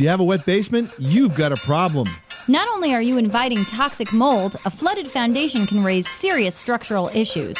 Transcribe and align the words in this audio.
Do 0.00 0.04
you 0.04 0.08
have 0.08 0.20
a 0.20 0.24
wet 0.24 0.46
basement? 0.46 0.90
You've 0.98 1.34
got 1.34 1.52
a 1.52 1.56
problem. 1.56 2.08
Not 2.48 2.66
only 2.68 2.94
are 2.94 3.02
you 3.02 3.18
inviting 3.18 3.66
toxic 3.66 4.14
mold, 4.14 4.56
a 4.64 4.70
flooded 4.70 5.06
foundation 5.06 5.66
can 5.66 5.84
raise 5.84 6.08
serious 6.08 6.54
structural 6.54 7.08
issues. 7.08 7.58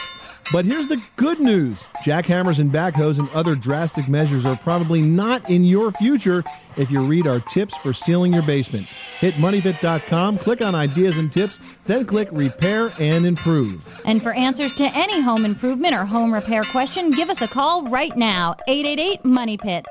But 0.51 0.65
here's 0.65 0.89
the 0.89 1.03
good 1.17 1.39
news 1.39 1.87
jackhammers 2.03 2.59
and 2.59 2.73
backhoes 2.73 3.19
and 3.19 3.29
other 3.33 3.55
drastic 3.55 4.09
measures 4.09 4.47
are 4.47 4.57
probably 4.57 5.03
not 5.03 5.51
in 5.51 5.65
your 5.65 5.93
future 5.93 6.43
if 6.79 6.91
you 6.91 7.03
read 7.03 7.26
our 7.26 7.40
tips 7.40 7.76
for 7.76 7.92
sealing 7.92 8.33
your 8.33 8.43
basement. 8.45 8.87
Hit 9.19 9.35
moneypit.com, 9.35 10.38
click 10.38 10.63
on 10.63 10.75
ideas 10.75 11.19
and 11.19 11.31
tips, 11.31 11.61
then 11.85 12.07
click 12.07 12.31
repair 12.33 12.91
and 12.99 13.27
improve. 13.27 13.87
And 14.07 14.22
for 14.22 14.33
answers 14.33 14.72
to 14.77 14.87
any 14.97 15.21
home 15.21 15.45
improvement 15.45 15.95
or 15.95 16.07
home 16.07 16.33
repair 16.33 16.62
question, 16.62 17.11
give 17.11 17.29
us 17.29 17.43
a 17.43 17.48
call 17.48 17.84
right 17.88 18.16
now 18.16 18.57
888 18.66 19.27
Money 19.27 19.59
Pit. 19.59 19.84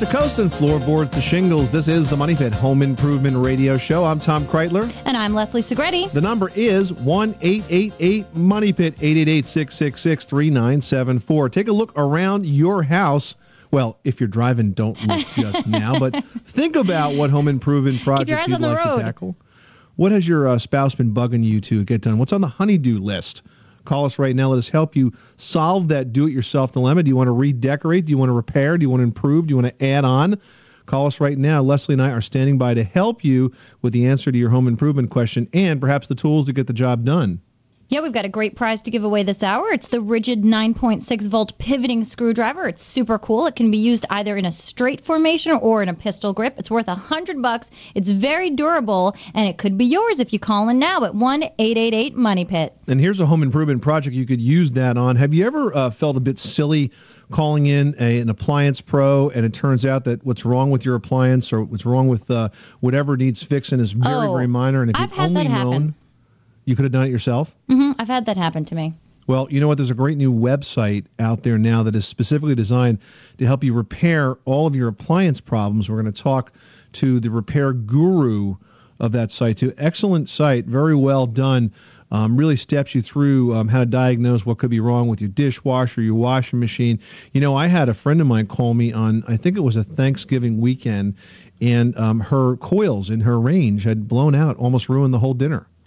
To 0.00 0.06
coast 0.06 0.38
and 0.38 0.50
floorboard 0.50 1.10
to 1.12 1.20
shingles, 1.20 1.70
this 1.70 1.86
is 1.86 2.08
the 2.08 2.16
Money 2.16 2.34
Pit 2.34 2.54
Home 2.54 2.80
Improvement 2.80 3.36
Radio 3.36 3.76
Show. 3.76 4.06
I'm 4.06 4.18
Tom 4.18 4.46
Kraeutler. 4.46 4.90
And 5.04 5.14
I'm 5.14 5.34
Leslie 5.34 5.60
Segrete. 5.60 6.10
The 6.10 6.22
number 6.22 6.50
is 6.54 6.90
1 6.90 7.34
888 7.42 8.34
Money 8.34 8.72
Pit, 8.72 8.94
888 8.94 9.46
666 9.46 10.24
3974. 10.24 11.48
Take 11.50 11.68
a 11.68 11.72
look 11.72 11.92
around 11.98 12.46
your 12.46 12.82
house. 12.82 13.34
Well, 13.72 13.98
if 14.02 14.22
you're 14.22 14.28
driving, 14.28 14.72
don't 14.72 14.98
look 15.06 15.26
just 15.34 15.66
now, 15.66 15.98
but 15.98 16.24
think 16.46 16.76
about 16.76 17.12
what 17.14 17.28
home 17.28 17.46
improvement 17.46 18.00
project 18.00 18.48
you'd 18.48 18.58
like 18.58 18.82
road. 18.82 18.96
to 18.96 19.02
tackle. 19.02 19.36
What 19.96 20.12
has 20.12 20.26
your 20.26 20.48
uh, 20.48 20.56
spouse 20.56 20.94
been 20.94 21.12
bugging 21.12 21.44
you 21.44 21.60
to 21.60 21.84
get 21.84 22.00
done? 22.00 22.16
What's 22.16 22.32
on 22.32 22.40
the 22.40 22.48
honeydew 22.48 23.00
list? 23.00 23.42
Call 23.84 24.04
us 24.04 24.18
right 24.18 24.34
now. 24.34 24.50
Let 24.50 24.58
us 24.58 24.68
help 24.68 24.94
you 24.94 25.12
solve 25.36 25.88
that 25.88 26.12
do 26.12 26.26
it 26.26 26.32
yourself 26.32 26.72
dilemma. 26.72 27.02
Do 27.02 27.08
you 27.08 27.16
want 27.16 27.28
to 27.28 27.32
redecorate? 27.32 28.06
Do 28.06 28.10
you 28.10 28.18
want 28.18 28.28
to 28.28 28.34
repair? 28.34 28.78
Do 28.78 28.82
you 28.82 28.90
want 28.90 29.00
to 29.00 29.04
improve? 29.04 29.46
Do 29.46 29.52
you 29.52 29.56
want 29.60 29.78
to 29.78 29.84
add 29.84 30.04
on? 30.04 30.40
Call 30.86 31.06
us 31.06 31.20
right 31.20 31.38
now. 31.38 31.62
Leslie 31.62 31.92
and 31.92 32.02
I 32.02 32.10
are 32.10 32.20
standing 32.20 32.58
by 32.58 32.74
to 32.74 32.82
help 32.82 33.24
you 33.24 33.52
with 33.80 33.92
the 33.92 34.06
answer 34.06 34.32
to 34.32 34.38
your 34.38 34.50
home 34.50 34.66
improvement 34.66 35.10
question 35.10 35.48
and 35.52 35.80
perhaps 35.80 36.08
the 36.08 36.14
tools 36.14 36.46
to 36.46 36.52
get 36.52 36.66
the 36.66 36.72
job 36.72 37.04
done. 37.04 37.40
Yeah, 37.90 38.02
we've 38.02 38.12
got 38.12 38.24
a 38.24 38.28
great 38.28 38.54
prize 38.54 38.80
to 38.82 38.90
give 38.92 39.02
away 39.02 39.24
this 39.24 39.42
hour. 39.42 39.68
It's 39.72 39.88
the 39.88 39.98
Ridgid 39.98 40.44
9.6 40.44 41.26
volt 41.26 41.58
pivoting 41.58 42.04
screwdriver. 42.04 42.68
It's 42.68 42.84
super 42.84 43.18
cool. 43.18 43.48
It 43.48 43.56
can 43.56 43.68
be 43.68 43.78
used 43.78 44.06
either 44.10 44.36
in 44.36 44.44
a 44.44 44.52
straight 44.52 45.00
formation 45.00 45.50
or 45.50 45.82
in 45.82 45.88
a 45.88 45.94
pistol 45.94 46.32
grip. 46.32 46.54
It's 46.56 46.70
worth 46.70 46.86
a 46.86 46.94
hundred 46.94 47.42
bucks. 47.42 47.68
It's 47.96 48.08
very 48.10 48.48
durable, 48.48 49.16
and 49.34 49.48
it 49.48 49.58
could 49.58 49.76
be 49.76 49.84
yours 49.86 50.20
if 50.20 50.32
you 50.32 50.38
call 50.38 50.68
in 50.68 50.78
now 50.78 51.02
at 51.02 51.16
one 51.16 51.42
eight 51.58 51.76
eight 51.76 51.92
eight 51.92 52.14
Money 52.14 52.44
Pit. 52.44 52.76
And 52.86 53.00
here's 53.00 53.18
a 53.18 53.26
home 53.26 53.42
improvement 53.42 53.82
project 53.82 54.14
you 54.14 54.24
could 54.24 54.40
use 54.40 54.70
that 54.72 54.96
on. 54.96 55.16
Have 55.16 55.34
you 55.34 55.44
ever 55.44 55.76
uh, 55.76 55.90
felt 55.90 56.16
a 56.16 56.20
bit 56.20 56.38
silly 56.38 56.92
calling 57.32 57.66
in 57.66 57.96
a, 57.98 58.20
an 58.20 58.28
appliance 58.30 58.80
pro 58.80 59.30
and 59.30 59.44
it 59.44 59.52
turns 59.52 59.84
out 59.84 60.04
that 60.04 60.24
what's 60.24 60.44
wrong 60.44 60.70
with 60.70 60.84
your 60.84 60.94
appliance 60.94 61.52
or 61.52 61.64
what's 61.64 61.86
wrong 61.86 62.06
with 62.06 62.30
uh, 62.30 62.48
whatever 62.80 63.16
needs 63.16 63.42
fixing 63.42 63.80
is 63.80 63.92
very, 63.92 64.26
Oh, 64.28 64.32
very 64.32 64.46
minor? 64.46 64.82
And 64.82 64.90
if 64.90 64.96
I've 64.96 65.10
had 65.12 65.26
only 65.30 65.42
that 65.44 65.50
happen. 65.50 65.70
known, 65.70 65.94
you 66.70 66.76
could 66.76 66.84
have 66.84 66.92
done 66.92 67.06
it 67.06 67.10
yourself? 67.10 67.54
hmm 67.68 67.92
I've 67.98 68.08
had 68.08 68.24
that 68.26 68.36
happen 68.38 68.64
to 68.66 68.74
me. 68.74 68.94
Well, 69.26 69.46
you 69.50 69.60
know 69.60 69.68
what? 69.68 69.76
There's 69.76 69.90
a 69.90 69.94
great 69.94 70.16
new 70.16 70.32
website 70.32 71.04
out 71.18 71.42
there 71.44 71.56
now 71.58 71.82
that 71.84 71.94
is 71.94 72.06
specifically 72.06 72.54
designed 72.54 72.98
to 73.38 73.46
help 73.46 73.62
you 73.62 73.72
repair 73.72 74.36
all 74.44 74.66
of 74.66 74.74
your 74.74 74.88
appliance 74.88 75.40
problems. 75.40 75.88
We're 75.88 76.02
going 76.02 76.12
to 76.12 76.22
talk 76.22 76.52
to 76.94 77.20
the 77.20 77.30
repair 77.30 77.72
guru 77.72 78.56
of 78.98 79.12
that 79.12 79.30
site, 79.30 79.58
too. 79.58 79.72
Excellent 79.78 80.28
site, 80.28 80.64
very 80.64 80.96
well 80.96 81.26
done. 81.26 81.72
Um, 82.12 82.36
really 82.36 82.56
steps 82.56 82.92
you 82.92 83.02
through 83.02 83.54
um, 83.54 83.68
how 83.68 83.78
to 83.78 83.86
diagnose 83.86 84.44
what 84.44 84.58
could 84.58 84.70
be 84.70 84.80
wrong 84.80 85.06
with 85.06 85.20
your 85.20 85.30
dishwasher, 85.30 86.02
your 86.02 86.16
washing 86.16 86.58
machine. 86.58 86.98
You 87.32 87.40
know, 87.40 87.56
I 87.56 87.68
had 87.68 87.88
a 87.88 87.94
friend 87.94 88.20
of 88.20 88.26
mine 88.26 88.48
call 88.48 88.74
me 88.74 88.92
on, 88.92 89.22
I 89.28 89.36
think 89.36 89.56
it 89.56 89.60
was 89.60 89.76
a 89.76 89.84
Thanksgiving 89.84 90.60
weekend, 90.60 91.14
and 91.60 91.96
um, 91.96 92.18
her 92.18 92.56
coils 92.56 93.10
in 93.10 93.20
her 93.20 93.38
range 93.38 93.84
had 93.84 94.08
blown 94.08 94.34
out, 94.34 94.56
almost 94.56 94.88
ruined 94.88 95.14
the 95.14 95.20
whole 95.20 95.34
dinner. 95.34 95.68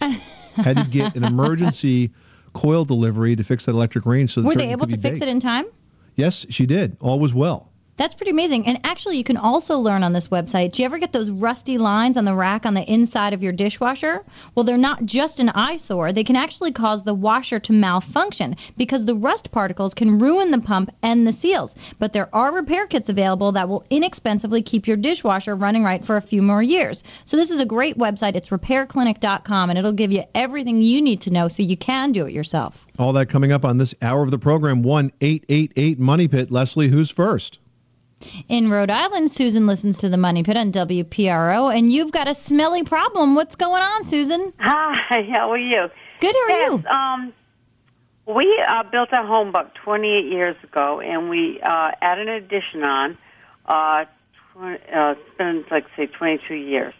had 0.54 0.76
to 0.76 0.84
get 0.84 1.14
an 1.16 1.24
emergency 1.24 2.10
coil 2.52 2.84
delivery 2.84 3.34
to 3.36 3.42
fix 3.44 3.66
that 3.66 3.72
electric 3.72 4.06
range. 4.06 4.32
So 4.32 4.42
Were 4.42 4.54
they 4.54 4.70
able 4.70 4.86
to 4.86 4.96
fix 4.96 5.14
baked. 5.18 5.22
it 5.22 5.28
in 5.28 5.40
time? 5.40 5.64
Yes, 6.16 6.46
she 6.50 6.66
did. 6.66 6.96
All 7.00 7.18
was 7.18 7.34
well. 7.34 7.70
That's 7.96 8.14
pretty 8.14 8.32
amazing. 8.32 8.66
And 8.66 8.80
actually, 8.82 9.18
you 9.18 9.24
can 9.24 9.36
also 9.36 9.78
learn 9.78 10.02
on 10.02 10.12
this 10.12 10.28
website. 10.28 10.72
Do 10.72 10.82
you 10.82 10.86
ever 10.86 10.98
get 10.98 11.12
those 11.12 11.30
rusty 11.30 11.78
lines 11.78 12.16
on 12.16 12.24
the 12.24 12.34
rack 12.34 12.66
on 12.66 12.74
the 12.74 12.82
inside 12.92 13.32
of 13.32 13.42
your 13.42 13.52
dishwasher? 13.52 14.24
Well, 14.54 14.64
they're 14.64 14.76
not 14.76 15.06
just 15.06 15.38
an 15.38 15.50
eyesore. 15.50 16.12
They 16.12 16.24
can 16.24 16.34
actually 16.34 16.72
cause 16.72 17.04
the 17.04 17.14
washer 17.14 17.60
to 17.60 17.72
malfunction 17.72 18.56
because 18.76 19.04
the 19.04 19.14
rust 19.14 19.52
particles 19.52 19.94
can 19.94 20.18
ruin 20.18 20.50
the 20.50 20.60
pump 20.60 20.90
and 21.02 21.24
the 21.24 21.32
seals. 21.32 21.76
But 22.00 22.12
there 22.12 22.34
are 22.34 22.52
repair 22.52 22.88
kits 22.88 23.08
available 23.08 23.52
that 23.52 23.68
will 23.68 23.84
inexpensively 23.90 24.60
keep 24.60 24.88
your 24.88 24.96
dishwasher 24.96 25.54
running 25.54 25.84
right 25.84 26.04
for 26.04 26.16
a 26.16 26.22
few 26.22 26.42
more 26.42 26.62
years. 26.62 27.04
So, 27.24 27.36
this 27.36 27.52
is 27.52 27.60
a 27.60 27.66
great 27.66 27.96
website. 27.96 28.34
It's 28.34 28.48
repairclinic.com, 28.48 29.70
and 29.70 29.78
it'll 29.78 29.92
give 29.92 30.10
you 30.10 30.24
everything 30.34 30.82
you 30.82 31.00
need 31.00 31.20
to 31.22 31.30
know 31.30 31.46
so 31.46 31.62
you 31.62 31.76
can 31.76 32.10
do 32.10 32.26
it 32.26 32.32
yourself. 32.32 32.86
All 32.98 33.12
that 33.12 33.26
coming 33.26 33.52
up 33.52 33.64
on 33.64 33.78
this 33.78 33.94
hour 34.02 34.22
of 34.22 34.30
the 34.32 34.38
program. 34.38 34.82
One 34.82 35.12
eight 35.20 35.44
eight 35.48 35.72
eight 35.76 36.00
Money 36.00 36.26
Pit. 36.26 36.50
Leslie, 36.50 36.88
who's 36.88 37.10
first? 37.10 37.58
In 38.48 38.70
Rhode 38.70 38.90
Island, 38.90 39.30
Susan 39.30 39.66
listens 39.66 39.98
to 39.98 40.08
the 40.08 40.16
Money 40.16 40.42
Pit 40.42 40.56
on 40.56 40.72
WPRO, 40.72 41.76
and 41.76 41.92
you've 41.92 42.12
got 42.12 42.28
a 42.28 42.34
smelly 42.34 42.82
problem. 42.82 43.34
What's 43.34 43.56
going 43.56 43.82
on, 43.82 44.04
Susan? 44.04 44.52
Hi, 44.58 45.22
how 45.32 45.50
are 45.50 45.58
you? 45.58 45.88
Good, 46.20 46.34
how 46.34 46.42
are 46.42 46.50
yes, 46.50 46.70
you? 46.70 46.88
Um, 46.88 47.32
we 48.26 48.64
uh, 48.66 48.82
built 48.84 49.12
our 49.12 49.26
home 49.26 49.48
about 49.48 49.74
28 49.74 50.32
years 50.32 50.56
ago, 50.62 51.00
and 51.00 51.28
we 51.28 51.60
uh, 51.60 51.92
added 52.00 52.28
an 52.28 52.34
addition 52.34 52.82
on. 52.82 53.18
Uh, 53.66 54.04
tw- 54.04 54.80
uh, 54.94 55.14
it's 55.16 55.36
been 55.38 55.64
like 55.70 55.86
say 55.96 56.06
22 56.06 56.54
years. 56.54 56.94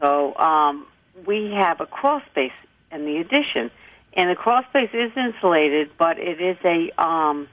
So 0.00 0.34
um, 0.36 0.86
we 1.26 1.52
have 1.52 1.80
a 1.80 1.86
crawl 1.86 2.22
space 2.30 2.52
in 2.90 3.04
the 3.04 3.18
addition, 3.18 3.70
and 4.14 4.30
the 4.30 4.34
crawl 4.34 4.62
space 4.70 4.90
is 4.92 5.12
insulated, 5.16 5.90
but 5.98 6.18
it 6.18 6.40
is 6.40 6.56
a 6.64 6.90
um, 7.00 7.48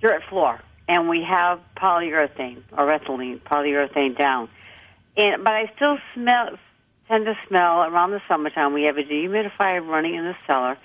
dirt 0.00 0.22
floor, 0.28 0.60
and 0.92 1.08
we 1.08 1.22
have 1.22 1.58
polyurethane 1.76 2.62
or 2.76 2.86
ethylene 2.86 3.40
polyurethane 3.40 4.16
down. 4.18 4.48
And 5.16 5.42
but 5.42 5.52
I 5.52 5.72
still 5.76 5.96
smell 6.14 6.58
tend 7.08 7.24
to 7.24 7.34
smell 7.48 7.82
around 7.84 8.10
the 8.10 8.20
summertime. 8.28 8.74
We 8.74 8.84
have 8.84 8.98
a 8.98 9.02
dehumidifier 9.02 9.86
running 9.86 10.14
in 10.14 10.24
the 10.24 10.36
cellar, 10.46 10.76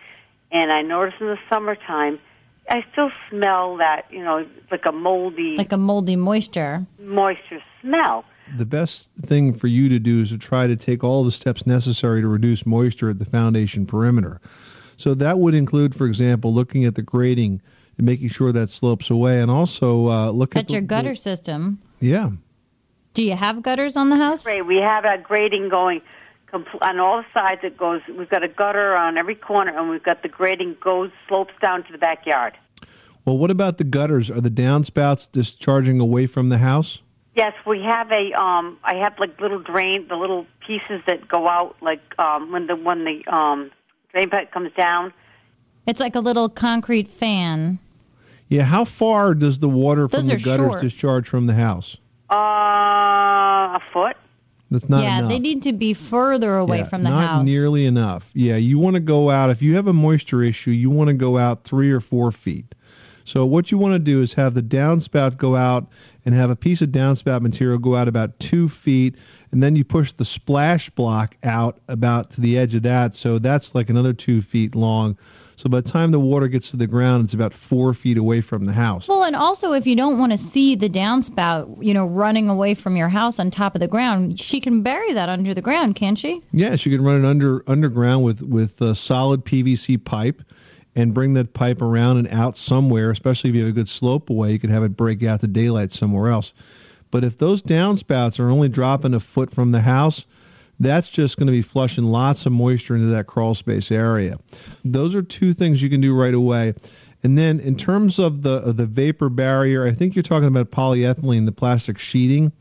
and 0.51 0.71
I 0.71 0.81
notice 0.81 1.13
in 1.19 1.27
the 1.27 1.37
summertime, 1.49 2.19
I 2.69 2.83
still 2.91 3.11
smell 3.29 3.77
that 3.77 4.05
you 4.09 4.23
know 4.23 4.45
like 4.71 4.85
a 4.85 4.91
moldy 4.93 5.57
Like 5.57 5.73
a 5.73 5.77
moldy 5.77 6.15
moisture. 6.15 6.85
moisture 6.99 7.61
smell. 7.81 8.23
The 8.57 8.65
best 8.65 9.09
thing 9.21 9.53
for 9.53 9.67
you 9.67 9.89
to 9.89 9.99
do 9.99 10.21
is 10.21 10.29
to 10.29 10.37
try 10.37 10.67
to 10.67 10.77
take 10.77 11.03
all 11.03 11.25
the 11.25 11.33
steps 11.33 11.67
necessary 11.67 12.21
to 12.21 12.29
reduce 12.29 12.65
moisture 12.65 13.09
at 13.09 13.19
the 13.19 13.25
foundation 13.25 13.85
perimeter. 13.85 14.39
So 14.95 15.13
that 15.15 15.37
would 15.39 15.53
include, 15.53 15.93
for 15.93 16.05
example, 16.07 16.53
looking 16.53 16.85
at 16.85 16.95
the 16.95 17.01
grading 17.01 17.61
and 17.97 18.05
making 18.05 18.29
sure 18.29 18.51
that 18.51 18.69
slopes 18.69 19.09
away, 19.09 19.41
and 19.41 19.49
also 19.51 20.07
uh, 20.09 20.29
look 20.31 20.55
at, 20.55 20.59
At 20.61 20.67
the- 20.67 20.73
your 20.73 20.81
the- 20.81 20.87
gutter 20.87 21.15
system. 21.15 21.79
yeah, 21.99 22.31
Do 23.13 23.23
you 23.23 23.35
have 23.35 23.61
gutters 23.63 23.97
on 23.97 24.09
the 24.09 24.17
house? 24.17 24.43
Great. 24.43 24.65
We 24.65 24.77
have 24.77 25.03
a 25.05 25.17
grading 25.17 25.69
going 25.69 26.01
compl- 26.53 26.81
on 26.81 26.99
all 26.99 27.23
sides. 27.33 27.61
It 27.63 27.75
goes. 27.77 28.01
We've 28.15 28.29
got 28.29 28.43
a 28.43 28.47
gutter 28.47 28.95
on 28.95 29.17
every 29.17 29.35
corner, 29.35 29.77
and 29.77 29.89
we've 29.89 30.03
got 30.03 30.21
the 30.21 30.29
grading 30.29 30.77
goes 30.81 31.09
slopes 31.27 31.53
down 31.61 31.83
to 31.85 31.91
the 31.91 31.97
backyard. 31.97 32.53
Well, 33.25 33.37
what 33.37 33.51
about 33.51 33.77
the 33.77 33.83
gutters? 33.83 34.29
Are 34.31 34.39
the 34.39 34.49
downspouts 34.51 35.29
discharging 35.31 35.99
away 35.99 36.27
from 36.27 36.49
the 36.49 36.59
house? 36.59 37.01
Yes, 37.35 37.53
we 37.65 37.81
have 37.81 38.09
a. 38.11 38.31
Um, 38.39 38.77
I 38.83 38.95
have 38.95 39.13
like 39.19 39.39
little 39.41 39.59
drain, 39.59 40.07
the 40.07 40.15
little 40.15 40.45
pieces 40.65 41.01
that 41.07 41.27
go 41.27 41.47
out, 41.47 41.75
like 41.81 42.01
um, 42.19 42.51
when 42.51 42.67
the 42.67 42.75
when 42.75 43.03
the 43.03 43.25
um, 43.35 43.71
drain 44.11 44.29
pipe 44.29 44.51
comes 44.51 44.71
down. 44.77 45.11
It's 45.87 45.99
like 45.99 46.15
a 46.15 46.19
little 46.19 46.49
concrete 46.49 47.07
fan. 47.07 47.79
Yeah, 48.49 48.63
how 48.63 48.85
far 48.85 49.33
does 49.33 49.59
the 49.59 49.69
water 49.69 50.07
from 50.07 50.25
the 50.25 50.37
gutters 50.37 50.67
short. 50.67 50.81
discharge 50.81 51.27
from 51.27 51.47
the 51.47 51.53
house? 51.53 51.97
Uh, 52.31 52.35
a 52.35 53.81
foot. 53.91 54.15
That's 54.69 54.89
not 54.89 55.03
yeah, 55.03 55.19
enough. 55.19 55.31
they 55.31 55.39
need 55.39 55.63
to 55.63 55.73
be 55.73 55.93
further 55.93 56.57
away 56.57 56.79
Yeah, 56.79 56.83
from 56.83 57.03
the 57.03 57.09
not 57.09 57.27
house. 57.27 57.45
nearly 57.45 57.85
enough. 57.85 58.29
Yeah, 58.33 58.57
you 58.57 58.79
want 58.79 58.95
to 58.95 58.99
go 58.99 59.29
out 59.29 59.49
if 59.49 59.61
you 59.61 59.75
have 59.75 59.87
a 59.87 59.93
moisture 59.93 60.43
issue. 60.43 60.71
You 60.71 60.89
want 60.89 61.07
to 61.07 61.13
go 61.13 61.37
out 61.37 61.63
three 61.63 61.91
or 61.91 62.01
four 62.01 62.31
feet. 62.31 62.75
So 63.23 63.45
what 63.45 63.71
you 63.71 63.77
want 63.77 63.93
to 63.93 63.99
do 63.99 64.21
is 64.21 64.33
have 64.33 64.53
the 64.53 64.61
downspout 64.61 65.37
go 65.37 65.55
out 65.55 65.87
and 66.25 66.33
have 66.33 66.49
a 66.49 66.55
piece 66.55 66.81
of 66.81 66.89
downspout 66.89 67.41
material 67.41 67.77
go 67.77 67.95
out 67.95 68.07
about 68.07 68.37
two 68.39 68.67
feet, 68.67 69.15
and 69.51 69.63
then 69.63 69.75
you 69.75 69.83
push 69.83 70.11
the 70.13 70.25
splash 70.25 70.89
block 70.89 71.35
out 71.43 71.79
about 71.87 72.31
to 72.31 72.41
the 72.41 72.57
edge 72.57 72.75
of 72.75 72.83
that. 72.83 73.15
So 73.15 73.39
that's 73.39 73.73
like 73.75 73.89
another 73.89 74.13
two 74.13 74.41
feet 74.41 74.75
long. 74.75 75.17
So 75.57 75.69
by 75.69 75.81
the 75.81 75.89
time 75.89 76.11
the 76.11 76.19
water 76.19 76.47
gets 76.47 76.69
to 76.69 76.77
the 76.77 76.85
ground, 76.85 77.25
it's 77.25 77.33
about 77.33 77.51
four 77.51 77.95
feet 77.95 78.19
away 78.19 78.41
from 78.41 78.67
the 78.67 78.73
house. 78.73 79.07
Well, 79.07 79.23
and 79.23 79.35
also 79.35 79.73
if 79.73 79.87
you 79.87 79.95
don't 79.95 80.19
want 80.19 80.31
to 80.31 80.37
see 80.37 80.75
the 80.75 80.87
downspout, 80.87 81.83
you 81.83 81.95
know, 81.95 82.05
running 82.05 82.47
away 82.47 82.75
from 82.75 82.95
your 82.95 83.09
house 83.09 83.39
on 83.39 83.49
top 83.49 83.73
of 83.73 83.81
the 83.81 83.87
ground, 83.87 84.39
she 84.39 84.61
can 84.61 84.83
bury 84.83 85.13
that 85.13 85.29
under 85.29 85.55
the 85.55 85.61
ground, 85.63 85.95
can't 85.95 86.19
she? 86.19 86.43
Yes, 86.51 86.85
you 86.85 86.95
can 86.95 87.03
run 87.03 87.25
it 87.25 87.27
under 87.27 87.63
underground 87.67 88.23
with 88.23 88.43
with 88.43 88.79
a 88.81 88.93
solid 88.93 89.45
PVC 89.45 90.03
pipe, 90.03 90.43
and 90.95 91.11
bring 91.13 91.33
that 91.33 91.53
pipe 91.53 91.81
around 91.81 92.17
and 92.17 92.27
out 92.27 92.55
somewhere. 92.55 93.09
Especially 93.09 93.49
if 93.49 93.55
you 93.55 93.63
have 93.63 93.71
a 93.71 93.73
good 93.73 93.89
slope 93.89 94.29
away, 94.29 94.51
you 94.51 94.59
could 94.59 94.69
have 94.69 94.83
it 94.83 94.95
break 94.95 95.23
out 95.23 95.39
to 95.39 95.47
daylight 95.47 95.91
somewhere 95.91 96.29
else. 96.29 96.53
But 97.09 97.23
if 97.23 97.39
those 97.39 97.63
downspouts 97.63 98.39
are 98.39 98.49
only 98.49 98.69
dropping 98.69 99.15
a 99.15 99.19
foot 99.19 99.49
from 99.49 99.71
the 99.71 99.81
house, 99.81 100.27
that's 100.79 101.09
just 101.09 101.37
going 101.37 101.47
to 101.47 101.51
be 101.51 101.61
flushing 101.61 102.05
lots 102.05 102.45
of 102.45 102.51
moisture 102.51 102.95
into 102.95 103.07
that 103.07 103.27
crawl 103.27 103.55
space 103.55 103.91
area. 103.91 104.37
Those 104.85 105.15
are 105.15 105.21
two 105.21 105.53
things 105.53 105.81
you 105.81 105.89
can 105.89 106.01
do 106.01 106.13
right 106.13 106.33
away. 106.33 106.73
And 107.23 107.37
then 107.37 107.59
in 107.59 107.75
terms 107.75 108.19
of 108.19 108.43
the 108.43 108.61
of 108.61 108.77
the 108.77 108.85
vapor 108.85 109.29
barrier, 109.29 109.85
I 109.85 109.91
think 109.91 110.15
you're 110.15 110.23
talking 110.23 110.47
about 110.47 110.71
polyethylene, 110.71 111.45
the 111.45 111.51
plastic 111.51 111.97
sheeting. 111.97 112.51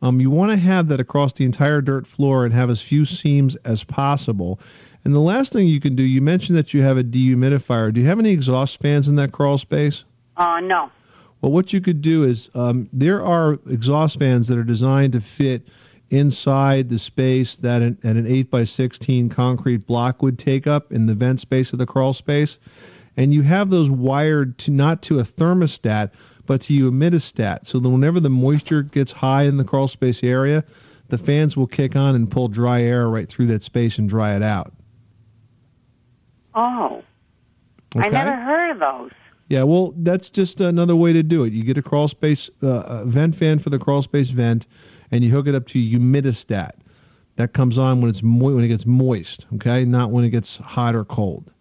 Um, 0.00 0.20
you 0.20 0.30
want 0.30 0.52
to 0.52 0.56
have 0.56 0.88
that 0.88 1.00
across 1.00 1.32
the 1.32 1.44
entire 1.44 1.80
dirt 1.80 2.06
floor 2.06 2.44
and 2.44 2.54
have 2.54 2.70
as 2.70 2.80
few 2.80 3.04
seams 3.04 3.56
as 3.64 3.82
possible. 3.82 4.60
And 5.04 5.14
the 5.14 5.20
last 5.20 5.52
thing 5.52 5.66
you 5.66 5.80
can 5.80 5.96
do, 5.96 6.02
you 6.02 6.20
mentioned 6.20 6.56
that 6.58 6.74
you 6.74 6.82
have 6.82 6.98
a 6.98 7.02
dehumidifier. 7.02 7.92
Do 7.92 8.00
you 8.00 8.06
have 8.06 8.18
any 8.18 8.30
exhaust 8.30 8.78
fans 8.78 9.08
in 9.08 9.16
that 9.16 9.32
crawl 9.32 9.58
space? 9.58 10.04
Uh, 10.36 10.60
no. 10.60 10.90
Well, 11.40 11.50
what 11.52 11.72
you 11.72 11.80
could 11.80 12.02
do 12.02 12.24
is 12.24 12.48
um, 12.54 12.88
there 12.92 13.24
are 13.24 13.58
exhaust 13.68 14.18
fans 14.18 14.48
that 14.48 14.58
are 14.58 14.64
designed 14.64 15.14
to 15.14 15.20
fit 15.20 15.66
inside 16.10 16.88
the 16.88 16.98
space 16.98 17.56
that 17.56 17.82
an, 17.82 17.98
an 18.02 18.26
8 18.26 18.50
by 18.50 18.64
16 18.64 19.28
concrete 19.28 19.86
block 19.86 20.22
would 20.22 20.38
take 20.38 20.66
up 20.66 20.92
in 20.92 21.06
the 21.06 21.14
vent 21.14 21.40
space 21.40 21.72
of 21.72 21.78
the 21.78 21.86
crawl 21.86 22.12
space. 22.12 22.58
And 23.16 23.34
you 23.34 23.42
have 23.42 23.70
those 23.70 23.90
wired 23.90 24.58
to 24.58 24.70
not 24.70 25.02
to 25.02 25.18
a 25.18 25.22
thermostat, 25.22 26.10
but 26.46 26.62
to 26.62 26.88
a 26.88 26.90
humidistat. 26.90 27.66
So 27.66 27.78
that 27.78 27.88
whenever 27.88 28.20
the 28.20 28.30
moisture 28.30 28.82
gets 28.82 29.12
high 29.12 29.42
in 29.42 29.56
the 29.56 29.64
crawl 29.64 29.88
space 29.88 30.22
area, 30.22 30.64
the 31.08 31.18
fans 31.18 31.56
will 31.56 31.66
kick 31.66 31.96
on 31.96 32.14
and 32.14 32.30
pull 32.30 32.48
dry 32.48 32.82
air 32.82 33.08
right 33.08 33.28
through 33.28 33.46
that 33.48 33.62
space 33.62 33.98
and 33.98 34.08
dry 34.08 34.36
it 34.36 34.42
out. 34.42 34.72
Oh, 36.54 37.02
I 37.96 38.08
never 38.08 38.34
heard 38.34 38.70
of 38.70 38.78
those. 38.78 39.10
Yeah, 39.48 39.62
well, 39.62 39.94
that's 39.96 40.28
just 40.28 40.60
another 40.60 40.94
way 40.94 41.12
to 41.14 41.22
do 41.22 41.44
it. 41.44 41.52
You 41.54 41.64
get 41.64 41.78
a 41.78 41.82
crawl 41.82 42.08
space 42.08 42.50
uh, 42.62 42.82
a 42.86 43.04
vent 43.06 43.34
fan 43.34 43.58
for 43.58 43.70
the 43.70 43.78
crawl 43.78 44.02
space 44.02 44.28
vent, 44.28 44.66
and 45.10 45.24
you 45.24 45.30
hook 45.30 45.46
it 45.46 45.54
up 45.54 45.66
to 45.68 45.78
a 45.78 45.82
humidistat. 45.82 46.72
That 47.36 47.52
comes 47.52 47.78
on 47.78 48.00
when 48.00 48.10
it's 48.10 48.22
mo- 48.22 48.54
when 48.54 48.64
it 48.64 48.68
gets 48.68 48.84
moist. 48.84 49.46
Okay, 49.54 49.84
not 49.84 50.10
when 50.10 50.24
it 50.24 50.30
gets 50.30 50.56
hot 50.56 50.96
or 50.96 51.04
cold. 51.04 51.52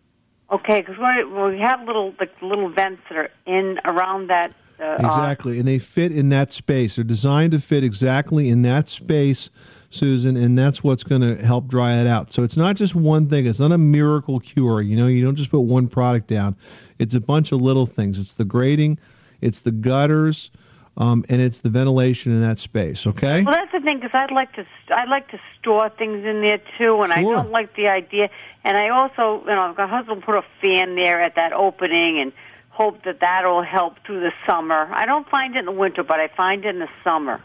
Okay, 0.52 0.82
because 0.82 0.98
we 0.98 1.60
have 1.60 1.86
little 1.86 2.14
like 2.20 2.32
little 2.42 2.70
vents 2.70 3.02
that 3.10 3.18
are 3.18 3.30
in 3.46 3.80
around 3.86 4.28
that. 4.30 4.54
Uh, 4.80 4.96
Exactly, 5.00 5.60
and 5.60 5.68
they 5.68 5.80
fit 5.80 6.12
in 6.12 6.30
that 6.30 6.52
space. 6.52 6.96
They're 6.96 7.04
designed 7.04 7.52
to 7.52 7.60
fit 7.60 7.84
exactly 7.84 8.50
in 8.50 8.62
that 8.62 8.88
space, 8.88 9.50
Susan, 9.90 10.38
and 10.38 10.58
that's 10.58 10.84
what's 10.84 11.04
going 11.04 11.22
to 11.22 11.36
help 11.44 11.68
dry 11.68 11.96
it 11.96 12.08
out. 12.08 12.32
So 12.32 12.44
it's 12.44 12.58
not 12.58 12.76
just 12.76 12.94
one 12.96 13.28
thing. 13.28 13.48
It's 13.48 13.60
not 13.60 13.72
a 13.72 13.78
miracle 13.78 14.40
cure. 14.40 14.82
You 14.82 14.96
know, 14.96 15.08
you 15.08 15.24
don't 15.24 15.36
just 15.36 15.50
put 15.50 15.62
one 15.62 15.88
product 15.88 16.28
down. 16.28 16.56
It's 17.00 17.16
a 17.16 17.20
bunch 17.20 17.52
of 17.52 17.62
little 17.62 17.88
things. 17.88 18.20
It's 18.20 18.36
the 18.36 18.46
grating, 18.46 19.00
it's 19.42 19.62
the 19.62 19.72
gutters, 19.72 20.52
um, 20.98 21.24
and 21.30 21.42
it's 21.42 21.60
the 21.60 21.70
ventilation 21.70 22.32
in 22.34 22.42
that 22.42 22.60
space. 22.60 23.08
Okay. 23.08 23.44
Well, 23.44 23.54
that's 23.54 23.72
the 23.72 23.80
thing 23.80 24.00
because 24.00 24.12
I'd 24.14 24.32
like 24.32 24.54
to 24.54 24.66
st- 24.84 25.00
I'd 25.00 25.10
like 25.10 25.30
to 25.30 25.40
store 25.60 25.90
things 25.90 26.26
in 26.26 26.42
there 26.42 26.60
too, 26.78 27.02
and 27.02 27.14
I 27.14 27.22
don't 27.22 27.52
like 27.52 27.76
the 27.76 27.88
idea. 27.88 28.30
And 28.64 28.76
I 28.76 28.90
also, 28.90 29.42
you 29.48 29.56
know, 29.56 29.74
my 29.78 29.88
husband 29.88 30.24
put 30.24 30.36
a 30.36 30.44
fan 30.62 30.96
there 30.96 31.22
at 31.22 31.36
that 31.36 31.54
opening, 31.54 32.20
and 32.20 32.34
hope 32.70 33.04
that 33.06 33.20
that'll 33.22 33.64
help 33.64 33.96
through 34.06 34.20
the 34.20 34.32
summer. 34.46 34.88
I 34.92 35.06
don't 35.06 35.28
find 35.30 35.56
it 35.56 35.60
in 35.60 35.66
the 35.66 35.72
winter, 35.72 36.04
but 36.04 36.20
I 36.20 36.28
find 36.36 36.64
it 36.66 36.70
in 36.70 36.80
the 36.80 36.90
summer. 37.04 37.44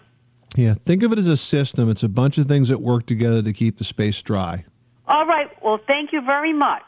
Yeah. 0.57 0.75
Think 0.75 1.03
of 1.03 1.13
it 1.13 1.19
as 1.19 1.29
a 1.29 1.37
system. 1.37 1.89
It's 1.91 2.03
a 2.03 2.09
bunch 2.09 2.37
of 2.37 2.47
things 2.47 2.69
that 2.69 2.81
work 2.81 3.07
together 3.07 3.43
to 3.43 3.53
keep 3.55 3.79
the 3.79 3.85
space 3.85 4.21
dry. 4.21 4.65
All 5.09 5.27
right. 5.27 5.51
Well, 5.63 5.79
thank 5.87 6.13
you 6.13 6.21
very 6.21 6.53
much. 6.53 6.83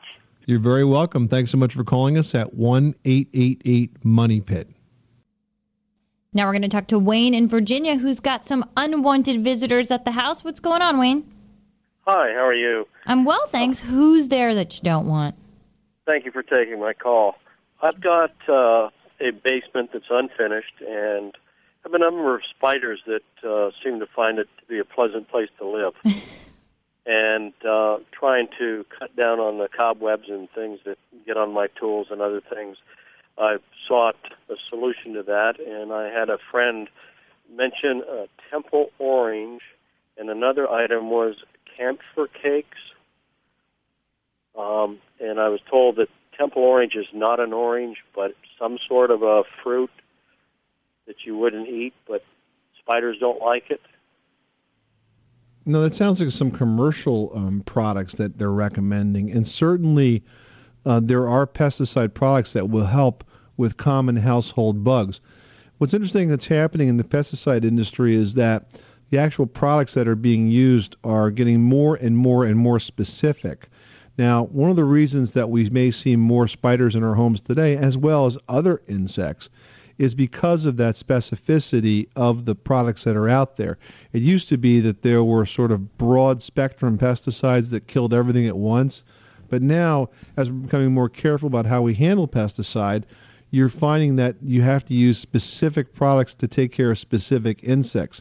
You're 0.47 0.59
very 0.59 0.85
welcome. 0.85 1.27
Thanks 1.27 1.51
so 1.51 1.57
much 1.57 1.73
for 1.73 1.85
calling 1.85 2.19
us 2.19 2.35
at 2.35 2.53
one 2.53 2.95
eight 3.07 3.29
eight 3.33 3.63
eight 3.65 4.05
Money 4.05 4.43
Pit. 4.43 4.69
Now 6.37 6.47
we're 6.47 6.53
going 6.53 6.63
to 6.63 6.69
talk 6.69 6.89
to 6.89 6.99
Wayne 6.99 7.33
in 7.33 7.49
Virginia, 7.49 7.97
who's 7.97 8.19
got 8.19 8.45
some 8.45 8.69
unwanted 8.77 9.45
visitors 9.45 9.93
at 9.93 10.05
the 10.05 10.11
house. 10.11 10.43
What's 10.43 10.59
going 10.59 10.83
on, 10.83 10.99
Wayne? 10.99 11.25
Hi, 12.07 12.33
how 12.33 12.45
are 12.45 12.55
you? 12.55 12.89
I'm 13.07 13.25
well, 13.25 13.47
thanks. 13.47 13.79
Who's 13.79 14.29
there 14.29 14.53
that 14.57 14.77
you 14.77 14.83
don't 14.83 15.07
want? 15.07 15.37
Thank 16.07 16.25
you 16.25 16.33
for 16.33 16.43
taking 16.43 16.81
my 16.81 16.93
call. 16.93 17.37
I've 17.81 18.01
got 18.01 18.33
uh, 18.49 18.91
a 19.21 19.31
basement 19.31 19.91
that's 19.93 20.11
unfinished 20.11 20.81
and 20.81 21.33
I 21.85 21.89
have 21.89 21.95
a 21.95 21.99
number 21.99 22.35
of 22.35 22.43
spiders 22.51 23.01
that 23.07 23.49
uh, 23.49 23.71
seem 23.83 24.01
to 24.01 24.07
find 24.07 24.39
it 24.41 24.49
to 24.59 24.67
be 24.67 24.81
a 24.81 24.85
pleasant 24.85 25.29
place 25.29 25.51
to 25.59 25.69
live. 25.69 25.95
and 27.07 27.53
uh, 27.65 27.99
trying 28.11 28.49
to 28.59 28.85
cut 28.99 29.15
down 29.15 29.39
on 29.39 29.59
the 29.59 29.69
cobwebs 29.69 30.29
and 30.29 30.51
things 30.51 30.81
that 30.85 30.99
get 31.27 31.37
on 31.37 31.53
my 31.53 31.69
tools 31.79 32.09
and 32.11 32.21
other 32.21 32.41
things. 32.41 32.77
I 33.39 33.57
sought 33.89 34.17
a 34.49 34.55
solution 34.69 35.15
to 35.15 35.23
that, 35.25 35.55
and 35.61 35.93
I 35.93 36.09
had 36.09 36.31
a 36.31 36.39
friend 36.51 36.89
mention 37.53 38.03
uh, 38.09 38.27
temple 38.51 38.91
orange, 38.99 39.63
and 40.17 40.31
another 40.31 40.71
item 40.71 41.11
was 41.11 41.37
camphor 41.77 42.29
cakes. 42.29 42.79
Um, 44.57 44.99
and 45.21 45.41
I 45.41 45.49
was 45.49 45.61
told 45.69 45.97
that 45.97 46.09
temple 46.39 46.63
orange 46.63 46.95
is 46.95 47.07
not 47.13 47.41
an 47.41 47.53
orange, 47.53 47.99
but 48.15 48.35
some 48.59 48.79
sort 48.87 49.11
of 49.11 49.23
a 49.23 49.43
fruit 49.63 49.91
that 51.07 51.17
you 51.25 51.37
wouldn't 51.37 51.69
eat, 51.69 51.95
but 52.07 52.25
spiders 52.81 53.17
don't 53.19 53.41
like 53.41 53.71
it. 53.71 53.81
No, 55.67 55.83
that 55.83 55.95
sounds 55.95 56.21
like 56.21 56.31
some 56.31 56.51
commercial 56.51 57.33
um, 57.35 57.63
products 57.65 58.15
that 58.17 58.39
they're 58.39 58.51
recommending, 58.51 59.31
and 59.31 59.49
certainly 59.49 60.23
uh, 60.85 61.01
there 61.01 61.29
are 61.29 61.47
pesticide 61.47 62.15
products 62.15 62.53
that 62.53 62.69
will 62.69 62.87
help 62.87 63.25
with 63.57 63.77
common 63.77 64.17
household 64.17 64.85
bugs. 64.85 65.21
What's 65.79 65.95
interesting 65.95 66.29
that's 66.29 66.47
happening 66.47 66.89
in 66.89 66.97
the 66.97 67.05
pesticide 67.05 67.65
industry 67.65 68.15
is 68.15 68.35
that 68.35 68.67
the 69.11 69.19
actual 69.19 69.47
products 69.47 69.95
that 69.95 70.09
are 70.09 70.17
being 70.17 70.49
used 70.49 70.97
are 71.05 71.31
getting 71.31 71.63
more 71.63 71.97
and 71.97 72.17
more 72.17 72.45
and 72.45 72.59
more 72.59 72.79
specific. 72.79 73.69
Now, 74.17 74.45
one 74.45 74.71
of 74.71 74.77
the 74.77 74.85
reasons 74.85 75.33
that 75.33 75.51
we 75.51 75.69
may 75.71 75.91
see 75.91 76.17
more 76.17 76.47
spiders 76.47 76.95
in 76.95 77.03
our 77.03 77.15
homes 77.15 77.41
today, 77.41 77.77
as 77.77 77.99
well 77.99 78.27
as 78.27 78.39
other 78.49 78.81
insects, 78.87 79.51
is 79.99 80.15
because 80.15 80.67
of 80.67 80.77
that 80.77 80.95
specificity 80.95 82.09
of 82.17 82.45
the 82.45 82.55
products 82.55 83.05
that 83.05 83.17
are 83.17 83.29
out 83.29 83.57
there. 83.57 83.79
It 84.13 84.23
used 84.23 84.49
to 84.49 84.57
be 84.57 84.81
that 84.81 85.03
there 85.03 85.23
were 85.23 85.47
sort 85.47 85.71
of 85.71 85.99
broad 85.99 86.43
spectrum 86.43 86.99
pesticides 86.99 87.71
that 87.71 87.87
killed 87.87 88.15
everything 88.15 88.47
at 88.47 88.57
once, 88.57 89.05
but 89.55 89.63
now, 89.63 90.09
as 90.37 90.51
we're 90.51 90.63
becoming 90.63 90.93
more 90.93 91.09
careful 91.09 91.47
about 91.47 91.65
how 91.65 91.81
we 91.81 91.95
handle 91.95 92.27
pesticide, 92.27 93.05
you're 93.53 93.69
finding 93.69 94.17
that 94.17 94.35
you 94.43 94.63
have 94.63 94.85
to 94.87 94.95
use 94.95 95.17
specific 95.17 95.95
products 95.95 96.35
to 96.35 96.49
take 96.49 96.73
care 96.73 96.91
of 96.91 96.99
specific 96.99 97.63
insects. 97.63 98.21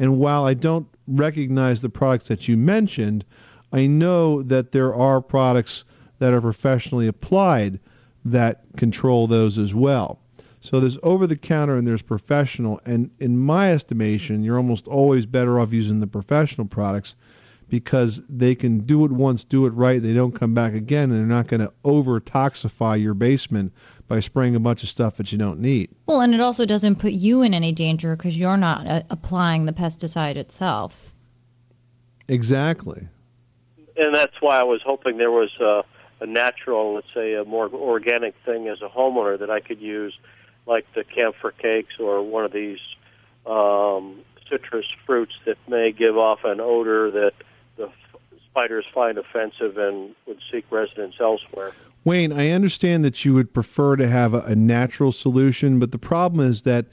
And 0.00 0.18
while 0.18 0.44
I 0.44 0.54
don't 0.54 0.88
recognize 1.06 1.82
the 1.82 1.88
products 1.88 2.26
that 2.26 2.48
you 2.48 2.56
mentioned, 2.56 3.24
I 3.72 3.86
know 3.86 4.42
that 4.42 4.72
there 4.72 4.92
are 4.92 5.20
products 5.20 5.84
that 6.18 6.32
are 6.32 6.40
professionally 6.40 7.06
applied 7.06 7.78
that 8.24 8.64
control 8.76 9.28
those 9.28 9.58
as 9.58 9.72
well. 9.72 10.18
So 10.60 10.80
there's 10.80 10.98
over 11.04 11.28
the 11.28 11.36
counter 11.36 11.76
and 11.76 11.86
there's 11.86 12.02
professional. 12.02 12.80
And 12.84 13.12
in 13.20 13.38
my 13.38 13.72
estimation, 13.72 14.42
you're 14.42 14.56
almost 14.56 14.88
always 14.88 15.26
better 15.26 15.60
off 15.60 15.72
using 15.72 16.00
the 16.00 16.08
professional 16.08 16.66
products 16.66 17.14
because 17.72 18.20
they 18.28 18.54
can 18.54 18.80
do 18.80 19.02
it 19.06 19.10
once, 19.10 19.44
do 19.44 19.64
it 19.64 19.70
right. 19.70 20.02
They 20.02 20.12
don't 20.12 20.32
come 20.32 20.52
back 20.52 20.74
again, 20.74 21.04
and 21.04 21.12
they're 21.12 21.24
not 21.24 21.46
going 21.46 21.62
to 21.62 21.72
over 21.84 22.20
toxify 22.20 23.00
your 23.00 23.14
basement 23.14 23.72
by 24.08 24.20
spraying 24.20 24.54
a 24.54 24.60
bunch 24.60 24.82
of 24.82 24.90
stuff 24.90 25.16
that 25.16 25.32
you 25.32 25.38
don't 25.38 25.58
need. 25.58 25.88
Well, 26.04 26.20
and 26.20 26.34
it 26.34 26.40
also 26.40 26.66
doesn't 26.66 26.96
put 26.96 27.12
you 27.12 27.40
in 27.40 27.54
any 27.54 27.72
danger 27.72 28.14
because 28.14 28.38
you're 28.38 28.58
not 28.58 28.86
uh, 28.86 29.04
applying 29.08 29.64
the 29.64 29.72
pesticide 29.72 30.36
itself. 30.36 31.14
Exactly. 32.28 33.08
and 33.96 34.14
that's 34.14 34.38
why 34.40 34.60
I 34.60 34.64
was 34.64 34.82
hoping 34.84 35.16
there 35.16 35.30
was 35.30 35.50
a, 35.58 35.82
a 36.20 36.26
natural, 36.26 36.96
let's 36.96 37.06
say, 37.14 37.32
a 37.32 37.44
more 37.46 37.70
organic 37.72 38.34
thing 38.44 38.68
as 38.68 38.82
a 38.82 38.88
homeowner 38.90 39.38
that 39.38 39.50
I 39.50 39.60
could 39.60 39.80
use, 39.80 40.12
like 40.66 40.84
the 40.94 41.04
camphor 41.04 41.52
cakes 41.52 41.94
or 41.98 42.22
one 42.22 42.44
of 42.44 42.52
these 42.52 42.80
um, 43.46 44.20
citrus 44.50 44.84
fruits 45.06 45.32
that 45.46 45.56
may 45.66 45.90
give 45.90 46.18
off 46.18 46.40
an 46.44 46.60
odor 46.60 47.10
that 47.12 47.32
the 48.54 48.60
f- 48.60 48.64
spiders 48.64 48.84
find 48.92 49.18
offensive 49.18 49.78
and 49.78 50.14
would 50.26 50.38
seek 50.50 50.64
residence 50.70 51.14
elsewhere. 51.20 51.72
Wayne, 52.04 52.32
I 52.32 52.50
understand 52.50 53.04
that 53.04 53.24
you 53.24 53.34
would 53.34 53.52
prefer 53.52 53.96
to 53.96 54.08
have 54.08 54.34
a, 54.34 54.40
a 54.42 54.54
natural 54.56 55.12
solution, 55.12 55.78
but 55.78 55.92
the 55.92 55.98
problem 55.98 56.44
is 56.46 56.62
that 56.62 56.86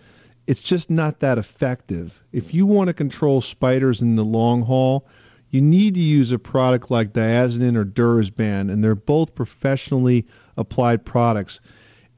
it's 0.48 0.64
just 0.64 0.90
not 0.90 1.20
that 1.20 1.38
effective. 1.38 2.24
If 2.32 2.54
you 2.54 2.66
want 2.66 2.88
to 2.88 2.94
control 2.94 3.42
spiders 3.42 4.02
in 4.02 4.16
the 4.16 4.26
long 4.26 4.64
haul, 4.64 5.08
you 5.52 5.62
need 5.62 5.96
to 5.96 6.00
use 6.00 6.32
a 6.32 6.40
product 6.40 6.92
like 6.92 7.14
Diazinon 7.14 7.76
or 7.76 7.86
Dursban, 7.86 8.72
and 8.72 8.84
they're 8.84 8.96
both 8.96 9.34
professionally 9.34 10.28
applied 10.58 11.06
products. 11.06 11.60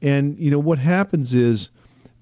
And 0.02 0.38
you 0.38 0.50
know 0.50 0.58
what 0.58 0.78
happens 0.78 1.34
is 1.34 1.70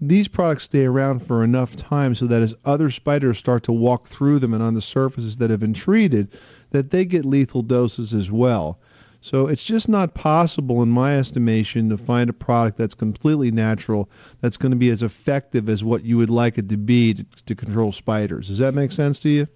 these 0.00 0.28
products 0.28 0.64
stay 0.64 0.86
around 0.86 1.20
for 1.20 1.44
enough 1.44 1.76
time 1.76 2.14
so 2.14 2.26
that 2.26 2.42
as 2.42 2.54
other 2.64 2.90
spiders 2.90 3.38
start 3.38 3.62
to 3.64 3.72
walk 3.72 4.06
through 4.06 4.38
them 4.38 4.54
and 4.54 4.62
on 4.62 4.74
the 4.74 4.80
surfaces 4.80 5.36
that 5.36 5.50
have 5.50 5.60
been 5.60 5.74
treated, 5.74 6.28
that 6.70 6.90
they 6.90 7.04
get 7.04 7.24
lethal 7.24 7.62
doses 7.62 8.14
as 8.14 8.30
well. 8.30 8.78
So 9.20 9.46
it's 9.46 9.64
just 9.64 9.86
not 9.86 10.14
possible, 10.14 10.82
in 10.82 10.88
my 10.88 11.18
estimation, 11.18 11.90
to 11.90 11.98
find 11.98 12.30
a 12.30 12.32
product 12.32 12.78
that's 12.78 12.94
completely 12.94 13.50
natural 13.50 14.08
that's 14.40 14.56
going 14.56 14.72
to 14.72 14.78
be 14.78 14.88
as 14.88 15.02
effective 15.02 15.68
as 15.68 15.84
what 15.84 16.04
you 16.04 16.16
would 16.16 16.30
like 16.30 16.56
it 16.56 16.70
to 16.70 16.78
be 16.78 17.12
to, 17.12 17.24
to 17.44 17.54
control 17.54 17.92
spiders. 17.92 18.48
Does 18.48 18.58
that 18.58 18.72
make 18.72 18.92
sense 18.92 19.20
to 19.20 19.28
you? 19.28 19.46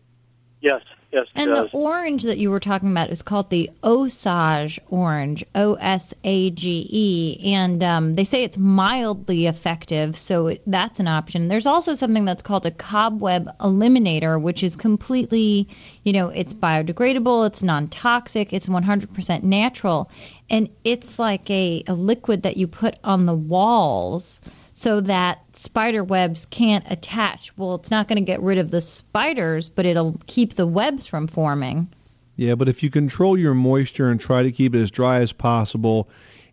Yes, 0.60 0.82
yes, 1.14 1.26
And 1.34 1.50
does. 1.50 1.70
the 1.70 1.76
orange 1.76 2.24
that 2.24 2.38
you 2.38 2.50
were 2.50 2.60
talking 2.60 2.90
about 2.90 3.10
is 3.10 3.22
called 3.22 3.50
the 3.50 3.70
Osage 3.82 4.80
orange, 4.88 5.44
O 5.54 5.74
S 5.74 6.12
A 6.24 6.50
G 6.50 6.86
E, 6.90 7.40
and 7.54 7.82
um, 7.82 8.14
they 8.14 8.24
say 8.24 8.42
it's 8.42 8.58
mildly 8.58 9.46
effective, 9.46 10.18
so 10.18 10.48
it, 10.48 10.62
that's 10.66 11.00
an 11.00 11.08
option. 11.08 11.48
There's 11.48 11.66
also 11.66 11.94
something 11.94 12.24
that's 12.24 12.42
called 12.42 12.66
a 12.66 12.70
cobweb 12.70 13.48
eliminator, 13.58 14.40
which 14.40 14.62
is 14.62 14.76
completely, 14.76 15.68
you 16.02 16.12
know, 16.12 16.28
it's 16.30 16.52
biodegradable, 16.52 17.46
it's 17.46 17.62
non-toxic, 17.62 18.52
it's 18.52 18.66
100% 18.66 19.42
natural, 19.42 20.10
and 20.50 20.68
it's 20.82 21.18
like 21.18 21.48
a, 21.48 21.84
a 21.86 21.94
liquid 21.94 22.42
that 22.42 22.56
you 22.56 22.66
put 22.66 22.96
on 23.04 23.26
the 23.26 23.34
walls 23.34 24.40
so 24.74 25.00
that 25.00 25.40
spider 25.56 26.02
webs 26.02 26.46
can't 26.46 26.84
attach. 26.90 27.56
Well, 27.56 27.76
it's 27.76 27.92
not 27.92 28.08
going 28.08 28.16
to 28.16 28.24
get 28.24 28.42
rid 28.42 28.58
of 28.58 28.72
the 28.72 28.80
spiders, 28.80 29.68
but 29.68 29.86
it'll 29.86 30.20
keep 30.26 30.54
the 30.54 30.66
webs 30.66 31.06
from 31.06 31.28
forming. 31.28 31.88
Yeah, 32.36 32.56
but 32.56 32.68
if 32.68 32.82
you 32.82 32.90
control 32.90 33.38
your 33.38 33.54
moisture 33.54 34.10
and 34.10 34.20
try 34.20 34.42
to 34.42 34.50
keep 34.50 34.74
it 34.74 34.80
as 34.80 34.90
dry 34.90 35.20
as 35.20 35.32
possible, 35.32 36.08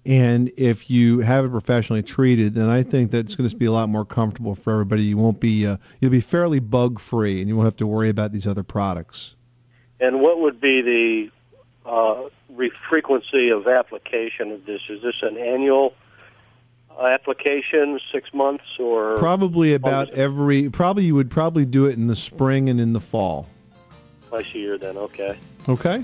and 0.05 0.51
if 0.55 0.87
you 0.87 1.19
have 1.19 1.45
it 1.45 1.49
professionally 1.49 2.03
treated, 2.03 2.53
then 2.53 2.69
I 2.69 2.83
think 2.83 3.09
that 3.09 3.25
it's 3.25 3.35
going 3.35 3.49
to 3.49 3.55
be 3.55 3.65
a 3.65 3.71
lot 3.71 3.89
more 3.89 4.05
comfortable 4.05 4.53
for 4.53 4.71
everybody. 4.71 5.03
You 5.03 5.17
won't 5.17 5.39
be 5.39 5.65
uh, 5.65 5.77
you'll 5.99 6.11
be 6.11 6.21
fairly 6.21 6.59
bug 6.59 6.99
free, 6.99 7.39
and 7.39 7.49
you 7.49 7.55
won't 7.55 7.65
have 7.65 7.77
to 7.77 7.87
worry 7.87 8.09
about 8.09 8.33
these 8.33 8.45
other 8.45 8.63
products. 8.63 9.35
And 9.99 10.21
what 10.21 10.39
would 10.39 10.61
be 10.61 10.81
the 10.83 11.89
uh, 11.89 12.29
re- 12.49 12.71
frequency 12.87 13.49
of 13.49 13.67
application 13.67 14.51
of 14.51 14.65
this? 14.67 14.81
Is 14.89 15.01
this 15.01 15.15
an 15.23 15.37
annual 15.37 15.95
uh, 16.99 17.05
application, 17.05 17.99
six 18.11 18.33
months, 18.33 18.63
or 18.79 19.17
Probably 19.17 19.73
about 19.73 20.09
Almost. 20.09 20.17
every. 20.17 20.69
Probably 20.69 21.05
you 21.05 21.15
would 21.15 21.29
probably 21.31 21.65
do 21.65 21.85
it 21.85 21.93
in 21.97 22.07
the 22.07 22.15
spring 22.15 22.69
and 22.69 22.79
in 22.81 22.93
the 22.93 22.99
fall. 22.99 23.47
twice 24.29 24.45
a 24.53 24.57
year? 24.57 24.77
Then, 24.77 24.97
okay. 24.97 25.37
Okay. 25.69 26.03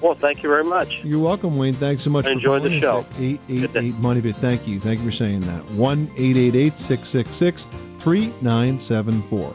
Well, 0.00 0.14
thank 0.14 0.42
you 0.42 0.48
very 0.48 0.64
much. 0.64 1.04
You're 1.04 1.20
welcome, 1.20 1.56
Wayne. 1.56 1.74
Thanks 1.74 2.02
so 2.02 2.10
much. 2.10 2.24
I 2.24 2.28
for 2.28 2.32
enjoyed 2.32 2.62
the 2.64 2.80
show. 2.80 3.00
at 3.00 3.20
Eight 3.20 3.40
eight 3.48 3.60
Good 3.60 3.72
day. 3.72 3.80
eight 3.86 3.94
Money 3.96 4.20
Pit. 4.20 4.34
Thank 4.36 4.66
you. 4.66 4.80
Thank 4.80 4.98
you 5.00 5.06
for 5.06 5.12
saying 5.12 5.40
that. 5.40 5.64
One 5.72 6.10
eight 6.16 6.36
eight 6.36 6.56
eight 6.56 6.72
six 6.74 7.08
six 7.08 7.30
six 7.30 7.66
three 7.98 8.32
nine 8.42 8.80
seven 8.80 9.22
four. 9.22 9.54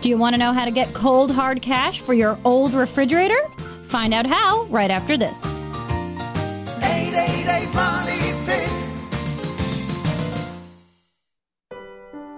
Do 0.00 0.08
you 0.08 0.16
want 0.16 0.34
to 0.34 0.38
know 0.38 0.52
how 0.52 0.64
to 0.64 0.70
get 0.70 0.92
cold 0.94 1.30
hard 1.30 1.60
cash 1.62 2.00
for 2.00 2.14
your 2.14 2.38
old 2.44 2.72
refrigerator? 2.74 3.48
Find 3.88 4.14
out 4.14 4.24
how 4.26 4.64
right 4.64 4.90
after 4.90 5.16
this. 5.16 5.42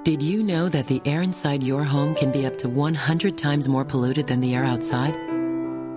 Did 0.09 0.23
you 0.23 0.43
know 0.43 0.71
that 0.71 0.87
the 0.87 1.03
air 1.05 1.21
inside 1.21 1.63
your 1.63 1.85
home 1.85 2.15
can 2.15 2.33
be 2.33 2.47
up 2.47 2.57
to 2.61 2.69
100 2.71 3.37
times 3.37 3.69
more 3.69 3.85
polluted 3.85 4.27
than 4.27 4.41
the 4.41 4.55
air 4.55 4.65
outside? 4.65 5.15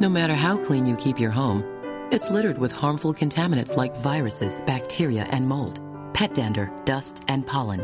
No 0.01 0.10
matter 0.10 0.34
how 0.34 0.58
clean 0.58 0.86
you 0.86 0.98
keep 0.98 1.18
your 1.18 1.32
home, 1.32 1.63
it's 2.12 2.30
littered 2.30 2.58
with 2.58 2.74
harmful 2.74 3.13
contaminants 3.13 3.77
like 3.77 3.96
viruses, 3.96 4.60
bacteria, 4.65 5.25
and 5.32 5.48
mold, 5.48 5.80
pet 6.13 6.34
dander, 6.34 6.70
dust, 6.84 7.24
and 7.30 7.48
pollen. 7.48 7.80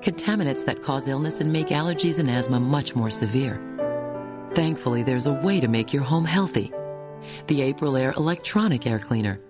Contaminants 0.00 0.64
that 0.64 0.82
cause 0.82 1.06
illness 1.06 1.38
and 1.38 1.52
make 1.52 1.68
allergies 1.68 2.18
and 2.18 2.28
asthma 2.28 2.58
much 2.58 2.96
more 2.96 3.08
severe. 3.08 3.62
Thankfully, 4.54 5.04
there's 5.04 5.28
a 5.28 5.34
way 5.34 5.60
to 5.60 5.68
make 5.68 5.92
your 5.92 6.02
home 6.02 6.24
healthy. 6.24 6.72
The 7.46 7.72
Aprilaire 7.72 8.16
Electronic 8.16 8.88
Air 8.88 8.98
Cleaner. 8.98 9.40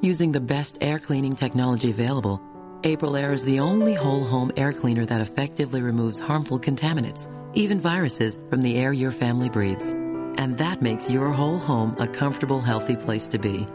Using 0.00 0.32
the 0.32 0.40
best 0.40 0.78
air 0.80 0.98
cleaning 0.98 1.34
technology 1.34 1.90
available, 1.90 2.40
Aprilaire 2.82 3.32
is 3.32 3.44
the 3.44 3.60
only 3.60 3.94
whole 3.94 4.24
home 4.24 4.50
air 4.56 4.72
cleaner 4.72 5.06
that 5.06 5.20
effectively 5.20 5.80
removes 5.80 6.18
harmful 6.18 6.58
contaminants, 6.58 7.28
even 7.54 7.80
viruses, 7.80 8.40
from 8.50 8.60
the 8.60 8.76
air 8.76 8.92
your 8.92 9.12
family 9.12 9.48
breathes. 9.48 9.92
And 10.36 10.58
that 10.58 10.82
makes 10.82 11.08
your 11.08 11.30
whole 11.30 11.58
home 11.58 11.94
a 12.00 12.08
comfortable, 12.08 12.60
healthy 12.60 12.96
place 12.96 13.28
to 13.28 13.38
be. 13.38 13.68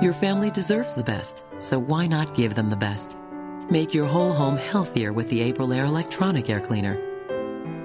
Your 0.00 0.12
family 0.12 0.48
deserves 0.48 0.94
the 0.94 1.02
best, 1.02 1.44
so 1.58 1.76
why 1.76 2.06
not 2.06 2.36
give 2.36 2.54
them 2.54 2.70
the 2.70 2.76
best? 2.76 3.16
Make 3.68 3.92
your 3.92 4.06
whole 4.06 4.32
home 4.32 4.56
healthier 4.56 5.12
with 5.12 5.28
the 5.28 5.52
Aprilaire 5.52 5.86
Electronic 5.86 6.48
Air 6.48 6.60
Cleaner. 6.60 6.96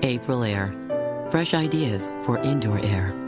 Aprilaire. 0.01 1.31
Fresh 1.31 1.55
ideas 1.55 2.13
for 2.24 2.38
indoor 2.38 2.77
air. 2.86 3.26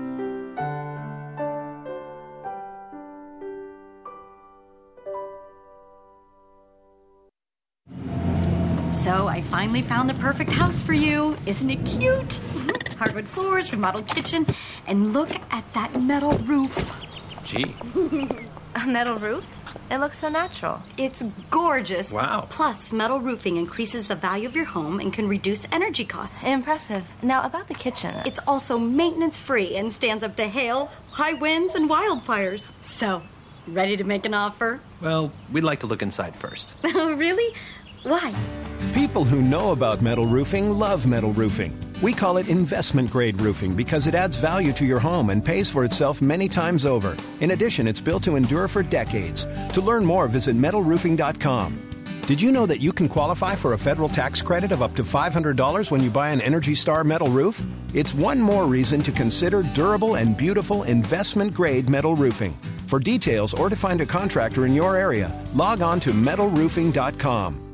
Finally 9.69 9.87
found 9.87 10.09
the 10.09 10.15
perfect 10.15 10.49
house 10.49 10.81
for 10.81 10.93
you. 10.93 11.37
Isn't 11.45 11.69
it 11.69 11.85
cute? 11.85 12.27
Mm-hmm. 12.27 12.97
Hardwood 12.97 13.27
floors, 13.27 13.71
remodeled 13.71 14.07
kitchen, 14.07 14.47
and 14.87 15.13
look 15.13 15.29
at 15.53 15.63
that 15.75 16.01
metal 16.01 16.31
roof. 16.39 16.91
Gee, 17.43 17.75
A 18.75 18.87
metal 18.87 19.17
roof? 19.17 19.45
It 19.91 19.99
looks 19.99 20.17
so 20.17 20.27
natural. 20.27 20.81
It's 20.97 21.21
gorgeous. 21.51 22.11
Wow. 22.11 22.47
Plus, 22.49 22.91
metal 22.91 23.19
roofing 23.19 23.57
increases 23.57 24.07
the 24.07 24.15
value 24.15 24.47
of 24.47 24.55
your 24.55 24.65
home 24.65 24.99
and 24.99 25.13
can 25.13 25.27
reduce 25.27 25.67
energy 25.71 26.03
costs. 26.03 26.43
Impressive. 26.43 27.05
Now, 27.21 27.43
about 27.43 27.67
the 27.67 27.75
kitchen. 27.75 28.15
It's 28.25 28.39
also 28.47 28.79
maintenance 28.79 29.37
free 29.37 29.75
and 29.75 29.93
stands 29.93 30.23
up 30.23 30.35
to 30.37 30.47
hail, 30.47 30.85
high 31.11 31.33
winds, 31.33 31.75
and 31.75 31.87
wildfires. 31.87 32.71
So, 32.83 33.21
ready 33.67 33.95
to 33.97 34.03
make 34.03 34.25
an 34.25 34.33
offer? 34.33 34.79
well, 35.01 35.31
we'd 35.51 35.63
like 35.63 35.79
to 35.81 35.87
look 35.87 36.01
inside 36.01 36.35
first. 36.35 36.75
Oh, 36.83 37.13
really? 37.13 37.53
Why? 38.03 38.33
People 38.93 39.25
who 39.25 39.41
know 39.41 39.71
about 39.71 40.01
metal 40.01 40.25
roofing 40.25 40.71
love 40.77 41.05
metal 41.05 41.33
roofing. 41.33 41.77
We 42.01 42.13
call 42.13 42.37
it 42.37 42.47
investment 42.47 43.11
grade 43.11 43.41
roofing 43.41 43.75
because 43.75 44.07
it 44.07 44.15
adds 44.15 44.37
value 44.37 44.71
to 44.73 44.85
your 44.85 44.99
home 44.99 45.31
and 45.31 45.43
pays 45.43 45.69
for 45.69 45.83
itself 45.83 46.21
many 46.21 46.47
times 46.47 46.85
over. 46.85 47.17
In 47.41 47.51
addition, 47.51 47.87
it's 47.87 47.99
built 47.99 48.23
to 48.23 48.37
endure 48.37 48.69
for 48.69 48.83
decades. 48.83 49.47
To 49.73 49.81
learn 49.81 50.05
more, 50.05 50.29
visit 50.29 50.55
metalroofing.com. 50.55 51.77
Did 52.25 52.41
you 52.41 52.51
know 52.51 52.65
that 52.67 52.79
you 52.79 52.93
can 52.93 53.09
qualify 53.09 53.55
for 53.55 53.73
a 53.73 53.77
federal 53.77 54.07
tax 54.07 54.41
credit 54.41 54.71
of 54.71 54.81
up 54.81 54.95
to 54.95 55.03
$500 55.03 55.91
when 55.91 56.01
you 56.01 56.09
buy 56.09 56.29
an 56.29 56.39
Energy 56.39 56.75
Star 56.75 57.03
metal 57.03 57.27
roof? 57.27 57.65
It's 57.93 58.13
one 58.13 58.39
more 58.39 58.65
reason 58.65 59.01
to 59.01 59.11
consider 59.11 59.63
durable 59.73 60.15
and 60.15 60.37
beautiful 60.37 60.83
investment 60.83 61.53
grade 61.53 61.89
metal 61.89 62.15
roofing. 62.15 62.57
For 62.87 62.99
details 62.99 63.53
or 63.53 63.67
to 63.67 63.75
find 63.75 63.99
a 63.99 64.05
contractor 64.05 64.65
in 64.65 64.73
your 64.73 64.95
area, 64.95 65.33
log 65.53 65.81
on 65.81 65.99
to 66.01 66.11
metalroofing.com. 66.11 67.68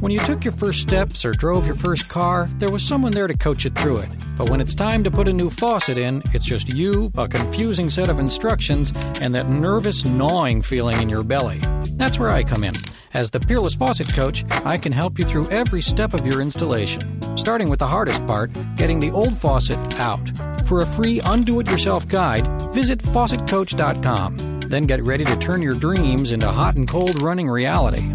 When 0.00 0.12
you 0.12 0.20
took 0.20 0.44
your 0.44 0.52
first 0.52 0.80
steps 0.80 1.24
or 1.24 1.32
drove 1.32 1.66
your 1.66 1.74
first 1.74 2.08
car, 2.08 2.48
there 2.58 2.70
was 2.70 2.86
someone 2.86 3.10
there 3.10 3.26
to 3.26 3.36
coach 3.36 3.64
you 3.64 3.70
through 3.70 3.98
it. 3.98 4.10
But 4.36 4.48
when 4.48 4.60
it's 4.60 4.76
time 4.76 5.02
to 5.02 5.10
put 5.10 5.26
a 5.26 5.32
new 5.32 5.50
faucet 5.50 5.98
in, 5.98 6.22
it's 6.32 6.44
just 6.44 6.72
you, 6.72 7.10
a 7.16 7.26
confusing 7.26 7.90
set 7.90 8.08
of 8.08 8.20
instructions, 8.20 8.92
and 9.20 9.34
that 9.34 9.48
nervous 9.48 10.04
gnawing 10.04 10.62
feeling 10.62 11.02
in 11.02 11.08
your 11.08 11.24
belly. 11.24 11.60
That's 11.94 12.16
where 12.16 12.30
I 12.30 12.44
come 12.44 12.62
in. 12.62 12.76
As 13.12 13.32
the 13.32 13.40
Peerless 13.40 13.74
Faucet 13.74 14.12
Coach, 14.14 14.44
I 14.64 14.78
can 14.78 14.92
help 14.92 15.18
you 15.18 15.24
through 15.24 15.50
every 15.50 15.82
step 15.82 16.14
of 16.14 16.24
your 16.24 16.40
installation, 16.40 17.36
starting 17.36 17.68
with 17.68 17.80
the 17.80 17.88
hardest 17.88 18.24
part 18.24 18.52
getting 18.76 19.00
the 19.00 19.10
old 19.10 19.36
faucet 19.36 19.98
out. 19.98 20.30
For 20.66 20.82
a 20.82 20.86
free 20.86 21.20
undo 21.24 21.58
it 21.58 21.68
yourself 21.68 22.06
guide, 22.06 22.46
visit 22.72 23.00
faucetcoach.com. 23.00 24.60
Then 24.60 24.86
get 24.86 25.02
ready 25.02 25.24
to 25.24 25.36
turn 25.38 25.60
your 25.60 25.74
dreams 25.74 26.30
into 26.30 26.52
hot 26.52 26.76
and 26.76 26.86
cold 26.86 27.20
running 27.20 27.48
reality. 27.48 28.14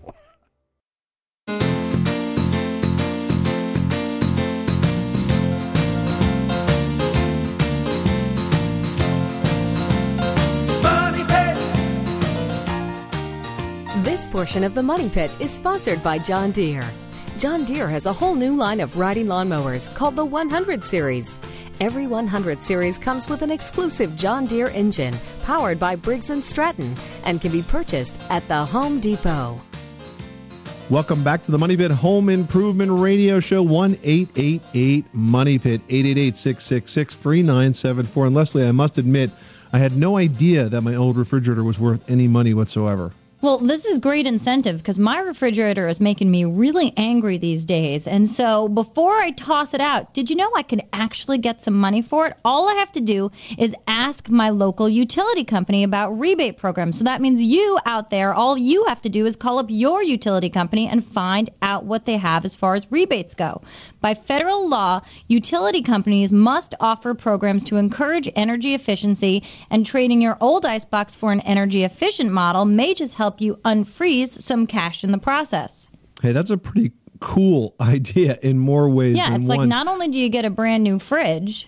Portion 14.31 14.63
of 14.63 14.73
the 14.73 14.81
Money 14.81 15.09
Pit 15.09 15.29
is 15.41 15.51
sponsored 15.51 16.01
by 16.01 16.17
John 16.17 16.51
Deere. 16.51 16.89
John 17.37 17.65
Deere 17.65 17.89
has 17.89 18.05
a 18.05 18.13
whole 18.13 18.33
new 18.33 18.55
line 18.55 18.79
of 18.79 18.97
riding 18.97 19.25
lawnmowers 19.25 19.93
called 19.93 20.15
the 20.15 20.23
100 20.23 20.85
Series. 20.85 21.37
Every 21.81 22.07
100 22.07 22.63
series 22.63 22.97
comes 22.97 23.27
with 23.27 23.41
an 23.41 23.51
exclusive 23.51 24.15
John 24.15 24.45
Deere 24.45 24.69
engine 24.69 25.13
powered 25.43 25.79
by 25.79 25.97
Briggs 25.97 26.31
& 26.37 26.43
Stratton 26.43 26.95
and 27.25 27.41
can 27.41 27.51
be 27.51 27.61
purchased 27.61 28.17
at 28.29 28.47
the 28.47 28.63
Home 28.63 29.01
Depot. 29.01 29.59
Welcome 30.89 31.23
back 31.23 31.43
to 31.45 31.51
the 31.51 31.57
Money 31.57 31.75
Pit 31.75 31.91
Home 31.91 32.29
Improvement 32.29 32.91
Radio 32.91 33.41
Show. 33.41 33.61
One 33.63 33.97
eight 34.03 34.29
eight 34.37 34.61
eight 34.73 35.05
Money 35.13 35.59
Pit 35.59 35.81
eight 35.89 36.05
eight 36.05 36.17
eight 36.17 36.37
six 36.37 36.65
six 36.65 36.91
six 36.91 37.15
three 37.15 37.43
nine 37.43 37.73
seven 37.73 38.05
four. 38.05 38.27
And 38.27 38.35
Leslie, 38.35 38.65
I 38.65 38.71
must 38.71 38.97
admit, 38.97 39.29
I 39.73 39.77
had 39.77 39.95
no 39.95 40.17
idea 40.17 40.69
that 40.69 40.81
my 40.81 40.95
old 40.95 41.17
refrigerator 41.17 41.63
was 41.63 41.79
worth 41.79 42.09
any 42.09 42.27
money 42.27 42.53
whatsoever. 42.53 43.11
Well, 43.41 43.57
this 43.57 43.87
is 43.87 43.97
great 43.97 44.27
incentive 44.27 44.77
because 44.77 44.99
my 44.99 45.19
refrigerator 45.19 45.87
is 45.87 45.99
making 45.99 46.29
me 46.29 46.45
really 46.45 46.93
angry 46.95 47.39
these 47.39 47.65
days. 47.65 48.07
And 48.07 48.29
so 48.29 48.67
before 48.69 49.17
I 49.17 49.31
toss 49.31 49.73
it 49.73 49.81
out, 49.81 50.13
did 50.13 50.29
you 50.29 50.35
know 50.35 50.51
I 50.55 50.61
could 50.61 50.83
actually 50.93 51.39
get 51.39 51.59
some 51.59 51.73
money 51.73 52.03
for 52.03 52.27
it? 52.27 52.37
All 52.45 52.69
I 52.69 52.75
have 52.75 52.91
to 52.91 53.01
do 53.01 53.31
is 53.57 53.75
ask 53.87 54.29
my 54.29 54.51
local 54.51 54.87
utility 54.87 55.43
company 55.43 55.83
about 55.83 56.11
rebate 56.19 56.59
programs. 56.59 56.99
So 56.99 57.03
that 57.05 57.19
means 57.19 57.41
you 57.41 57.79
out 57.87 58.11
there, 58.11 58.31
all 58.31 58.59
you 58.59 58.85
have 58.85 59.01
to 59.01 59.09
do 59.09 59.25
is 59.25 59.35
call 59.35 59.57
up 59.57 59.65
your 59.69 60.03
utility 60.03 60.51
company 60.51 60.87
and 60.87 61.03
find 61.03 61.49
out 61.63 61.85
what 61.85 62.05
they 62.05 62.17
have 62.17 62.45
as 62.45 62.55
far 62.55 62.75
as 62.75 62.91
rebates 62.91 63.33
go. 63.33 63.59
By 64.01 64.15
federal 64.15 64.67
law, 64.67 65.01
utility 65.27 65.83
companies 65.83 66.31
must 66.31 66.73
offer 66.79 67.13
programs 67.13 67.63
to 67.65 67.77
encourage 67.77 68.29
energy 68.35 68.73
efficiency, 68.73 69.43
and 69.69 69.85
trading 69.85 70.21
your 70.21 70.37
old 70.41 70.65
icebox 70.65 71.13
for 71.13 71.31
an 71.31 71.39
energy 71.41 71.83
efficient 71.83 72.31
model 72.31 72.65
may 72.65 72.95
just 72.95 73.15
help 73.15 73.39
you 73.39 73.55
unfreeze 73.63 74.41
some 74.41 74.65
cash 74.65 75.03
in 75.03 75.11
the 75.11 75.17
process. 75.19 75.91
Hey, 76.21 76.31
that's 76.31 76.49
a 76.49 76.57
pretty 76.57 76.91
cool 77.19 77.75
idea 77.79 78.39
in 78.41 78.57
more 78.57 78.89
ways 78.89 79.15
than 79.15 79.23
one. 79.23 79.31
Yeah, 79.31 79.37
it's 79.37 79.47
one. 79.47 79.57
like 79.59 79.69
not 79.69 79.87
only 79.87 80.07
do 80.07 80.17
you 80.17 80.29
get 80.29 80.45
a 80.45 80.49
brand 80.49 80.83
new 80.83 80.97
fridge, 80.97 81.67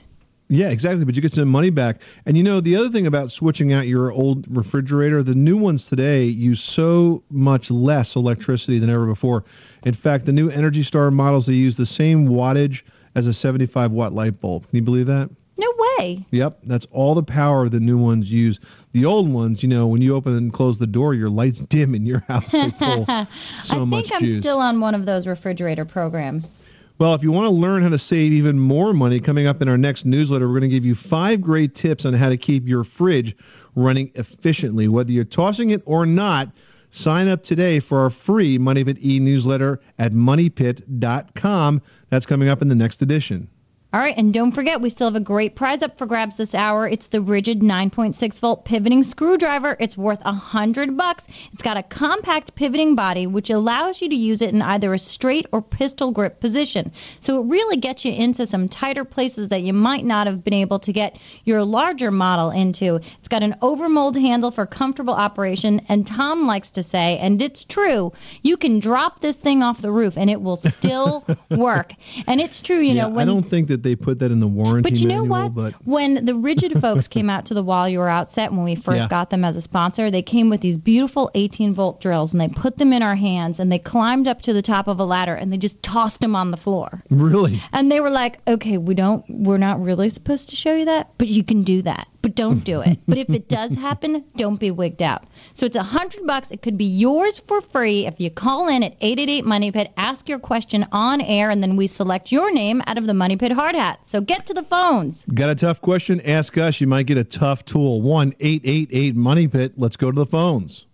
Yeah, 0.50 0.69
exactly. 0.69 1.05
But 1.05 1.15
you 1.15 1.21
get 1.21 1.33
some 1.33 1.47
money 1.47 1.69
back. 1.69 2.01
And 2.25 2.38
you 2.38 2.43
know, 2.43 2.59
the 2.62 2.75
other 2.75 2.89
thing 2.89 3.07
about 3.07 3.31
switching 3.31 3.73
out 3.73 3.88
your 3.88 4.12
old 4.12 4.45
refrigerator, 4.55 5.23
the 5.23 5.35
new 5.35 5.57
ones 5.57 5.85
today 5.85 6.25
use 6.25 6.62
so 6.62 7.23
much 7.29 7.71
less 7.71 8.15
electricity 8.15 8.77
than 8.77 8.89
ever 8.89 9.05
before. 9.07 9.43
In 9.83 9.93
fact, 9.93 10.25
the 10.25 10.31
new 10.33 10.50
Energy 10.50 10.83
Star 10.83 11.09
models, 11.12 11.45
they 11.47 11.53
use 11.53 11.77
the 11.77 11.85
same 11.85 12.27
wattage 12.27 12.83
as 13.15 13.27
a 13.27 13.33
75 13.33 13.91
watt 13.91 14.13
light 14.13 14.39
bulb. 14.41 14.67
Can 14.69 14.75
you 14.77 14.81
believe 14.83 15.07
that? 15.07 15.29
no 15.55 15.71
way. 15.77 16.25
Yep, 16.31 16.62
that's 16.63 16.88
all 16.91 17.13
the 17.13 17.21
power 17.21 17.69
the 17.69 17.79
new 17.79 17.97
ones 17.97 18.31
use. 18.31 18.59
The 18.91 19.05
old 19.05 19.29
ones, 19.31 19.62
you 19.62 19.69
know, 19.69 19.85
when 19.85 20.01
you 20.01 20.15
open 20.15 20.35
and 20.35 20.51
close 20.51 20.79
the 20.79 20.88
door, 20.88 21.13
your 21.13 21.29
lights 21.29 21.59
dim 21.69 21.93
in 21.93 22.07
your 22.07 22.21
house. 22.27 22.51
They 22.51 22.71
pull 22.71 23.05
so 23.62 23.81
I 23.81 23.85
much 23.85 24.07
think 24.09 24.13
I'm 24.21 24.25
juice. 24.25 24.39
still 24.39 24.59
on 24.59 24.79
one 24.79 24.95
of 24.95 25.05
those 25.05 25.27
refrigerator 25.27 25.85
programs. 25.85 26.62
Well, 27.00 27.15
if 27.15 27.23
you 27.23 27.31
want 27.31 27.45
to 27.45 27.50
learn 27.50 27.81
how 27.81 27.89
to 27.89 27.97
save 27.97 28.31
even 28.33 28.59
more 28.59 28.93
money, 28.93 29.19
coming 29.19 29.47
up 29.47 29.62
in 29.62 29.67
our 29.67 29.77
next 29.77 30.05
newsletter, 30.05 30.47
we're 30.47 30.59
going 30.59 30.69
to 30.69 30.75
give 30.75 30.85
you 30.85 30.93
five 30.95 31.41
great 31.41 31.73
tips 31.73 32.05
on 32.05 32.13
how 32.13 32.29
to 32.29 32.38
keep 32.38 32.67
your 32.67 32.83
fridge 32.83 33.35
running 33.75 34.12
efficiently. 34.15 34.88
Whether 34.88 35.12
you're 35.12 35.23
tossing 35.23 35.71
it 35.71 35.81
or 35.85 36.05
not, 36.05 36.51
sign 36.91 37.27
up 37.27 37.43
today 37.43 37.79
for 37.79 38.00
our 38.00 38.12
free 38.12 38.59
Money 38.59 38.83
Pit 38.83 38.97
e 39.03 39.19
newsletter 39.19 39.81
at 39.97 40.13
moneypit.com. 40.13 41.81
That's 42.09 42.25
coming 42.27 42.47
up 42.47 42.62
in 42.62 42.67
the 42.67 42.75
next 42.75 43.01
edition. 43.01 43.50
All 43.93 44.00
right, 44.00 44.15
and 44.17 44.33
don't 44.33 44.51
forget, 44.51 44.81
we 44.81 44.89
still 44.89 45.05
have 45.05 45.15
a 45.15 45.19
great 45.19 45.55
prize 45.55 45.83
up 45.83 46.00
for 46.00 46.07
grabs 46.07 46.35
this 46.35 46.56
hour. 46.56 46.88
It's 46.88 47.06
the 47.06 47.19
Ridgid 47.19 47.62
9.6 47.62 48.39
volt 48.39 48.65
pivoting 48.65 49.03
screwdriver. 49.03 49.77
It's 49.79 49.95
worth 49.95 50.19
a 50.25 50.34
hundred 50.34 50.97
bucks. 50.97 51.27
It's 51.51 51.62
got 51.62 51.77
a 51.77 51.84
compact 51.84 52.56
pivoting 52.56 52.95
body, 52.95 53.27
which 53.27 53.51
allows 53.51 54.01
you 54.01 54.10
to 54.10 54.15
use 54.15 54.41
it 54.41 54.49
in 54.49 54.63
either 54.63 54.95
a 54.95 54.97
straight 54.97 55.45
or 55.51 55.62
pistol 55.62 56.10
grip 56.10 56.39
position. 56.39 56.91
So 57.19 57.39
it 57.39 57.45
really 57.45 57.77
gets 57.77 58.03
you 58.03 58.12
into 58.12 58.47
some 58.47 58.67
tighter 58.67 59.06
places 59.06 59.49
that 59.49 59.62
you 59.62 59.73
might 59.73 60.06
not 60.06 60.25
have 60.25 60.43
been 60.43 60.56
able 60.56 60.79
to 60.79 60.91
get 60.91 61.19
your 61.43 61.63
larger 61.63 62.10
model 62.10 62.49
into. 62.49 62.95
It's 63.19 63.29
got 63.29 63.43
an 63.43 63.56
overmold 63.62 64.19
handle 64.19 64.49
for 64.49 64.65
comfortable 64.65 65.13
operation, 65.13 65.82
and 65.88 66.08
Tom 66.08 66.47
likes 66.47 66.71
to 66.71 66.82
say, 66.82 67.19
and 67.19 67.39
it's 67.43 67.63
true, 67.63 68.12
you 68.41 68.58
can 68.58 68.79
drop 68.79 69.21
this 69.21 69.36
thing 69.36 69.62
off 69.62 69.84
the 69.84 69.91
roof 69.91 70.17
and 70.17 70.32
it 70.32 70.41
will 70.41 70.58
still 70.58 71.23
work. 71.51 71.93
And 72.25 72.41
it's 72.41 72.60
true, 72.60 72.79
you 72.79 72.95
yeah, 72.95 73.03
know, 73.03 73.10
when 73.10 73.29
I 73.29 73.32
don't 73.32 73.47
think 73.47 73.67
that 73.67 73.83
they 73.84 73.96
put 73.96 74.19
that 74.19 74.32
in 74.32 74.39
the 74.39 74.48
warranty 74.48 74.89
but 74.89 75.00
you 75.00 75.08
know 75.08 75.26
manual, 75.26 75.50
what? 75.50 75.54
but 75.74 75.74
When 75.86 76.26
the 76.26 76.32
Ridgid 76.34 76.80
folks 76.82 77.08
came 77.08 77.30
out 77.30 77.46
to 77.48 77.54
the 77.54 77.62
While 77.63 77.88
You 77.88 78.00
Were 78.00 78.10
Out 78.10 78.32
set 78.32 78.52
when 78.52 78.63
we 78.63 78.76
first 78.76 79.02
Yeah. 79.04 79.08
got 79.08 79.30
them 79.30 79.43
as 79.46 79.56
a 79.56 79.62
sponsor, 79.62 80.10
they 80.10 80.22
came 80.22 80.50
with 80.50 80.62
these 80.62 80.78
beautiful 80.78 81.30
18 81.36 81.74
volt 81.74 82.02
drills 82.02 82.34
and 82.34 82.41
they 82.41 82.48
put 82.50 82.78
them 82.78 82.91
in 82.93 83.04
our 83.04 83.15
hands 83.15 83.60
and 83.60 83.72
they 83.72 83.80
climbed 83.80 84.28
up 84.28 84.41
to 84.43 84.54
the 84.54 84.62
top 84.62 84.88
of 84.88 85.00
a 85.00 85.06
ladder 85.06 85.36
and 85.36 85.52
they 85.54 85.58
just 85.58 85.82
tossed 85.84 86.22
them 86.22 86.36
on 86.36 86.52
the 86.52 86.58
floor. 86.58 87.04
really, 87.10 87.62
And 87.72 87.91
they 87.91 88.00
were 88.00 88.10
like, 88.10 88.39
"Okay, 88.48 88.78
we 88.78 88.93
don't 88.93 89.24
we're 89.30 89.58
not 89.58 89.82
really 89.84 90.10
supposed 90.10 90.50
to 90.50 90.56
show 90.56 90.76
you 90.76 90.86
that, 90.86 91.10
but 91.17 91.28
you 91.28 91.43
can 91.43 91.63
do 91.63 91.82
that. 91.84 92.08
But 92.23 92.36
don't 92.36 92.63
do 92.63 92.79
it. 92.79 92.99
but 93.05 93.17
if 93.17 93.29
it 93.29 93.49
does 93.49 93.75
happen, 93.88 94.23
don't 94.38 94.59
be 94.59 94.71
wigged 94.71 95.01
out." 95.03 95.25
So 95.53 95.65
it's 95.65 95.75
a 95.75 95.79
100 95.79 96.25
bucks. 96.25 96.51
It 96.51 96.62
could 96.62 96.77
be 96.77 96.86
yours 96.86 97.38
for 97.38 97.59
free 97.62 98.07
if 98.07 98.19
you 98.19 98.31
call 98.31 98.69
in 98.69 98.81
at 98.81 98.93
888 99.01 99.45
Money 99.45 99.71
Pit, 99.73 99.91
ask 99.97 100.29
your 100.29 100.39
question 100.39 100.88
on 100.93 101.19
air 101.19 101.49
and 101.49 101.62
then 101.62 101.75
we 101.75 101.86
select 101.86 102.31
your 102.31 102.51
name 102.51 102.81
out 102.88 102.97
of 102.97 103.05
the 103.07 103.13
Money 103.13 103.36
Pit 103.36 103.51
hard 103.51 103.75
hat. 103.75 104.05
So 104.05 104.21
get 104.21 104.45
to 104.47 104.53
the 104.53 104.63
phones. 104.63 105.25
got 105.33 105.49
a 105.49 105.55
tough 105.55 105.81
question? 105.81 106.21
Ask 106.21 106.57
us. 106.57 106.79
You 106.79 106.88
might 106.88 107.07
get 107.07 107.17
a 107.17 107.25
tough 107.25 107.65
tool. 107.65 108.01
One 108.01 108.31
eight 108.39 108.62
eight 108.63 108.88
eight 108.93 109.15
Money 109.15 109.47
Pit. 109.49 109.73
Let's 109.75 109.97
go 109.97 110.09
to 110.09 110.15
the 110.15 110.25
phones. 110.25 110.86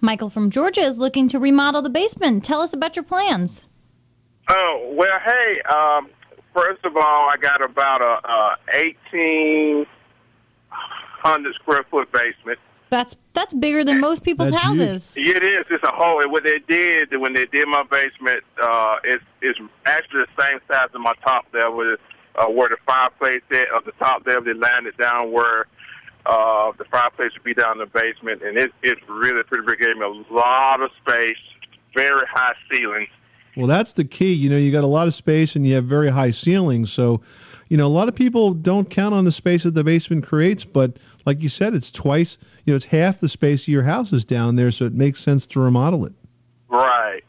Michael 0.00 0.30
from 0.30 0.50
Georgia 0.50 0.80
is 0.82 0.96
looking 0.96 1.28
to 1.28 1.38
remodel 1.40 1.82
the 1.82 1.90
basement. 1.90 2.44
Tell 2.44 2.60
us 2.60 2.72
about 2.72 2.94
your 2.94 3.02
plans. 3.02 3.66
Oh 4.48 4.92
well, 4.96 5.18
hey. 5.24 5.60
Um, 5.62 6.08
first 6.54 6.84
of 6.84 6.96
all, 6.96 7.28
I 7.28 7.36
got 7.36 7.60
about 7.62 8.00
a, 8.00 8.28
a 8.28 8.56
eighteen 8.74 9.86
hundred 11.22 11.54
square 11.54 11.84
foot 11.90 12.10
basement. 12.12 12.58
That's 12.88 13.16
that's 13.32 13.52
bigger 13.52 13.82
than 13.82 14.00
most 14.00 14.22
people's 14.22 14.50
That's 14.50 14.62
houses. 14.62 15.14
It 15.16 15.42
is. 15.42 15.66
It's 15.70 15.82
a 15.82 15.90
whole. 15.92 16.22
What 16.30 16.44
they 16.44 16.60
did 16.68 17.16
when 17.20 17.34
they 17.34 17.46
did 17.46 17.66
my 17.66 17.82
basement, 17.90 18.44
uh, 18.62 18.96
it's 19.04 19.24
it's 19.42 19.58
actually 19.84 20.24
the 20.36 20.42
same 20.42 20.60
size 20.70 20.88
as 20.94 21.00
my 21.00 21.14
top 21.24 21.46
level, 21.52 21.96
uh, 22.36 22.46
where 22.46 22.68
the 22.68 22.76
fireplace 22.86 23.42
is. 23.50 23.66
Of 23.74 23.84
the 23.84 23.92
top 23.92 24.26
level, 24.26 24.44
they 24.44 24.54
lined 24.54 24.86
it 24.86 24.96
down 24.98 25.32
where 25.32 25.66
uh, 26.26 26.72
the 26.78 26.84
fireplace 26.84 27.32
would 27.34 27.44
be 27.44 27.54
down 27.54 27.72
in 27.72 27.78
the 27.78 27.86
basement, 27.86 28.42
and 28.42 28.56
it 28.56 28.72
it's 28.82 29.00
really 29.08 29.42
pretty 29.42 29.66
big. 29.66 29.80
Gave 29.80 29.96
me 29.96 30.04
a 30.04 30.32
lot 30.32 30.80
of 30.80 30.90
space, 31.02 31.36
very 31.94 32.26
high 32.30 32.54
ceilings. 32.70 33.08
Well, 33.56 33.66
that's 33.66 33.94
the 33.94 34.04
key. 34.04 34.34
You 34.34 34.50
know, 34.50 34.58
you 34.58 34.70
got 34.70 34.84
a 34.84 34.86
lot 34.86 35.06
of 35.06 35.14
space 35.14 35.56
and 35.56 35.66
you 35.66 35.74
have 35.76 35.86
very 35.86 36.10
high 36.10 36.30
ceilings. 36.30 36.92
So, 36.92 37.22
you 37.68 37.76
know, 37.76 37.86
a 37.86 37.88
lot 37.88 38.08
of 38.08 38.14
people 38.14 38.54
don't 38.54 38.88
count 38.88 39.14
on 39.14 39.24
the 39.24 39.32
space 39.32 39.64
that 39.64 39.74
the 39.74 39.84
basement 39.84 40.24
creates. 40.24 40.64
But 40.64 40.98
like 41.24 41.42
you 41.42 41.48
said, 41.48 41.74
it's 41.74 41.90
twice, 41.90 42.38
you 42.64 42.72
know, 42.72 42.76
it's 42.76 42.86
half 42.86 43.20
the 43.20 43.28
space 43.28 43.62
of 43.62 43.68
your 43.68 43.82
house 43.82 44.12
is 44.12 44.24
down 44.24 44.56
there. 44.56 44.70
So 44.70 44.84
it 44.84 44.94
makes 44.94 45.22
sense 45.22 45.46
to 45.46 45.60
remodel 45.60 46.04
it. 46.06 46.12
Right. 46.68 47.22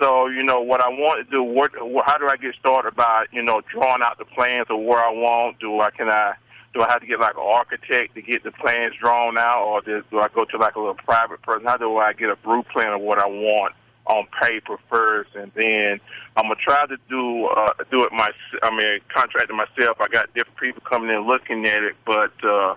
So 0.00 0.28
you 0.28 0.44
know 0.44 0.60
what 0.60 0.80
I 0.80 0.88
want 0.88 1.26
to 1.26 1.30
do. 1.30 1.42
What? 1.42 1.72
How 2.06 2.18
do 2.18 2.28
I 2.28 2.36
get 2.36 2.54
started 2.54 2.94
by 2.94 3.26
you 3.32 3.42
know 3.42 3.62
drawing 3.72 4.02
out 4.02 4.18
the 4.18 4.24
plans 4.24 4.66
of 4.70 4.80
where 4.80 5.04
I 5.04 5.10
want? 5.10 5.58
Do 5.58 5.80
I 5.80 5.90
can 5.90 6.08
I 6.08 6.34
do 6.72 6.82
I 6.82 6.90
have 6.90 7.00
to 7.00 7.06
get 7.06 7.18
like 7.18 7.34
an 7.34 7.42
architect 7.42 8.14
to 8.14 8.22
get 8.22 8.44
the 8.44 8.52
plans 8.52 8.94
drawn 9.00 9.36
out, 9.36 9.64
or 9.64 9.80
do, 9.80 10.02
do 10.10 10.20
I 10.20 10.28
go 10.28 10.44
to 10.44 10.56
like 10.56 10.76
a 10.76 10.78
little 10.78 10.94
private 10.94 11.42
person? 11.42 11.66
How 11.66 11.76
do 11.76 11.96
I 11.96 12.12
get 12.12 12.30
a 12.30 12.36
blueprint 12.36 12.90
of 12.90 13.00
what 13.00 13.18
I 13.18 13.26
want 13.26 13.74
on 14.08 14.26
paper 14.42 14.76
first, 14.90 15.30
and 15.34 15.52
then 15.54 16.00
I'm 16.36 16.44
gonna 16.44 16.56
try 16.56 16.86
to 16.86 16.96
do 17.08 17.46
uh, 17.46 17.72
do 17.90 18.04
it 18.04 18.12
my. 18.12 18.30
I 18.62 18.70
mean, 18.70 19.00
contract 19.14 19.50
it 19.50 19.54
myself. 19.54 19.98
I 20.00 20.08
got 20.08 20.32
different 20.34 20.58
people 20.58 20.82
coming 20.88 21.10
in 21.10 21.26
looking 21.26 21.66
at 21.66 21.82
it, 21.82 21.96
but. 22.04 22.32
uh 22.44 22.74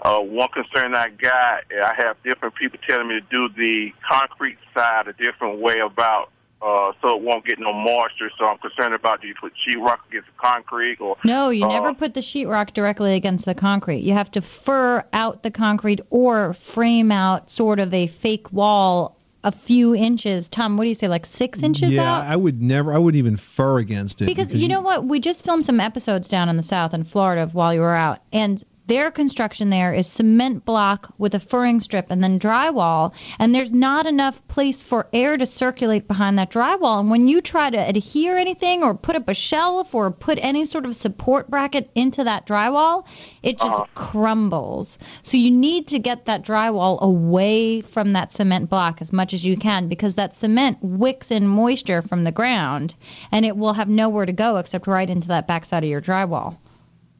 uh, 0.00 0.20
one 0.20 0.48
concern 0.48 0.94
I 0.94 1.08
got, 1.08 1.64
I 1.72 1.94
have 1.96 2.16
different 2.24 2.56
people 2.56 2.78
telling 2.86 3.08
me 3.08 3.20
to 3.20 3.26
do 3.30 3.48
the 3.56 3.90
concrete 4.06 4.58
side 4.74 5.08
a 5.08 5.14
different 5.14 5.60
way 5.60 5.78
about 5.78 6.30
uh, 6.64 6.92
so 7.02 7.16
it 7.16 7.22
won't 7.22 7.44
get 7.44 7.58
no 7.58 7.72
moisture. 7.72 8.30
So 8.38 8.46
I'm 8.46 8.56
concerned 8.58 8.94
about 8.94 9.20
do 9.20 9.28
you 9.28 9.34
put 9.38 9.52
sheetrock 9.66 9.98
against 10.08 10.28
the 10.28 10.38
concrete 10.38 10.98
or 10.98 11.16
No, 11.22 11.50
you 11.50 11.66
uh, 11.66 11.68
never 11.68 11.92
put 11.92 12.14
the 12.14 12.20
sheetrock 12.20 12.72
directly 12.72 13.14
against 13.14 13.44
the 13.44 13.54
concrete. 13.54 14.00
You 14.00 14.14
have 14.14 14.30
to 14.32 14.40
fur 14.40 15.04
out 15.12 15.42
the 15.42 15.50
concrete 15.50 16.00
or 16.08 16.54
frame 16.54 17.12
out 17.12 17.50
sort 17.50 17.80
of 17.80 17.92
a 17.92 18.06
fake 18.06 18.50
wall 18.50 19.13
a 19.44 19.52
few 19.52 19.94
inches. 19.94 20.48
Tom, 20.48 20.76
what 20.76 20.84
do 20.84 20.88
you 20.88 20.94
say, 20.94 21.06
like 21.06 21.26
six 21.26 21.62
inches 21.62 21.92
yeah, 21.92 22.02
out? 22.02 22.24
I 22.26 22.34
would 22.34 22.60
never, 22.62 22.92
I 22.92 22.98
wouldn't 22.98 23.18
even 23.18 23.36
fur 23.36 23.78
against 23.78 24.22
it. 24.22 24.24
Because 24.24 24.52
you 24.52 24.66
know 24.66 24.80
what? 24.80 25.04
We 25.04 25.20
just 25.20 25.44
filmed 25.44 25.66
some 25.66 25.78
episodes 25.78 26.28
down 26.28 26.48
in 26.48 26.56
the 26.56 26.62
South 26.62 26.94
in 26.94 27.04
Florida 27.04 27.48
while 27.52 27.72
you 27.72 27.80
were 27.80 27.94
out. 27.94 28.20
And 28.32 28.64
Their 28.86 29.10
construction 29.10 29.70
there 29.70 29.94
is 29.94 30.06
cement 30.06 30.66
block 30.66 31.14
with 31.16 31.34
a 31.34 31.40
furring 31.40 31.80
strip 31.80 32.10
and 32.10 32.22
then 32.22 32.38
drywall, 32.38 33.14
and 33.38 33.54
there's 33.54 33.72
not 33.72 34.06
enough 34.06 34.46
place 34.48 34.82
for 34.82 35.08
air 35.14 35.38
to 35.38 35.46
circulate 35.46 36.06
behind 36.06 36.38
that 36.38 36.50
drywall. 36.50 37.00
And 37.00 37.10
when 37.10 37.26
you 37.26 37.40
try 37.40 37.70
to 37.70 37.78
adhere 37.78 38.36
anything 38.36 38.82
or 38.82 38.94
put 38.94 39.16
up 39.16 39.26
a 39.28 39.34
shelf 39.34 39.94
or 39.94 40.10
put 40.10 40.38
any 40.42 40.66
sort 40.66 40.84
of 40.84 40.94
support 40.94 41.48
bracket 41.48 41.90
into 41.94 42.22
that 42.24 42.46
drywall, 42.46 43.06
it 43.42 43.58
just 43.58 43.80
uh-huh. 43.80 43.86
crumbles. 43.94 44.98
So 45.22 45.38
you 45.38 45.50
need 45.50 45.88
to 45.88 45.98
get 45.98 46.26
that 46.26 46.44
drywall 46.44 47.00
away 47.00 47.80
from 47.80 48.12
that 48.12 48.32
cement 48.32 48.68
block 48.68 49.00
as 49.00 49.14
much 49.14 49.32
as 49.32 49.46
you 49.46 49.56
can 49.56 49.88
because 49.88 50.14
that 50.16 50.36
cement 50.36 50.76
wicks 50.82 51.30
in 51.30 51.48
moisture 51.48 52.02
from 52.02 52.24
the 52.24 52.32
ground 52.32 52.94
and 53.32 53.46
it 53.46 53.56
will 53.56 53.72
have 53.72 53.88
nowhere 53.88 54.26
to 54.26 54.32
go 54.32 54.58
except 54.58 54.86
right 54.86 55.08
into 55.08 55.28
that 55.28 55.46
backside 55.46 55.84
of 55.84 55.88
your 55.88 56.02
drywall. 56.02 56.58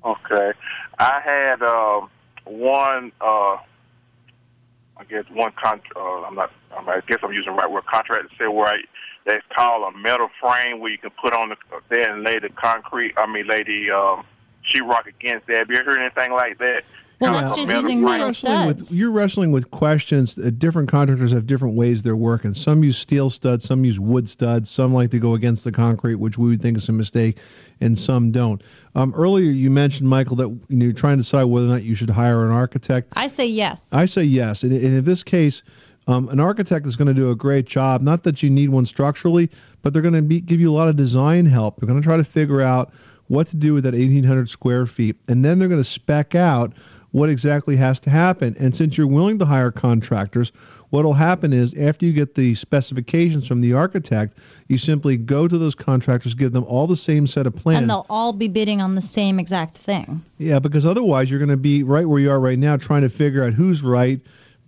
Okay. 0.04 0.52
I 0.98 1.20
had 1.24 1.62
um, 1.62 2.10
one. 2.44 3.12
Uh, 3.20 3.58
I 4.96 5.02
guess 5.08 5.24
one 5.32 5.52
con. 5.62 5.80
Uh, 5.96 6.22
I'm 6.22 6.34
not. 6.34 6.50
I 6.72 7.00
guess 7.06 7.18
I'm 7.22 7.32
using 7.32 7.52
the 7.52 7.58
right 7.58 7.70
word. 7.70 7.86
Contract 7.86 8.30
to 8.30 8.36
say 8.36 8.48
where 8.48 8.68
I, 8.68 8.78
that's 9.26 9.44
called 9.54 9.92
a 9.92 9.96
metal 9.98 10.28
frame 10.40 10.80
where 10.80 10.90
you 10.90 10.98
can 10.98 11.10
put 11.20 11.34
on 11.34 11.50
the 11.50 11.56
there 11.88 12.12
and 12.12 12.22
lay 12.22 12.38
the 12.38 12.48
concrete. 12.50 13.14
I 13.16 13.26
mean, 13.26 13.46
lay 13.46 13.62
the 13.62 13.90
um, 13.90 14.24
sheetrock 14.70 15.06
against 15.06 15.46
that. 15.48 15.58
Have 15.58 15.70
you 15.70 15.76
heard 15.76 15.98
anything 15.98 16.32
like 16.32 16.58
that? 16.58 16.84
Well, 17.20 17.32
Kind 17.32 17.48
that's 17.48 17.52
of 17.52 17.66
just 17.66 17.72
using 17.72 17.98
frame. 17.98 18.04
metal 18.04 18.26
wrestling 18.26 18.66
with, 18.66 18.92
you're 18.92 19.10
wrestling 19.10 19.52
with 19.52 19.70
questions. 19.70 20.36
Uh, 20.38 20.50
different 20.56 20.88
contractors 20.88 21.32
have 21.32 21.46
different 21.46 21.74
ways 21.76 22.02
they're 22.02 22.16
working. 22.16 22.54
Some 22.54 22.82
use 22.82 22.98
steel 22.98 23.30
studs, 23.30 23.64
some 23.64 23.84
use 23.84 24.00
wood 24.00 24.28
studs, 24.28 24.68
some 24.68 24.92
like 24.92 25.10
to 25.12 25.18
go 25.18 25.34
against 25.34 25.64
the 25.64 25.72
concrete, 25.72 26.16
which 26.16 26.38
we 26.38 26.50
would 26.50 26.60
think 26.62 26.76
is 26.76 26.88
a 26.88 26.92
mistake, 26.92 27.38
and 27.80 27.98
some 27.98 28.32
don't. 28.32 28.62
Um, 28.94 29.14
earlier, 29.14 29.50
you 29.50 29.70
mentioned 29.70 30.08
Michael 30.08 30.36
that 30.36 30.48
you 30.48 30.76
know, 30.76 30.84
you're 30.86 30.92
trying 30.92 31.18
to 31.18 31.22
decide 31.22 31.44
whether 31.44 31.66
or 31.66 31.70
not 31.70 31.84
you 31.84 31.94
should 31.94 32.10
hire 32.10 32.44
an 32.44 32.50
architect. 32.52 33.12
I 33.14 33.28
say 33.28 33.46
yes. 33.46 33.88
I 33.92 34.06
say 34.06 34.24
yes. 34.24 34.62
And, 34.64 34.72
and 34.72 34.84
in 34.84 35.04
this 35.04 35.22
case, 35.22 35.62
um, 36.06 36.28
an 36.28 36.40
architect 36.40 36.86
is 36.86 36.96
going 36.96 37.08
to 37.08 37.14
do 37.14 37.30
a 37.30 37.36
great 37.36 37.64
job. 37.66 38.02
Not 38.02 38.24
that 38.24 38.42
you 38.42 38.50
need 38.50 38.70
one 38.70 38.86
structurally, 38.86 39.50
but 39.82 39.92
they're 39.92 40.02
going 40.02 40.14
to 40.14 40.22
be, 40.22 40.40
give 40.40 40.60
you 40.60 40.70
a 40.70 40.76
lot 40.76 40.88
of 40.88 40.96
design 40.96 41.46
help. 41.46 41.78
They're 41.80 41.86
going 41.86 42.00
to 42.00 42.04
try 42.04 42.16
to 42.16 42.24
figure 42.24 42.60
out 42.60 42.92
what 43.28 43.46
to 43.48 43.56
do 43.56 43.72
with 43.72 43.84
that 43.84 43.94
1,800 43.94 44.50
square 44.50 44.84
feet. 44.84 45.16
And 45.28 45.42
then 45.44 45.58
they're 45.58 45.68
going 45.68 45.80
to 45.80 45.88
spec 45.88 46.34
out 46.34 46.74
what 47.14 47.30
exactly 47.30 47.76
has 47.76 48.00
to 48.00 48.10
happen. 48.10 48.56
And 48.58 48.74
since 48.74 48.98
you're 48.98 49.06
willing 49.06 49.38
to 49.38 49.44
hire 49.44 49.70
contractors, 49.70 50.50
what 50.90 51.04
will 51.04 51.14
happen 51.14 51.52
is 51.52 51.72
after 51.74 52.04
you 52.04 52.12
get 52.12 52.34
the 52.34 52.56
specifications 52.56 53.46
from 53.46 53.60
the 53.60 53.72
architect, 53.72 54.36
you 54.66 54.78
simply 54.78 55.16
go 55.16 55.46
to 55.46 55.56
those 55.56 55.76
contractors, 55.76 56.34
give 56.34 56.50
them 56.50 56.64
all 56.64 56.88
the 56.88 56.96
same 56.96 57.28
set 57.28 57.46
of 57.46 57.54
plans. 57.54 57.82
And 57.82 57.90
they'll 57.90 58.06
all 58.10 58.32
be 58.32 58.48
bidding 58.48 58.80
on 58.80 58.96
the 58.96 59.00
same 59.00 59.38
exact 59.38 59.76
thing. 59.76 60.24
Yeah, 60.38 60.58
because 60.58 60.84
otherwise 60.84 61.30
you're 61.30 61.38
going 61.38 61.50
to 61.50 61.56
be 61.56 61.84
right 61.84 62.04
where 62.04 62.18
you 62.18 62.32
are 62.32 62.40
right 62.40 62.58
now, 62.58 62.76
trying 62.76 63.02
to 63.02 63.08
figure 63.08 63.44
out 63.44 63.52
who's 63.52 63.84
right. 63.84 64.20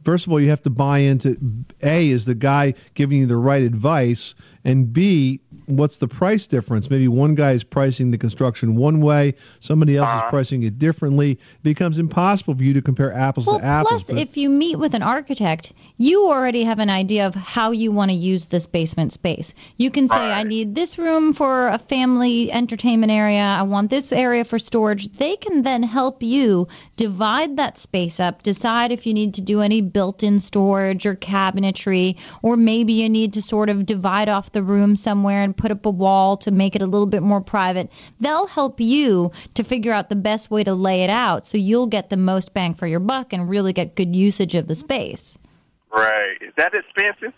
First 0.04 0.28
of 0.28 0.32
all, 0.32 0.38
you 0.38 0.50
have 0.50 0.62
to 0.62 0.70
buy 0.70 0.98
into 0.98 1.36
A, 1.82 2.10
is 2.10 2.26
the 2.26 2.36
guy 2.36 2.74
giving 2.94 3.18
you 3.18 3.26
the 3.26 3.36
right 3.36 3.62
advice? 3.62 4.36
And 4.62 4.92
B, 4.92 5.40
what's 5.66 5.98
the 5.98 6.08
price 6.08 6.46
difference? 6.46 6.88
Maybe 6.90 7.08
one 7.08 7.34
guy 7.34 7.52
is 7.52 7.64
pricing 7.64 8.10
the 8.10 8.18
construction 8.18 8.76
one 8.76 9.00
way, 9.00 9.34
somebody 9.60 9.96
else 9.96 10.08
is 10.08 10.14
uh-huh. 10.14 10.30
pricing 10.30 10.62
it 10.62 10.78
differently. 10.78 11.32
It 11.32 11.62
becomes 11.62 11.98
impossible 11.98 12.54
for 12.54 12.62
you 12.62 12.72
to 12.72 12.82
compare 12.82 13.12
apples 13.12 13.46
Well, 13.46 13.58
to 13.58 13.64
apples. 13.64 14.04
plus, 14.04 14.18
if 14.18 14.36
you 14.36 14.48
meet 14.48 14.76
with 14.76 14.94
an 14.94 15.02
architect, 15.02 15.72
you 15.98 16.26
already 16.28 16.64
have 16.64 16.78
an 16.78 16.90
idea 16.90 17.26
of 17.26 17.34
how 17.34 17.70
you 17.70 17.92
want 17.92 18.10
to 18.10 18.16
use 18.16 18.46
this 18.46 18.66
basement 18.66 19.12
space. 19.12 19.52
You 19.76 19.90
can 19.90 20.08
say, 20.08 20.16
I 20.16 20.42
need 20.42 20.74
this 20.74 20.98
room 20.98 21.32
for 21.32 21.68
a 21.68 21.78
family 21.78 22.50
entertainment 22.52 23.12
area. 23.12 23.42
I 23.42 23.62
want 23.62 23.90
this 23.90 24.12
area 24.12 24.44
for 24.44 24.58
storage. 24.58 25.08
They 25.16 25.36
can 25.36 25.62
then 25.62 25.82
help 25.82 26.22
you 26.22 26.68
divide 26.96 27.56
that 27.56 27.78
space 27.78 28.20
up, 28.20 28.42
decide 28.42 28.92
if 28.92 29.06
you 29.06 29.14
need 29.14 29.34
to 29.34 29.40
do 29.40 29.60
any 29.60 29.80
built 29.80 30.22
in 30.22 30.38
storage 30.38 31.06
or 31.06 31.16
cabinetry, 31.16 32.16
or 32.42 32.56
maybe 32.56 32.92
you 32.92 33.08
need 33.08 33.32
to 33.32 33.42
sort 33.42 33.68
of 33.68 33.86
divide 33.86 34.28
off 34.28 34.52
the 34.52 34.62
room 34.62 34.96
somewhere 34.96 35.42
and 35.42 35.55
put 35.56 35.70
up 35.70 35.86
a 35.86 35.90
wall 35.90 36.36
to 36.38 36.50
make 36.50 36.74
it 36.76 36.82
a 36.82 36.86
little 36.86 37.06
bit 37.06 37.22
more 37.22 37.40
private. 37.40 37.90
They'll 38.20 38.46
help 38.46 38.80
you 38.80 39.32
to 39.54 39.64
figure 39.64 39.92
out 39.92 40.08
the 40.08 40.16
best 40.16 40.50
way 40.50 40.64
to 40.64 40.74
lay 40.74 41.02
it 41.02 41.10
out 41.10 41.46
so 41.46 41.58
you'll 41.58 41.86
get 41.86 42.10
the 42.10 42.16
most 42.16 42.54
bang 42.54 42.74
for 42.74 42.86
your 42.86 43.00
buck 43.00 43.32
and 43.32 43.48
really 43.48 43.72
get 43.72 43.94
good 43.96 44.14
usage 44.14 44.54
of 44.54 44.66
the 44.66 44.74
space. 44.74 45.38
Right. 45.92 46.36
Is 46.40 46.52
that 46.56 46.72
expensive? 46.74 47.32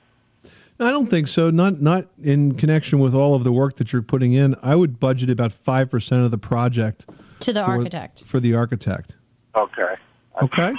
I 0.80 0.90
don't 0.92 1.08
think 1.10 1.26
so. 1.26 1.50
Not 1.50 1.80
not 1.82 2.06
in 2.22 2.54
connection 2.54 3.00
with 3.00 3.12
all 3.12 3.34
of 3.34 3.42
the 3.42 3.50
work 3.50 3.76
that 3.76 3.92
you're 3.92 4.00
putting 4.02 4.32
in. 4.32 4.54
I 4.62 4.76
would 4.76 5.00
budget 5.00 5.28
about 5.28 5.52
five 5.52 5.90
percent 5.90 6.22
of 6.24 6.30
the 6.30 6.38
project 6.38 7.04
To 7.40 7.52
the 7.52 7.64
for- 7.64 7.70
architect. 7.72 8.22
for 8.24 8.38
the 8.38 8.54
architect. 8.54 9.16
Okay. 9.56 9.94
Okay. 10.40 10.72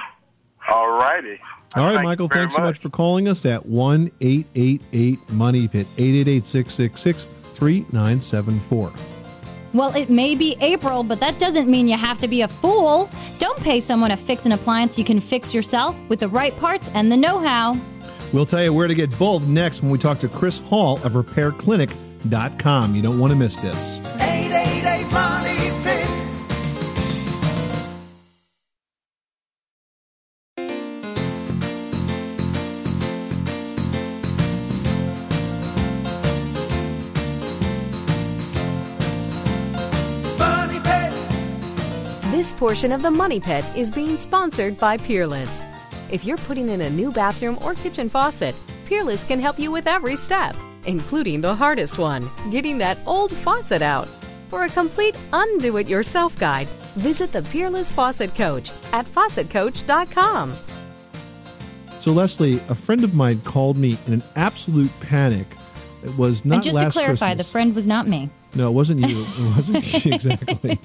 All 0.72 0.92
righty. 0.92 1.38
All 1.76 1.84
right, 1.84 1.96
Thank 1.96 2.06
Michael, 2.06 2.28
very 2.28 2.42
thanks 2.42 2.56
so 2.56 2.62
much 2.62 2.78
for 2.78 2.90
calling 2.90 3.28
us 3.28 3.46
at 3.46 3.66
1 3.66 4.12
888 4.22 5.30
Money 5.32 5.68
Pit, 5.68 5.88
888 5.98 6.46
666 6.46 7.28
3974. 7.54 8.92
Well, 9.74 9.96
it 9.96 10.10
may 10.10 10.34
be 10.36 10.58
April, 10.62 11.04
but 11.04 11.20
that 11.20 11.38
doesn't 11.38 11.68
mean 11.68 11.88
you 11.88 11.98
have 11.98 12.18
to 12.20 12.28
be 12.28 12.42
a 12.42 12.48
fool. 12.48 13.08
Don't 13.38 13.60
pay 13.62 13.80
someone 13.80 14.10
to 14.10 14.18
fix 14.18 14.48
an 14.48 14.52
appliance 14.52 14.98
you 14.98 15.06
can 15.06 15.20
fix 15.20 15.54
yourself 15.54 15.96
with 16.10 16.20
the 16.20 16.28
right 16.28 16.58
parts 16.58 16.90
and 16.96 17.12
the 17.12 17.18
know 17.18 17.38
how. 17.38 17.78
We'll 18.34 18.48
tell 18.48 18.64
you 18.64 18.74
where 18.74 18.88
to 18.88 18.96
get 18.96 19.16
both 19.20 19.46
next 19.46 19.84
when 19.84 19.92
we 19.92 20.00
talk 20.00 20.20
to 20.20 20.28
Chris 20.28 20.60
Hall 20.60 20.96
of 21.04 21.14
RepairClinic.com. 21.14 22.96
You 22.96 23.02
don't 23.02 23.20
want 23.20 23.32
to 23.32 23.36
miss 23.36 23.58
this. 23.58 24.00
Portion 42.60 42.92
of 42.92 43.02
the 43.02 43.10
Money 43.10 43.40
Pit 43.40 43.64
is 43.74 43.90
being 43.90 44.18
sponsored 44.18 44.78
by 44.78 44.98
Peerless. 44.98 45.64
If 46.12 46.26
you're 46.26 46.36
putting 46.40 46.68
in 46.68 46.82
a 46.82 46.90
new 46.90 47.10
bathroom 47.10 47.58
or 47.62 47.74
kitchen 47.74 48.10
faucet, 48.10 48.54
Peerless 48.84 49.24
can 49.24 49.40
help 49.40 49.58
you 49.58 49.72
with 49.72 49.88
every 49.88 50.18
step, 50.18 50.58
including 50.86 51.40
the 51.40 51.56
hardest 51.56 51.98
one 51.98 52.30
getting 52.52 52.78
that 52.80 52.98
old 53.06 53.32
faucet 53.32 53.82
out. 53.82 54.10
For 54.50 54.66
a 54.66 54.70
complete 54.70 55.18
undo 55.32 55.78
it 55.78 55.88
yourself 55.88 56.38
guide, 56.38 56.68
visit 56.98 57.32
the 57.32 57.44
Peerless 57.44 57.94
Faucet 57.94 58.36
Coach 58.36 58.74
at 58.92 59.06
faucetcoach.com. 59.06 60.54
So, 62.02 62.12
Leslie, 62.12 62.60
a 62.68 62.76
friend 62.76 63.06
of 63.06 63.14
mine 63.14 63.40
called 63.46 63.78
me 63.78 63.98
in 64.06 64.12
an 64.12 64.24
absolute 64.36 64.92
panic. 65.00 65.48
It 66.04 66.14
was 66.18 66.44
not 66.44 66.56
and 66.56 66.64
just 66.64 66.78
to 66.78 66.92
clarify, 66.92 67.28
Christmas. 67.28 67.48
the 67.48 67.52
friend 67.52 67.74
was 67.74 67.88
not 67.88 68.06
me. 68.06 68.30
No, 68.56 68.68
it 68.68 68.72
wasn't 68.74 69.08
you. 69.08 69.22
It 69.38 69.56
wasn't 69.56 70.06
you 70.06 70.12
exactly. 70.14 70.80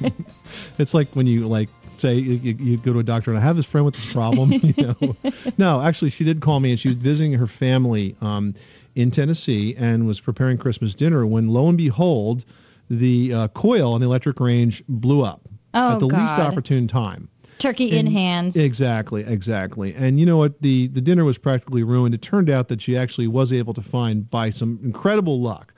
it's 0.79 0.93
like 0.95 1.09
when 1.15 1.27
you 1.27 1.49
like 1.49 1.69
say 1.93 2.15
you, 2.15 2.55
you 2.59 2.77
go 2.77 2.93
to 2.93 2.99
a 2.99 3.03
doctor 3.03 3.31
and 3.31 3.39
I 3.39 3.43
have 3.43 3.57
this 3.57 3.67
friend 3.67 3.85
with 3.85 3.95
this 3.95 4.07
problem. 4.07 4.53
You 4.77 4.97
know, 5.01 5.17
no, 5.57 5.81
actually, 5.81 6.11
she 6.11 6.25
did 6.25 6.41
call 6.41 6.61
me 6.61 6.71
and 6.71 6.81
she 6.81 6.89
was 6.89 6.97
visiting 6.97 7.33
her 7.35 7.47
family 7.47 8.17
um, 8.21 8.55
in 8.95 9.11
Tennessee 9.11 9.75
and 9.77 10.07
was 10.07 10.21
preparing 10.21 10.59
Christmas 10.59 10.95
dinner. 10.95 11.27
When 11.27 11.49
lo 11.49 11.69
and 11.69 11.79
behold, 11.79 12.45
the 12.91 13.33
uh, 13.33 13.49
coil 13.49 13.93
on 13.95 14.01
the 14.01 14.07
electric 14.07 14.41
range 14.41 14.83
blew 14.89 15.23
up 15.23 15.41
Oh, 15.73 15.95
at 15.95 16.01
the 16.01 16.07
least 16.07 16.35
opportune 16.35 16.87
time. 16.87 17.29
Turkey 17.59 17.97
in 17.97 18.07
hands. 18.07 18.57
Exactly, 18.57 19.25
exactly. 19.25 19.95
And 19.95 20.21
you 20.21 20.27
know 20.27 20.37
what? 20.37 20.61
The 20.61 20.89
the 20.89 21.01
dinner 21.01 21.25
was 21.25 21.39
practically 21.39 21.83
ruined. 21.83 22.15
It 22.15 22.21
turned 22.21 22.51
out 22.51 22.69
that 22.69 22.83
she 22.83 22.97
actually 22.97 23.29
was 23.29 23.53
able 23.53 23.73
to 23.75 23.83
find, 23.83 24.29
by 24.29 24.51
some 24.51 24.79
incredible 24.83 25.41
luck, 25.41 25.73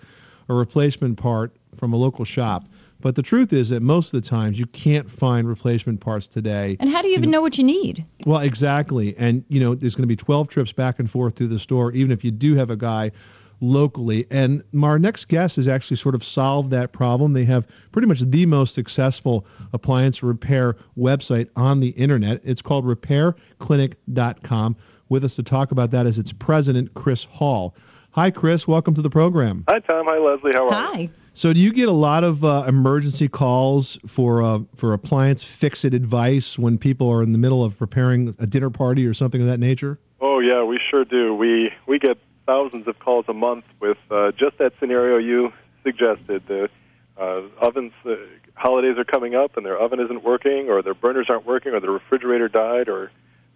a 0.49 0.55
replacement 0.55 1.19
part 1.19 1.55
from 1.77 1.93
a 1.93 1.97
local 1.97 2.25
shop. 2.25 2.69
But 3.01 3.15
the 3.15 3.23
truth 3.23 3.53
is 3.53 3.69
that 3.71 3.83
most 3.83 4.15
of 4.15 4.23
the 4.23 4.29
times 4.29 4.59
you 4.59 4.67
can't 4.67 5.11
find 5.11 5.47
replacement 5.47 6.01
parts 6.01 6.27
today. 6.27 6.77
And 6.81 6.91
how 6.91 7.03
do 7.03 7.09
you 7.09 7.15
even 7.15 7.31
know 7.31 7.43
what 7.43 7.59
you 7.59 7.65
need? 7.65 8.07
Well, 8.25 8.41
exactly. 8.41 9.15
And, 9.19 9.45
you 9.49 9.61
know, 9.61 9.75
there's 9.75 9.95
going 9.95 10.05
to 10.05 10.09
be 10.09 10.17
12 10.17 10.49
trips 10.49 10.73
back 10.73 10.99
and 10.99 11.11
forth 11.11 11.35
to 11.37 11.47
the 11.47 11.59
store, 11.59 11.93
even 11.93 12.11
if 12.11 12.25
you 12.25 12.31
do 12.31 12.55
have 12.55 12.71
a 12.71 12.77
guy 12.77 13.13
locally. 13.61 14.27
And 14.31 14.63
our 14.83 14.99
next 14.99 15.27
guest 15.29 15.57
has 15.57 15.69
actually 15.69 15.99
sort 15.99 16.15
of 16.15 16.25
solved 16.25 16.71
that 16.71 16.93
problem. 16.93 17.35
They 17.35 17.45
have 17.45 17.67
pretty 17.93 18.09
much 18.09 18.21
the 18.21 18.47
most 18.47 18.75
successful 18.75 19.47
appliance 19.73 20.23
repair 20.23 20.77
website 20.97 21.49
on 21.57 21.81
the 21.81 21.91
internet. 21.91 22.41
It's 22.45 22.63
called 22.63 22.85
repairclinic.com. 22.87 24.77
With 25.09 25.23
us 25.23 25.37
to 25.37 25.43
talk 25.43 25.71
about 25.71 25.91
that 25.93 26.07
is 26.07 26.19
its 26.19 26.33
president, 26.33 26.95
Chris 26.95 27.25
Hall. 27.25 27.77
Hi, 28.13 28.31
Chris. 28.31 28.67
Welcome 28.67 28.95
to 28.95 29.03
the 29.03 29.11
program. 29.11 29.65
Hi, 29.69 29.79
Tom. 29.81 30.07
Hi, 30.09 30.19
Leslie. 30.19 30.53
How 30.53 30.69
are 30.69 30.99
you? 30.99 31.09
Hi. 31.09 31.11
So, 31.37 31.53
do 31.53 31.61
you 31.61 31.71
get 31.71 31.91
a 31.91 31.93
lot 31.93 32.25
of 32.25 32.47
uh, 32.47 32.65
emergency 32.67 33.29
calls 33.29 33.99
for 34.07 34.43
uh, 34.43 34.61
for 34.75 34.95
appliance 34.95 35.43
fix-it 35.45 35.93
advice 35.93 36.59
when 36.59 36.79
people 36.79 37.11
are 37.11 37.23
in 37.23 37.33
the 37.33 37.39
middle 37.39 37.63
of 37.63 37.77
preparing 37.77 38.35
a 38.39 38.47
dinner 38.47 38.71
party 38.71 39.07
or 39.07 39.13
something 39.13 39.43
of 39.43 39.47
that 39.47 39.61
nature? 39.61 39.99
Oh, 40.23 40.39
yeah, 40.39 40.65
we 40.65 40.81
sure 40.91 41.05
do. 41.05 41.35
We 41.35 41.73
we 41.87 41.99
get 41.99 42.17
thousands 42.47 42.89
of 42.89 42.99
calls 43.01 43.27
a 43.29 43.35
month 43.35 43.67
with 43.81 43.99
uh, 44.11 44.33
just 44.33 44.57
that 44.57 44.73
scenario 44.81 45.19
you 45.19 45.53
suggested. 45.85 46.43
The 46.49 46.71
uh, 47.19 47.43
ovens. 47.61 47.93
Uh, 48.03 48.15
holidays 48.55 48.97
are 48.97 49.05
coming 49.05 49.35
up, 49.35 49.59
and 49.59 49.67
their 49.67 49.77
oven 49.77 50.01
isn't 50.01 50.25
working, 50.25 50.71
or 50.71 50.81
their 50.81 50.95
burners 50.95 51.27
aren't 51.29 51.45
working, 51.45 51.75
or 51.75 51.81
the 51.81 51.91
refrigerator 51.91 52.49
died, 52.49 52.89
or 52.89 53.11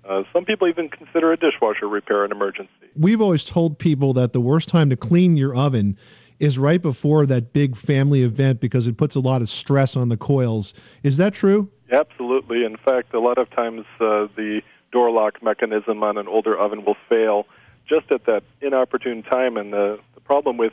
uh, 0.06 0.24
some 0.34 0.44
people 0.44 0.68
even 0.68 0.90
consider 0.90 1.32
a 1.32 1.36
dishwasher 1.38 1.88
repair 1.88 2.26
an 2.26 2.30
emergency. 2.30 2.90
We've 2.94 3.22
always 3.22 3.46
told 3.46 3.78
people 3.78 4.12
that 4.12 4.34
the 4.34 4.40
worst 4.42 4.68
time 4.68 4.90
to 4.90 4.96
clean 4.96 5.38
your 5.38 5.56
oven 5.56 5.96
is 6.40 6.58
right 6.58 6.82
before 6.82 7.26
that 7.26 7.52
big 7.52 7.76
family 7.76 8.22
event 8.22 8.60
because 8.60 8.86
it 8.86 8.96
puts 8.96 9.14
a 9.14 9.20
lot 9.20 9.42
of 9.42 9.48
stress 9.48 9.96
on 9.96 10.08
the 10.08 10.16
coils. 10.16 10.74
Is 11.02 11.18
that 11.18 11.34
true? 11.34 11.70
Absolutely. 11.92 12.64
In 12.64 12.76
fact, 12.76 13.14
a 13.14 13.20
lot 13.20 13.38
of 13.38 13.50
times 13.50 13.84
uh, 14.00 14.26
the 14.36 14.62
door 14.90 15.10
lock 15.10 15.42
mechanism 15.42 16.02
on 16.02 16.16
an 16.16 16.26
older 16.26 16.58
oven 16.58 16.84
will 16.84 16.96
fail 17.08 17.46
just 17.88 18.10
at 18.10 18.24
that 18.26 18.42
inopportune 18.60 19.22
time. 19.22 19.56
And 19.56 19.72
the, 19.72 19.98
the 20.14 20.20
problem 20.20 20.56
with 20.56 20.72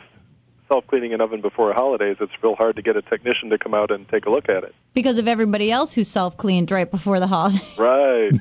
self 0.67 0.86
cleaning 0.88 1.13
an 1.13 1.21
oven 1.21 1.41
before 1.41 1.73
holidays, 1.73 2.17
it's 2.19 2.32
real 2.41 2.56
hard 2.56 2.75
to 2.75 2.82
get 2.82 2.95
a 2.95 3.01
technician 3.01 3.49
to 3.49 3.58
come 3.58 3.73
out 3.73 3.91
and 3.91 4.08
take 4.10 4.25
a 4.25 4.30
look 4.30 4.49
at 4.49 4.63
it. 4.63 4.73
Because 4.93 5.17
of 5.17 5.27
everybody 5.27 5.71
else 5.71 5.93
who 5.93 6.03
self 6.03 6.38
cleaned 6.38 6.71
right 6.71 6.89
before 6.89 7.19
the 7.19 7.27
holiday. 7.27 7.60
Right. 7.77 8.32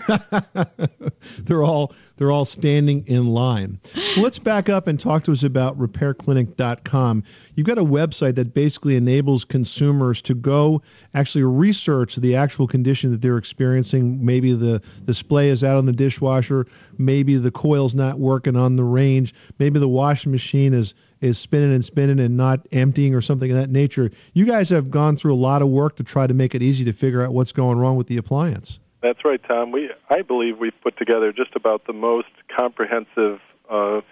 they're 1.41 1.63
all 1.63 1.93
they're 2.17 2.33
all 2.33 2.45
standing 2.45 3.07
in 3.07 3.27
line. 3.29 3.79
Well, 3.95 4.25
let's 4.25 4.39
back 4.39 4.69
up 4.69 4.87
and 4.87 4.99
talk 4.99 5.25
to 5.25 5.33
us 5.33 5.43
about 5.45 5.79
repairclinic.com. 5.79 7.25
You've 7.57 7.67
got 7.67 7.79
a 7.79 7.85
website 7.85 8.35
that 8.35 8.53
basically 8.53 8.97
enables 8.97 9.45
consumers 9.45 10.21
to 10.23 10.35
go 10.35 10.83
actually 11.15 11.45
research 11.45 12.17
the 12.17 12.37
actual 12.37 12.67
condition 12.67 13.11
that 13.11 13.23
they're 13.23 13.39
experiencing. 13.39 14.23
Maybe 14.25 14.53
the 14.53 14.83
display 15.07 15.49
is 15.49 15.65
out 15.65 15.79
on 15.79 15.87
the 15.87 15.93
dishwasher, 15.93 16.67
maybe 16.99 17.39
the 17.39 17.51
coil's 17.51 17.95
not 17.95 18.19
working 18.19 18.57
on 18.57 18.77
the 18.77 18.85
range, 18.85 19.35
maybe 19.59 19.81
the 19.81 19.89
washing 19.89 20.31
machine 20.31 20.75
is 20.75 20.95
is 21.23 21.39
spinning 21.39 21.73
and 21.73 21.83
spinning 21.83 22.21
and 22.21 22.37
not 22.37 22.61
emptying 22.73 23.15
or 23.15 23.23
something 23.23 23.51
of 23.51 23.57
that 23.57 23.71
nature. 23.71 24.11
You 24.35 24.45
guys 24.45 24.69
have 24.69 24.91
gone 24.91 25.17
through 25.17 25.33
a 25.33 25.37
lot 25.37 25.63
of 25.63 25.69
work 25.69 25.97
to 25.97 26.05
try 26.05 26.27
to 26.27 26.35
make 26.35 26.55
it 26.55 26.63
easy 26.63 26.85
to 26.85 26.93
figure 26.93 27.23
out 27.23 27.33
what's 27.33 27.53
going 27.53 27.79
wrong 27.79 27.97
with 27.97 28.07
the 28.07 28.19
appliance. 28.19 28.81
That's 29.01 29.25
right, 29.25 29.41
Tom. 29.49 29.73
We, 29.73 29.91
I 30.11 30.21
believe 30.21 30.59
we've 30.59 30.79
put 30.83 30.99
together 30.99 31.33
just 31.33 31.57
about 31.57 31.87
the 31.87 31.95
most 31.95 32.29
comprehensive 32.55 33.41
uh, 33.71 34.03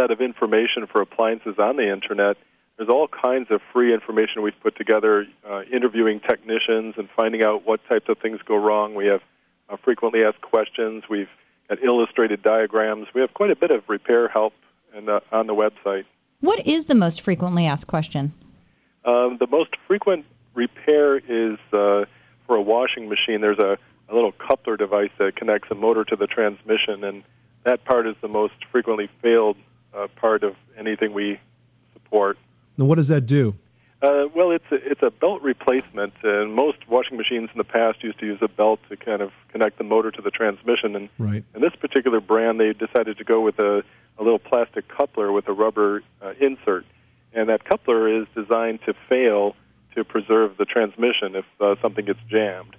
set 0.00 0.10
of 0.10 0.20
information 0.20 0.86
for 0.90 1.02
appliances 1.02 1.56
on 1.58 1.76
the 1.76 1.92
internet. 1.92 2.36
There's 2.76 2.88
all 2.88 3.08
kinds 3.08 3.50
of 3.50 3.60
free 3.72 3.92
information 3.92 4.40
we've 4.40 4.58
put 4.62 4.74
together, 4.76 5.26
uh, 5.48 5.62
interviewing 5.70 6.20
technicians 6.20 6.94
and 6.96 7.08
finding 7.14 7.42
out 7.42 7.66
what 7.66 7.86
types 7.86 8.08
of 8.08 8.16
things 8.18 8.40
go 8.46 8.56
wrong. 8.56 8.94
We 8.94 9.06
have 9.06 9.20
uh, 9.68 9.76
frequently 9.84 10.24
asked 10.24 10.40
questions. 10.40 11.04
We've 11.10 11.28
got 11.68 11.82
illustrated 11.84 12.42
diagrams. 12.42 13.08
We 13.14 13.20
have 13.20 13.34
quite 13.34 13.50
a 13.50 13.56
bit 13.56 13.70
of 13.70 13.82
repair 13.88 14.28
help 14.28 14.54
and, 14.94 15.10
uh, 15.10 15.20
on 15.30 15.46
the 15.46 15.54
website. 15.54 16.04
What 16.40 16.66
is 16.66 16.86
the 16.86 16.94
most 16.94 17.20
frequently 17.20 17.66
asked 17.66 17.86
question? 17.86 18.32
Um, 19.04 19.36
the 19.38 19.46
most 19.46 19.70
frequent 19.86 20.24
repair 20.54 21.18
is 21.18 21.58
uh, 21.74 22.06
for 22.46 22.56
a 22.56 22.62
washing 22.62 23.10
machine. 23.10 23.42
There's 23.42 23.58
a, 23.58 23.76
a 24.08 24.14
little 24.14 24.32
coupler 24.32 24.78
device 24.78 25.10
that 25.18 25.36
connects 25.36 25.70
a 25.70 25.74
motor 25.74 26.04
to 26.06 26.16
the 26.16 26.26
transmission, 26.26 27.04
and 27.04 27.22
that 27.64 27.84
part 27.84 28.06
is 28.06 28.16
the 28.22 28.28
most 28.28 28.54
frequently 28.72 29.10
failed 29.20 29.56
uh, 29.94 30.06
part 30.16 30.42
of 30.42 30.54
anything 30.76 31.12
we 31.12 31.40
support. 31.92 32.38
Now, 32.76 32.84
what 32.86 32.96
does 32.96 33.08
that 33.08 33.26
do? 33.26 33.54
Uh, 34.02 34.24
well, 34.34 34.50
it's 34.50 34.64
a, 34.70 34.76
it's 34.76 35.02
a 35.02 35.10
belt 35.10 35.42
replacement, 35.42 36.14
and 36.22 36.54
most 36.54 36.88
washing 36.88 37.18
machines 37.18 37.50
in 37.52 37.58
the 37.58 37.64
past 37.64 38.02
used 38.02 38.18
to 38.18 38.26
use 38.26 38.38
a 38.40 38.48
belt 38.48 38.80
to 38.88 38.96
kind 38.96 39.20
of 39.20 39.30
connect 39.52 39.76
the 39.76 39.84
motor 39.84 40.10
to 40.10 40.22
the 40.22 40.30
transmission. 40.30 40.96
And 40.96 41.08
Right. 41.18 41.44
in 41.54 41.60
this 41.60 41.74
particular 41.78 42.20
brand, 42.20 42.58
they 42.58 42.72
decided 42.72 43.18
to 43.18 43.24
go 43.24 43.42
with 43.42 43.58
a, 43.58 43.84
a 44.18 44.22
little 44.22 44.38
plastic 44.38 44.88
coupler 44.88 45.32
with 45.32 45.48
a 45.48 45.52
rubber 45.52 46.02
uh, 46.22 46.32
insert, 46.40 46.86
and 47.34 47.50
that 47.50 47.64
coupler 47.64 48.08
is 48.22 48.26
designed 48.34 48.80
to 48.86 48.94
fail 49.08 49.54
to 49.94 50.04
preserve 50.04 50.56
the 50.56 50.64
transmission 50.64 51.34
if 51.34 51.44
uh, 51.60 51.74
something 51.82 52.06
gets 52.06 52.20
jammed. 52.30 52.76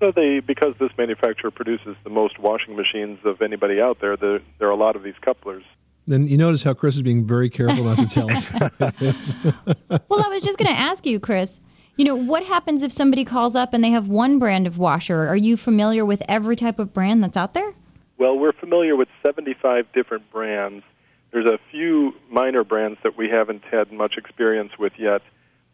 So 0.00 0.10
they, 0.10 0.40
because 0.40 0.74
this 0.80 0.90
manufacturer 0.96 1.50
produces 1.50 1.96
the 2.02 2.10
most 2.10 2.38
washing 2.38 2.76
machines 2.76 3.18
of 3.24 3.42
anybody 3.42 3.80
out 3.80 4.00
there, 4.00 4.16
there, 4.16 4.40
there 4.58 4.68
are 4.68 4.72
a 4.72 4.76
lot 4.76 4.96
of 4.96 5.02
these 5.02 5.14
couplers. 5.20 5.64
Then 6.06 6.26
you 6.26 6.36
notice 6.36 6.62
how 6.62 6.74
Chris 6.74 6.96
is 6.96 7.02
being 7.02 7.26
very 7.26 7.48
careful 7.48 7.84
not 7.84 7.98
to 7.98 8.06
tell 8.06 8.30
us. 8.30 8.50
well, 10.08 10.24
I 10.24 10.28
was 10.28 10.42
just 10.42 10.58
going 10.58 10.72
to 10.72 10.78
ask 10.78 11.06
you, 11.06 11.20
Chris. 11.20 11.60
You 11.96 12.04
know, 12.04 12.16
what 12.16 12.44
happens 12.44 12.82
if 12.82 12.90
somebody 12.90 13.24
calls 13.24 13.54
up 13.54 13.74
and 13.74 13.84
they 13.84 13.90
have 13.90 14.08
one 14.08 14.38
brand 14.38 14.66
of 14.66 14.78
washer? 14.78 15.28
Are 15.28 15.36
you 15.36 15.56
familiar 15.56 16.04
with 16.04 16.22
every 16.28 16.56
type 16.56 16.78
of 16.78 16.92
brand 16.92 17.22
that's 17.22 17.36
out 17.36 17.54
there? 17.54 17.74
Well, 18.18 18.38
we're 18.38 18.52
familiar 18.52 18.96
with 18.96 19.08
75 19.22 19.86
different 19.92 20.30
brands. 20.32 20.84
There's 21.32 21.46
a 21.46 21.58
few 21.70 22.14
minor 22.30 22.64
brands 22.64 22.98
that 23.02 23.16
we 23.16 23.28
haven't 23.28 23.62
had 23.64 23.92
much 23.92 24.16
experience 24.16 24.72
with 24.78 24.92
yet, 24.98 25.22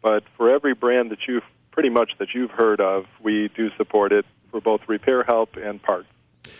but 0.01 0.23
for 0.37 0.49
every 0.49 0.73
brand 0.73 1.11
that 1.11 1.19
you've 1.27 1.43
pretty 1.71 1.89
much 1.89 2.11
that 2.19 2.29
you've 2.33 2.51
heard 2.51 2.81
of, 2.81 3.05
we 3.21 3.49
do 3.55 3.69
support 3.77 4.11
it 4.11 4.25
for 4.51 4.59
both 4.61 4.81
repair 4.87 5.23
help 5.23 5.55
and 5.55 5.81
parts. 5.81 6.07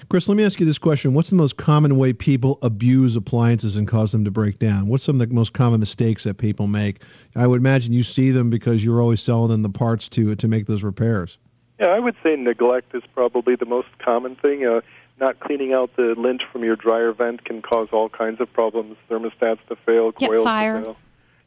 Chris, 0.10 0.28
let 0.28 0.36
me 0.36 0.44
ask 0.44 0.60
you 0.60 0.66
this 0.66 0.78
question. 0.78 1.14
What's 1.14 1.30
the 1.30 1.36
most 1.36 1.58
common 1.58 1.98
way 1.98 2.14
people 2.14 2.60
abuse 2.62 3.16
appliances 3.16 3.76
and 3.78 3.88
cause 3.88 4.12
them 4.12 4.26
to 4.26 4.32
break 4.32 4.60
down? 4.60 4.88
What's 4.88 5.04
some 5.04 5.20
of 5.20 5.28
the 5.28 5.34
most 5.34 5.54
common 5.54 5.80
mistakes 5.80 6.24
that 6.24 6.38
people 6.38 6.68
make? 6.68 7.02
I 7.36 7.48
would 7.48 7.60
imagine 7.60 7.94
you 7.94 8.04
see 8.04 8.32
them 8.32 8.50
because 8.50 8.84
you're 8.84 9.02
always 9.02 9.22
selling 9.22 9.52
them 9.52 9.64
the 9.64 9.70
parts 9.70 10.10
to 10.10 10.36
to 10.36 10.48
make 10.48 10.68
those 10.68 10.84
repairs. 10.84 11.38
Yeah, 11.80 11.88
I 11.88 12.00
would 12.00 12.16
say 12.24 12.36
neglect 12.36 12.94
is 12.94 13.04
probably 13.14 13.56
the 13.56 13.66
most 13.66 13.88
common 14.00 14.36
thing. 14.36 14.66
Uh, 14.66 14.82
not 15.20 15.40
cleaning 15.40 15.74
out 15.74 15.96
the 15.98 16.16
lint 16.18 16.42
from 16.52 16.64
your 16.64 16.76
dryer 16.76 17.12
vent 17.14 17.44
can 17.44 17.62
cause 17.62 17.90
all 17.92 18.10
kinds 18.10 18.40
of 18.40 18.52
problems. 18.54 18.96
Thermostats 19.10 19.60
to 19.68 19.76
fail, 19.86 20.14
Yep, 20.20 20.30
coils 20.30 20.46
fire. 20.46 20.78
to 20.80 20.84
fail. 20.84 20.98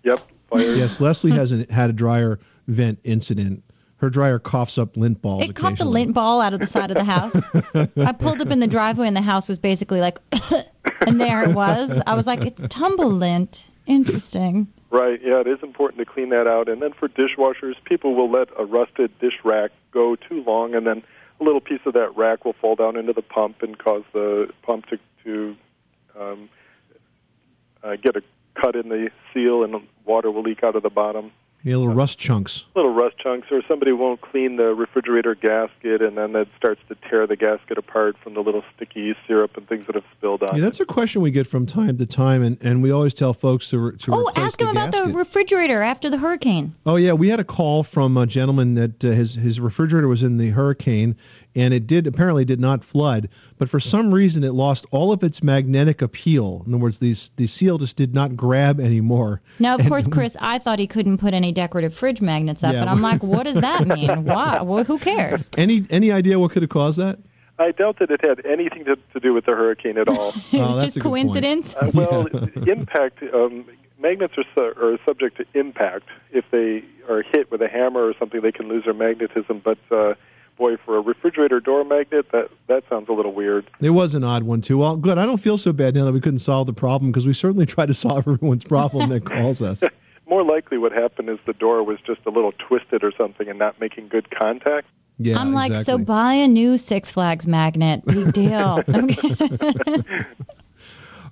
Yep, 0.05 0.21
fire. 0.51 0.75
Yes, 0.75 1.01
Leslie 1.01 1.31
hasn't 1.43 1.71
had 1.71 1.91
a 1.91 1.93
dryer 1.93 2.39
vent 2.67 2.99
incident. 3.05 3.63
Her 4.03 4.11
dryer 4.11 4.41
coughs 4.41 4.79
up 4.79 4.97
lint 4.97 5.23
balls. 5.23 5.45
It 5.45 5.55
caught 5.55 5.79
the 5.79 5.85
lint 5.85 6.13
ball 6.13 6.41
out 6.41 6.53
of 6.53 6.59
the 6.59 6.67
side 6.67 6.91
of 6.91 6.97
the 6.97 7.05
house. 7.05 7.41
I 7.97 8.11
pulled 8.11 8.41
up 8.41 8.51
in 8.51 8.59
the 8.59 8.67
driveway 8.67 9.07
and 9.07 9.17
the 9.17 9.23
house 9.23 9.49
was 9.49 9.61
basically 9.61 10.01
like, 10.01 10.19
and 11.07 11.21
there 11.21 11.49
it 11.49 11.55
was. 11.55 12.03
I 12.05 12.17
was 12.17 12.27
like, 12.27 12.45
it's 12.45 12.65
tumble 12.69 13.09
lint. 13.09 13.71
Interesting. 13.87 14.67
Right, 14.91 15.21
yeah, 15.23 15.41
it 15.41 15.47
is 15.47 15.61
important 15.63 16.01
to 16.01 16.05
clean 16.05 16.31
that 16.31 16.49
out. 16.49 16.69
And 16.69 16.83
then 16.83 16.93
for 16.93 17.09
dishwashers, 17.09 17.75
people 17.85 18.17
will 18.17 18.29
let 18.29 18.49
a 18.59 18.65
rusted 18.65 19.17
dish 19.21 19.39
rack 19.45 19.71
go 19.93 20.17
too 20.17 20.43
long, 20.45 20.75
and 20.75 20.85
then 20.85 21.05
a 21.41 21.45
little 21.45 21.61
piece 21.61 21.81
of 21.87 21.93
that 21.95 22.17
rack 22.17 22.45
will 22.45 22.55
fall 22.55 22.75
down 22.75 22.97
into 22.97 23.13
the 23.13 23.23
pump 23.23 23.63
and 23.63 23.79
cause 23.79 24.03
the 24.13 24.51
pump 24.63 24.87
to, 24.87 24.99
to 25.23 25.57
um, 26.19 26.49
uh, 27.85 27.95
get 28.03 28.17
a 28.17 28.23
cut 28.61 28.75
in 28.75 28.89
the 28.89 29.11
seal, 29.33 29.63
and 29.63 29.77
water 30.05 30.33
will 30.33 30.43
leak 30.43 30.65
out 30.65 30.75
of 30.75 30.83
the 30.83 30.91
bottom. 30.91 31.31
Yeah, 31.65 31.77
little 31.77 31.95
rust 31.95 32.19
chunks. 32.19 32.65
Little 32.75 32.93
rust 32.93 33.19
chunks, 33.19 33.47
or 33.53 33.63
somebody 33.69 33.93
won't 33.93 34.21
clean 34.21 34.57
the 34.57 34.75
refrigerator 34.75 35.37
gasket, 35.37 36.03
and 36.03 36.19
then 36.19 36.33
that 36.33 36.49
starts 36.57 36.81
to 36.89 36.97
tear 37.09 37.25
the 37.27 37.37
gasket 37.37 37.79
apart 37.79 38.17
from 38.23 38.35
the 38.35 38.41
little 38.41 38.65
sticky 38.75 39.15
syrup 39.29 39.57
and 39.57 39.69
things 39.69 39.87
that 39.87 39.95
have 39.95 40.05
spilled 40.17 40.43
on. 40.43 40.57
Yeah, 40.57 40.65
that's 40.65 40.81
a 40.81 40.85
question 40.85 41.23
we 41.23 41.31
get 41.31 41.47
from 41.47 41.65
time 41.67 41.99
to 41.99 42.07
time, 42.07 42.43
and, 42.43 42.59
and 42.63 42.83
we 42.83 42.91
always 42.91 43.15
tell 43.15 43.33
folks 43.33 43.69
to, 43.69 43.79
re- 43.79 43.97
to 43.99 44.13
Oh, 44.13 44.29
replace 44.29 44.45
ask 44.45 44.59
the 44.59 44.65
him 44.65 44.71
about 44.73 44.91
gasket. 44.91 45.13
the 45.13 45.17
refrigerator 45.17 45.83
after 45.83 46.11
the 46.11 46.19
hurricane. 46.19 46.75
Oh 46.85 46.97
yeah, 46.97 47.13
we 47.13 47.29
had 47.29 47.39
a 47.39 47.45
call 47.45 47.85
from 47.85 48.17
a 48.17 48.27
gentleman 48.27 48.75
that 48.75 49.05
uh, 49.05 49.11
his 49.11 49.37
his 49.37 49.61
refrigerator 49.61 50.09
was 50.09 50.25
in 50.25 50.39
the 50.39 50.51
hurricane, 50.51 51.17
and 51.55 51.75
it 51.75 51.87
did 51.87 52.07
apparently 52.07 52.45
did 52.45 52.61
not 52.61 52.83
flood, 52.85 53.29
but 53.59 53.69
for 53.69 53.79
some 53.81 54.13
reason 54.13 54.43
it 54.45 54.53
lost 54.53 54.87
all 54.91 55.13
of 55.13 55.23
its 55.23 55.43
magnetic 55.43 56.01
appeal. 56.03 56.63
In 56.67 56.75
other 56.75 56.83
words, 56.83 56.99
the 56.99 57.15
the 57.37 57.47
seal 57.47 57.79
just 57.79 57.97
did 57.97 58.15
not 58.15 58.37
grab 58.37 58.81
anymore. 58.81 59.41
Now, 59.59 59.75
of 59.75 59.81
And- 59.81 59.89
course, 59.89 60.07
Chris, 60.11 60.37
I 60.41 60.59
thought 60.59 60.79
he 60.79 60.87
couldn't 60.87 61.19
put 61.19 61.35
any 61.35 61.53
decorative 61.53 61.95
fridge 61.95 62.21
magnets 62.21 62.65
up, 62.65 62.73
Yeah. 62.75 62.81
and 62.83 62.91
I'm 62.91 63.03
like, 63.03 63.23
what 63.23 63.45
does 63.45 63.57
that 63.61 63.87
mean? 63.87 64.25
Why? 64.25 64.61
Well, 64.63 64.85
who 64.85 64.99
cares? 64.99 65.51
Any 65.57 65.85
any 65.91 66.11
idea 66.11 66.39
what 66.39 66.53
could 66.53 66.63
have 66.63 66.71
caused 66.71 66.99
that? 66.99 67.19
I 67.59 67.71
doubt 67.71 67.99
that 67.99 68.11
it 68.11 68.25
had 68.25 68.45
anything 68.47 68.85
to, 68.87 68.97
to 69.13 69.21
do 69.21 69.35
with 69.35 69.45
the 69.45 69.53
hurricane 69.53 69.99
at 69.99 70.09
all. 70.09 70.33
It 70.53 70.61
was 70.61 70.83
just 70.83 71.01
coincidence. 71.01 71.77
Uh, 71.77 71.91
well, 71.95 72.27
impact 72.67 73.23
um, 73.35 73.67
magnets 74.01 74.35
are, 74.37 74.45
su- 74.55 74.81
are 74.83 74.99
subject 75.05 75.37
to 75.37 75.45
impact. 75.55 76.09
If 76.33 76.45
they 76.51 76.83
are 77.09 77.23
hit 77.23 77.51
with 77.53 77.61
a 77.63 77.69
hammer 77.69 78.01
or 78.09 78.15
something, 78.19 78.41
they 78.41 78.53
can 78.53 78.69
lose 78.69 78.85
their 78.85 78.95
magnetism. 78.95 79.61
But 79.63 79.79
uh, 79.93 80.15
boy, 80.57 80.77
for 80.85 80.97
a 80.97 81.01
refrigerator 81.01 81.61
door 81.61 81.85
magnet, 81.85 82.27
that 82.33 82.51
that 82.69 82.85
sounds 82.89 83.09
a 83.09 83.13
little 83.13 83.33
weird. 83.33 83.71
It 83.81 83.91
was 83.91 84.15
an 84.15 84.25
odd 84.25 84.45
one 84.45 84.61
too. 84.61 84.79
Well, 84.79 84.97
good. 84.97 85.19
I 85.19 85.27
don't 85.27 85.39
feel 85.39 85.59
so 85.59 85.73
bad 85.73 85.95
now 85.95 86.05
that 86.05 86.13
we 86.13 86.21
couldn't 86.21 86.41
solve 86.41 86.67
the 86.67 86.73
problem 86.73 87.11
because 87.11 87.27
we 87.27 87.33
certainly 87.33 87.67
try 87.67 87.87
to 87.87 87.95
solve 87.95 88.19
everyone's 88.29 88.65
problem 88.65 89.11
that 89.11 89.25
calls 89.25 89.63
us. 89.63 89.83
More 90.27 90.45
likely, 90.45 90.79
what 90.79 90.93
happened 90.93 91.29
is 91.29 91.39
the 91.47 91.53
door 91.53 91.83
was 91.83 91.99
just 92.07 92.21
a 92.27 92.31
little 92.31 92.53
twisted 92.53 93.05
or 93.05 93.13
something 93.17 93.49
and 93.49 93.59
not 93.59 93.81
making 93.81 94.09
good 94.09 94.31
contact. 94.31 94.87
Yeah, 95.19 95.39
I'm 95.39 95.53
like, 95.53 95.85
so 95.85 95.99
buy 95.99 96.33
a 96.35 96.49
new 96.49 96.79
Six 96.79 97.11
Flags 97.11 97.47
magnet. 97.47 98.05
Big 98.07 98.33
deal. 98.33 98.83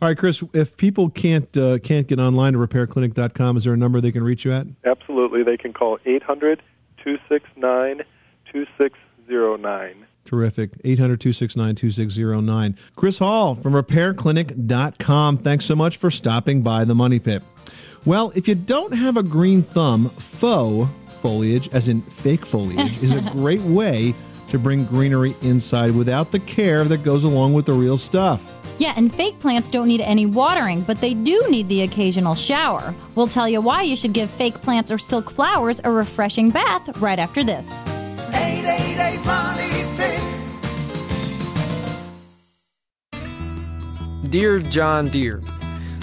All 0.02 0.08
right, 0.08 0.16
Chris. 0.16 0.42
If 0.52 0.76
people 0.76 1.10
can't 1.10 1.54
uh, 1.56 1.78
can't 1.78 2.06
get 2.06 2.18
online 2.18 2.54
to 2.54 2.58
repairclinic.com, 2.58 3.56
is 3.56 3.64
there 3.64 3.72
a 3.72 3.76
number 3.76 4.00
they 4.00 4.12
can 4.12 4.22
reach 4.22 4.44
you 4.44 4.52
at? 4.52 4.66
Absolutely, 4.84 5.42
they 5.42 5.56
can 5.56 5.72
call 5.72 5.98
800 6.04 6.62
269 7.02 8.02
2609. 9.30 10.06
Terrific. 10.24 10.70
800 10.84 11.20
269 11.20 11.74
2609. 11.74 12.76
Chris 12.96 13.18
Hall 13.18 13.54
from 13.54 13.72
repairclinic.com. 13.72 15.38
Thanks 15.38 15.64
so 15.64 15.74
much 15.74 15.96
for 15.96 16.10
stopping 16.10 16.62
by 16.62 16.84
the 16.84 16.94
Money 16.94 17.18
Pit. 17.18 17.42
Well, 18.04 18.32
if 18.34 18.48
you 18.48 18.54
don't 18.54 18.92
have 18.92 19.16
a 19.16 19.22
green 19.22 19.62
thumb, 19.62 20.08
faux 20.08 20.88
foliage, 21.20 21.68
as 21.72 21.88
in 21.88 22.02
fake 22.02 22.46
foliage, 22.46 23.02
is 23.02 23.14
a 23.14 23.20
great 23.32 23.60
way 23.62 24.14
to 24.48 24.58
bring 24.58 24.84
greenery 24.84 25.34
inside 25.42 25.94
without 25.94 26.32
the 26.32 26.40
care 26.40 26.84
that 26.84 27.02
goes 27.02 27.24
along 27.24 27.52
with 27.52 27.66
the 27.66 27.72
real 27.72 27.98
stuff. 27.98 28.46
Yeah, 28.78 28.94
and 28.96 29.14
fake 29.14 29.38
plants 29.40 29.68
don't 29.68 29.88
need 29.88 30.00
any 30.00 30.24
watering, 30.24 30.80
but 30.82 31.00
they 31.02 31.12
do 31.12 31.44
need 31.50 31.68
the 31.68 31.82
occasional 31.82 32.34
shower. 32.34 32.94
We'll 33.14 33.28
tell 33.28 33.46
you 33.48 33.60
why 33.60 33.82
you 33.82 33.94
should 33.94 34.14
give 34.14 34.30
fake 34.30 34.54
plants 34.62 34.90
or 34.90 34.96
silk 34.96 35.30
flowers 35.30 35.80
a 35.84 35.90
refreshing 35.90 36.50
bath 36.50 36.98
right 36.98 37.18
after 37.18 37.44
this. 37.44 37.70
888 38.32 38.79
Dear 44.30 44.60
John 44.60 45.08
Deere, 45.08 45.42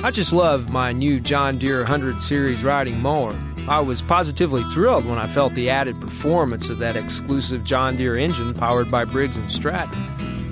I 0.04 0.12
just 0.12 0.34
love 0.34 0.70
my 0.70 0.92
new 0.92 1.22
John 1.22 1.58
Deere 1.58 1.78
100 1.78 2.22
Series 2.22 2.62
riding 2.62 3.02
mower. 3.02 3.34
I 3.70 3.80
was 3.80 4.02
positively 4.02 4.64
thrilled 4.64 5.06
when 5.06 5.18
I 5.18 5.28
felt 5.28 5.54
the 5.54 5.70
added 5.70 6.02
performance 6.02 6.68
of 6.68 6.80
that 6.80 6.98
exclusive 6.98 7.64
John 7.64 7.96
Deere 7.96 8.18
engine 8.18 8.54
powered 8.54 8.92
by 8.92 9.06
Briggs 9.06 9.38
& 9.44 9.48
Stratton. 9.48 9.98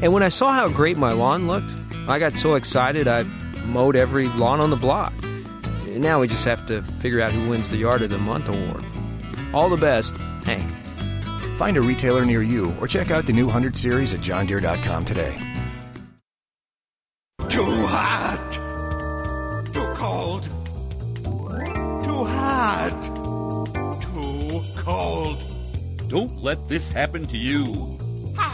And 0.01 0.13
when 0.13 0.23
I 0.23 0.29
saw 0.29 0.53
how 0.53 0.69
great 0.69 0.95
my 0.95 1.11
lawn 1.11 1.47
looked, 1.47 1.73
I 2.07 2.17
got 2.17 2.37
so 2.37 2.55
excited 2.55 3.09
I 3.09 3.23
mowed 3.65 3.97
every 3.97 4.29
lawn 4.29 4.61
on 4.61 4.69
the 4.69 4.77
block. 4.77 5.11
And 5.23 5.99
now 5.99 6.21
we 6.21 6.29
just 6.29 6.45
have 6.45 6.65
to 6.67 6.81
figure 7.01 7.19
out 7.19 7.33
who 7.33 7.49
wins 7.49 7.67
the 7.67 7.75
Yard 7.75 8.03
of 8.03 8.09
the 8.09 8.17
Month 8.17 8.47
award. 8.47 8.85
All 9.53 9.67
the 9.67 9.75
best, 9.75 10.15
Hank. 10.45 10.71
Find 11.57 11.75
a 11.75 11.81
retailer 11.81 12.23
near 12.23 12.41
you 12.41 12.73
or 12.79 12.87
check 12.87 13.11
out 13.11 13.25
the 13.25 13.33
new 13.33 13.47
100 13.47 13.75
series 13.75 14.13
at 14.13 14.21
johndeere.com 14.21 15.03
today. 15.03 15.54
Too 17.55 17.85
hot. 17.85 18.51
Too 19.73 19.93
cold. 19.93 20.43
Too 22.03 22.25
hot. 22.25 24.01
Too 24.01 24.61
cold. 24.75 25.41
Don't 26.09 26.43
let 26.43 26.67
this 26.67 26.89
happen 26.89 27.25
to 27.27 27.37
you. 27.37 27.97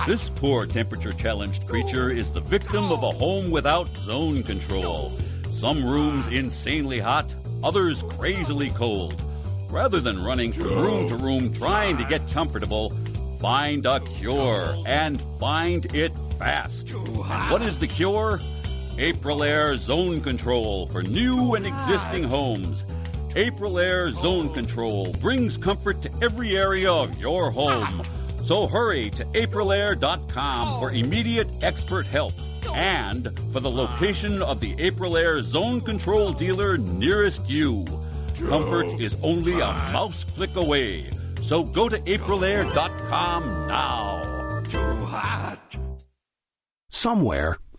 This 0.06 0.30
poor 0.30 0.68
temperature 0.68 1.12
challenged 1.14 1.66
creature 1.66 2.12
is 2.12 2.32
the 2.32 2.42
victim 2.42 2.92
of 2.92 3.02
a 3.02 3.10
home 3.10 3.50
without 3.50 3.88
zone 3.98 4.44
control. 4.44 5.18
Some 5.50 5.84
rooms 5.84 6.28
insanely 6.28 7.00
hot, 7.00 7.26
others 7.64 8.04
crazily 8.04 8.70
cold. 8.70 9.20
Rather 9.72 10.00
than 10.00 10.24
running 10.24 10.54
from 10.54 10.78
room 10.78 11.10
to 11.10 11.16
room 11.16 11.52
trying 11.56 11.98
to 11.98 12.04
get 12.04 12.22
comfortable, 12.30 12.92
find 13.40 13.88
a 13.88 14.00
cure 14.00 14.78
and 14.86 15.20
find 15.40 15.92
it 15.96 16.12
fast. 16.38 16.90
What 17.50 17.64
is 17.64 17.80
the 17.80 17.88
cure? 17.88 18.40
Aprilaire 18.98 19.78
Zone 19.78 20.22
Control 20.22 20.88
for 20.88 21.04
new 21.04 21.52
oh, 21.52 21.54
and 21.56 21.66
existing 21.66 22.24
homes. 22.24 22.84
Aprilaire 23.36 24.12
Zone 24.12 24.54
Control 24.54 25.14
brings 25.14 25.58
comfort 25.58 26.02
to 26.02 26.12
every 26.22 26.58
area 26.58 26.92
of 26.92 27.20
your 27.20 27.52
home. 27.52 28.02
Ah. 28.02 28.04
So 28.44 28.68
hurry 28.68 29.10
to 29.12 29.24
aprilaire.com 29.26 30.80
for 30.80 30.92
oh. 30.92 30.94
immediate 30.94 31.48
expert 31.62 32.06
help 32.06 32.34
and 32.74 33.38
for 33.52 33.60
the 33.60 33.72
ah. 33.72 33.76
location 33.76 34.42
of 34.42 34.60
the 34.60 34.76
Aprilaire 34.76 35.42
Zone 35.42 35.82
Control 35.82 36.34
dealer 36.34 36.78
nearest 36.78 37.50
you. 37.50 37.86
Comfort 38.50 38.88
is 39.00 39.16
only 39.24 39.54
a 39.54 39.72
mouse 39.94 40.24
click 40.24 40.56
away. 40.56 41.06
So 41.42 41.64
go 41.64 41.90
to 41.90 41.98
aprilaire.com 42.00 43.68
now. 43.68 44.62
Too 44.70 45.06
hot. 45.06 45.78
Somewhere, 46.90 47.58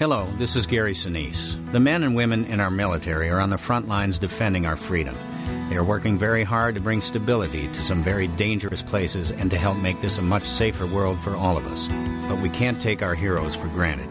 Hello, 0.00 0.26
this 0.38 0.56
is 0.56 0.64
Gary 0.64 0.94
Sinise. 0.94 1.58
The 1.72 1.78
men 1.78 2.02
and 2.04 2.14
women 2.14 2.46
in 2.46 2.58
our 2.58 2.70
military 2.70 3.28
are 3.28 3.38
on 3.38 3.50
the 3.50 3.58
front 3.58 3.86
lines 3.86 4.18
defending 4.18 4.64
our 4.64 4.74
freedom. 4.74 5.14
They 5.68 5.76
are 5.76 5.84
working 5.84 6.16
very 6.16 6.42
hard 6.42 6.74
to 6.74 6.80
bring 6.80 7.02
stability 7.02 7.68
to 7.68 7.82
some 7.82 8.02
very 8.02 8.26
dangerous 8.28 8.80
places 8.80 9.30
and 9.30 9.50
to 9.50 9.58
help 9.58 9.76
make 9.76 10.00
this 10.00 10.16
a 10.16 10.22
much 10.22 10.44
safer 10.44 10.86
world 10.86 11.18
for 11.18 11.36
all 11.36 11.58
of 11.58 11.66
us. 11.66 11.88
But 12.30 12.40
we 12.40 12.48
can't 12.48 12.80
take 12.80 13.02
our 13.02 13.14
heroes 13.14 13.54
for 13.54 13.66
granted. 13.68 14.08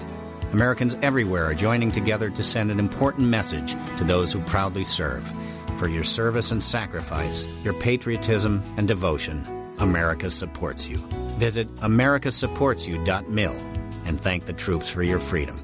Americans 0.53 0.95
everywhere 1.01 1.45
are 1.45 1.55
joining 1.55 1.91
together 1.91 2.29
to 2.29 2.43
send 2.43 2.69
an 2.69 2.77
important 2.77 3.27
message 3.27 3.71
to 3.97 4.03
those 4.03 4.31
who 4.31 4.41
proudly 4.41 4.83
serve. 4.83 5.27
For 5.79 5.87
your 5.87 6.03
service 6.03 6.51
and 6.51 6.61
sacrifice, 6.61 7.47
your 7.63 7.73
patriotism 7.73 8.61
and 8.77 8.87
devotion, 8.87 9.43
America 9.79 10.29
supports 10.29 10.87
you. 10.87 10.97
Visit 11.39 11.67
americasupportsyou.mil 11.77 13.55
and 14.05 14.21
thank 14.21 14.45
the 14.45 14.53
troops 14.53 14.87
for 14.87 15.01
your 15.01 15.19
freedom. 15.19 15.59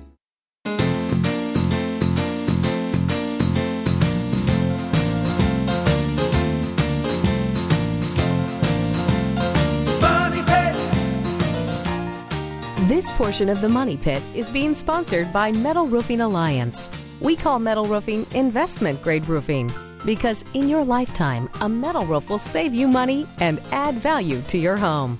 This 13.05 13.17
portion 13.17 13.49
of 13.49 13.59
the 13.61 13.69
Money 13.69 13.97
Pit 13.97 14.23
is 14.33 14.49
being 14.49 14.73
sponsored 14.73 15.31
by 15.31 15.51
Metal 15.51 15.85
Roofing 15.85 16.21
Alliance. 16.21 16.89
We 17.21 17.35
call 17.35 17.59
metal 17.59 17.85
roofing 17.85 18.25
investment 18.33 18.99
grade 19.03 19.27
roofing 19.27 19.69
because 20.03 20.43
in 20.55 20.67
your 20.67 20.83
lifetime, 20.83 21.47
a 21.61 21.69
metal 21.69 22.03
roof 22.07 22.31
will 22.31 22.39
save 22.39 22.73
you 22.73 22.87
money 22.87 23.27
and 23.37 23.61
add 23.71 23.99
value 23.99 24.41
to 24.47 24.57
your 24.57 24.75
home. 24.75 25.19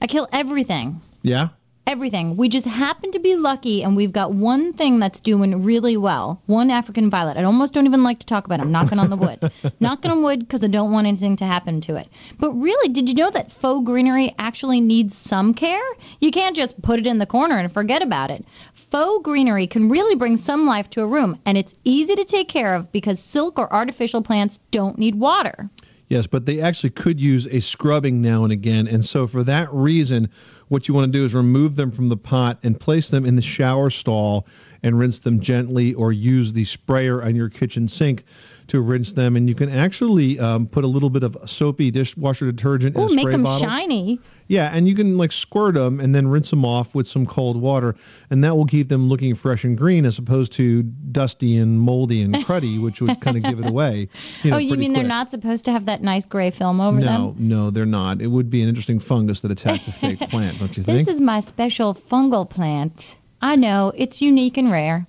I 0.00 0.06
kill 0.06 0.28
everything. 0.32 1.00
Yeah? 1.22 1.48
Everything. 1.86 2.36
We 2.36 2.48
just 2.48 2.66
happen 2.66 3.10
to 3.10 3.18
be 3.18 3.34
lucky, 3.34 3.82
and 3.82 3.96
we've 3.96 4.12
got 4.12 4.32
one 4.32 4.72
thing 4.72 5.00
that's 5.00 5.20
doing 5.20 5.64
really 5.64 5.96
well. 5.96 6.40
One 6.46 6.70
African 6.70 7.10
violet. 7.10 7.36
I 7.36 7.42
almost 7.42 7.74
don't 7.74 7.86
even 7.86 8.04
like 8.04 8.20
to 8.20 8.26
talk 8.26 8.46
about 8.46 8.60
it. 8.60 8.62
I'm 8.62 8.70
knocking 8.70 8.98
on 8.98 9.10
the 9.10 9.16
wood. 9.16 9.50
knocking 9.80 10.10
on 10.10 10.22
wood 10.22 10.40
because 10.40 10.62
I 10.62 10.68
don't 10.68 10.92
want 10.92 11.08
anything 11.08 11.36
to 11.36 11.44
happen 11.44 11.80
to 11.82 11.96
it. 11.96 12.08
But 12.38 12.52
really, 12.52 12.88
did 12.88 13.08
you 13.08 13.14
know 13.14 13.30
that 13.30 13.50
faux 13.50 13.84
greenery 13.84 14.34
actually 14.38 14.80
needs 14.80 15.16
some 15.16 15.52
care? 15.52 15.82
You 16.20 16.30
can't 16.30 16.54
just 16.54 16.80
put 16.82 17.00
it 17.00 17.06
in 17.06 17.18
the 17.18 17.26
corner 17.26 17.58
and 17.58 17.72
forget 17.72 18.02
about 18.02 18.30
it. 18.30 18.44
Faux 18.72 19.24
greenery 19.24 19.66
can 19.66 19.88
really 19.88 20.14
bring 20.14 20.36
some 20.36 20.66
life 20.66 20.90
to 20.90 21.02
a 21.02 21.06
room, 21.06 21.40
and 21.44 21.58
it's 21.58 21.74
easy 21.84 22.14
to 22.14 22.24
take 22.24 22.48
care 22.48 22.74
of 22.74 22.92
because 22.92 23.20
silk 23.20 23.58
or 23.58 23.72
artificial 23.72 24.22
plants 24.22 24.60
don't 24.70 24.98
need 24.98 25.16
water. 25.16 25.70
Yes, 26.10 26.26
but 26.26 26.44
they 26.44 26.60
actually 26.60 26.90
could 26.90 27.20
use 27.20 27.46
a 27.46 27.60
scrubbing 27.60 28.20
now 28.20 28.42
and 28.42 28.52
again. 28.52 28.88
And 28.88 29.04
so, 29.04 29.28
for 29.28 29.44
that 29.44 29.72
reason, 29.72 30.28
what 30.66 30.88
you 30.88 30.94
want 30.94 31.10
to 31.12 31.16
do 31.16 31.24
is 31.24 31.34
remove 31.34 31.76
them 31.76 31.92
from 31.92 32.08
the 32.08 32.16
pot 32.16 32.58
and 32.64 32.78
place 32.78 33.10
them 33.10 33.24
in 33.24 33.36
the 33.36 33.42
shower 33.42 33.90
stall 33.90 34.44
and 34.82 34.98
rinse 34.98 35.20
them 35.20 35.38
gently, 35.38 35.94
or 35.94 36.10
use 36.10 36.52
the 36.52 36.64
sprayer 36.64 37.22
on 37.22 37.36
your 37.36 37.48
kitchen 37.48 37.86
sink 37.86 38.24
to 38.70 38.80
rinse 38.80 39.12
them. 39.12 39.36
And 39.36 39.48
you 39.48 39.54
can 39.54 39.68
actually 39.68 40.38
um, 40.38 40.66
put 40.66 40.84
a 40.84 40.86
little 40.86 41.10
bit 41.10 41.22
of 41.22 41.36
soapy 41.44 41.90
dishwasher 41.90 42.50
detergent 42.50 42.96
in 42.96 43.02
a 43.02 43.08
spray 43.08 43.24
make 43.24 43.32
them 43.32 43.42
bottle. 43.42 43.68
shiny. 43.68 44.20
Yeah, 44.48 44.70
and 44.72 44.88
you 44.88 44.96
can 44.96 45.16
like 45.16 45.30
squirt 45.30 45.74
them 45.74 46.00
and 46.00 46.12
then 46.12 46.26
rinse 46.26 46.50
them 46.50 46.64
off 46.64 46.94
with 46.94 47.06
some 47.06 47.24
cold 47.24 47.56
water, 47.56 47.94
and 48.30 48.42
that 48.42 48.56
will 48.56 48.66
keep 48.66 48.88
them 48.88 49.08
looking 49.08 49.36
fresh 49.36 49.62
and 49.62 49.78
green 49.78 50.04
as 50.04 50.18
opposed 50.18 50.50
to 50.52 50.82
dusty 50.82 51.56
and 51.56 51.80
moldy 51.80 52.20
and 52.20 52.34
cruddy, 52.46 52.80
which 52.80 53.00
would 53.00 53.20
kind 53.20 53.36
of 53.36 53.44
give 53.44 53.60
it 53.60 53.66
away. 53.66 54.08
You 54.42 54.50
know, 54.50 54.56
oh, 54.56 54.58
you 54.58 54.76
mean 54.76 54.92
they're 54.92 55.04
not 55.04 55.30
supposed 55.30 55.64
to 55.66 55.72
have 55.72 55.86
that 55.86 56.02
nice 56.02 56.26
gray 56.26 56.50
film 56.50 56.80
over 56.80 57.00
them? 57.00 57.04
No, 57.04 57.34
no, 57.38 57.70
they're 57.70 57.86
not. 57.86 58.20
It 58.20 58.28
would 58.28 58.50
be 58.50 58.60
an 58.62 58.68
interesting 58.68 58.98
fungus 58.98 59.40
that 59.42 59.52
attacked 59.52 59.86
the 59.86 59.92
fake 59.92 60.18
plant, 60.30 60.58
don't 60.58 60.76
you 60.76 60.82
think? 60.82 60.98
This 60.98 61.08
is 61.08 61.20
my 61.20 61.38
special 61.38 61.94
fungal 61.94 62.48
plant. 62.48 63.16
I 63.42 63.54
know, 63.56 63.92
it's 63.96 64.20
unique 64.20 64.56
and 64.56 64.72
rare. 64.72 65.06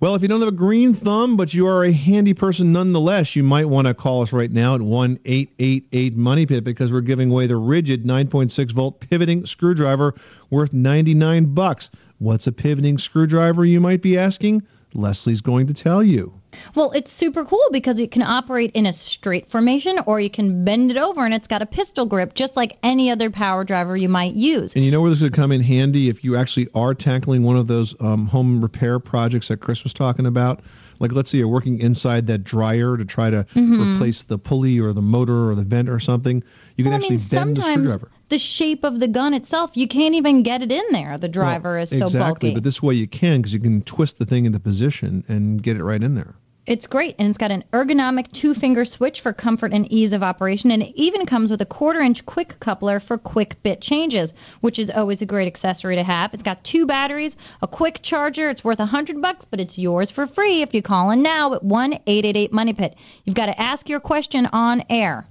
Well, 0.00 0.14
if 0.14 0.22
you 0.22 0.28
don't 0.28 0.38
have 0.38 0.48
a 0.48 0.52
green 0.52 0.94
thumb, 0.94 1.36
but 1.36 1.54
you 1.54 1.66
are 1.66 1.82
a 1.82 1.90
handy 1.90 2.32
person 2.32 2.72
nonetheless, 2.72 3.34
you 3.34 3.42
might 3.42 3.64
want 3.64 3.88
to 3.88 3.94
call 3.94 4.22
us 4.22 4.32
right 4.32 4.50
now 4.50 4.76
at 4.76 4.80
1 4.80 5.18
888 5.24 6.16
Money 6.16 6.46
Pit 6.46 6.62
because 6.62 6.92
we're 6.92 7.00
giving 7.00 7.32
away 7.32 7.48
the 7.48 7.54
Ridgid 7.54 8.04
9.6 8.04 8.70
volt 8.70 9.00
pivoting 9.00 9.44
screwdriver 9.44 10.14
worth 10.50 10.72
99 10.72 11.46
bucks. 11.46 11.90
What's 12.18 12.46
a 12.46 12.52
pivoting 12.52 12.98
screwdriver, 12.98 13.64
you 13.64 13.80
might 13.80 14.00
be 14.00 14.16
asking? 14.16 14.64
Leslie's 14.94 15.40
going 15.40 15.66
to 15.66 15.74
tell 15.74 16.04
you. 16.04 16.37
Well, 16.74 16.90
it's 16.92 17.12
super 17.12 17.44
cool 17.44 17.64
because 17.72 17.98
it 17.98 18.10
can 18.10 18.22
operate 18.22 18.70
in 18.72 18.86
a 18.86 18.92
straight 18.92 19.48
formation 19.50 19.98
or 20.06 20.20
you 20.20 20.30
can 20.30 20.64
bend 20.64 20.90
it 20.90 20.96
over 20.96 21.24
and 21.24 21.34
it's 21.34 21.46
got 21.48 21.62
a 21.62 21.66
pistol 21.66 22.06
grip 22.06 22.34
just 22.34 22.56
like 22.56 22.76
any 22.82 23.10
other 23.10 23.30
power 23.30 23.64
driver 23.64 23.96
you 23.96 24.08
might 24.08 24.34
use. 24.34 24.74
And 24.74 24.84
you 24.84 24.90
know 24.90 25.00
where 25.00 25.10
this 25.10 25.20
would 25.20 25.32
come 25.34 25.52
in 25.52 25.60
handy 25.60 26.08
if 26.08 26.24
you 26.24 26.36
actually 26.36 26.68
are 26.74 26.94
tackling 26.94 27.42
one 27.42 27.56
of 27.56 27.66
those 27.66 27.94
um, 28.00 28.26
home 28.28 28.60
repair 28.62 28.98
projects 28.98 29.48
that 29.48 29.58
Chris 29.58 29.84
was 29.84 29.92
talking 29.92 30.26
about? 30.26 30.60
Like, 31.00 31.12
let's 31.12 31.30
say 31.30 31.38
you're 31.38 31.48
working 31.48 31.78
inside 31.78 32.26
that 32.26 32.42
dryer 32.44 32.96
to 32.96 33.04
try 33.04 33.30
to 33.30 33.44
Mhm. 33.54 33.94
replace 33.94 34.24
the 34.24 34.36
pulley 34.38 34.80
or 34.80 34.92
the 34.92 35.02
motor 35.02 35.48
or 35.50 35.54
the 35.54 35.62
vent 35.62 35.88
or 35.88 36.00
something. 36.00 36.42
You 36.76 36.82
can 36.84 36.90
Well, 36.92 36.94
I 36.94 36.96
actually 36.96 37.16
mean, 37.18 37.26
bend 37.30 37.56
the 37.56 37.62
screwdriver. 37.62 38.10
The 38.28 38.38
shape 38.38 38.84
of 38.84 39.00
the 39.00 39.08
gun 39.08 39.34
itself, 39.34 39.76
you 39.76 39.88
can't 39.88 40.14
even 40.14 40.42
get 40.42 40.62
it 40.62 40.70
in 40.72 40.84
there. 40.90 41.16
The 41.18 41.28
driver 41.28 41.74
Well, 41.74 41.82
is 41.82 41.90
so 41.90 41.96
exactly, 42.06 42.50
bulky. 42.50 42.54
but 42.54 42.62
this 42.64 42.82
way 42.82 42.94
you 42.94 43.06
can 43.08 43.40
because 43.40 43.52
you 43.54 43.60
can 43.60 43.82
twist 43.82 44.18
the 44.18 44.24
thing 44.26 44.44
into 44.44 44.60
position 44.60 45.24
and 45.28 45.62
get 45.62 45.76
it 45.76 45.84
right 45.84 46.02
in 46.02 46.14
there. 46.14 46.34
It's 46.66 46.86
great, 46.86 47.14
and 47.18 47.26
it's 47.26 47.38
got 47.38 47.50
an 47.50 47.64
ergonomic 47.72 48.30
two 48.32 48.52
finger 48.52 48.84
switch 48.84 49.22
for 49.22 49.32
comfort 49.32 49.72
and 49.72 49.90
ease 49.90 50.12
of 50.12 50.22
operation, 50.22 50.70
and 50.70 50.82
it 50.82 50.92
even 50.96 51.24
comes 51.24 51.50
with 51.50 51.62
a 51.62 51.64
quarter 51.64 52.00
inch 52.00 52.26
quick 52.26 52.60
coupler 52.60 53.00
for 53.00 53.16
quick 53.16 53.56
bit 53.62 53.80
changes, 53.80 54.34
which 54.60 54.78
is 54.78 54.90
always 54.90 55.22
a 55.22 55.24
great 55.26 55.46
accessory 55.46 55.96
to 55.96 56.02
have. 56.02 56.34
It's 56.34 56.42
got 56.42 56.62
two 56.64 56.84
batteries, 56.84 57.38
a 57.62 57.66
quick 57.66 58.00
charger. 58.02 58.50
It's 58.50 58.64
worth 58.64 58.80
a 58.80 58.84
hundred 58.84 59.22
bucks, 59.22 59.46
but 59.46 59.60
it's 59.60 59.78
yours 59.78 60.10
for 60.10 60.26
free 60.26 60.60
if 60.60 60.74
you 60.74 60.82
call 60.82 61.10
in 61.10 61.22
now 61.22 61.54
at 61.54 61.62
one 61.64 62.00
eight 62.06 62.26
eight 62.26 62.36
eight 62.36 62.52
Money 62.52 62.74
Pit. 62.74 62.96
You've 63.24 63.34
got 63.34 63.46
to 63.46 63.58
ask 63.58 63.88
your 63.88 64.00
question 64.00 64.44
on 64.52 64.84
air. 64.90 65.26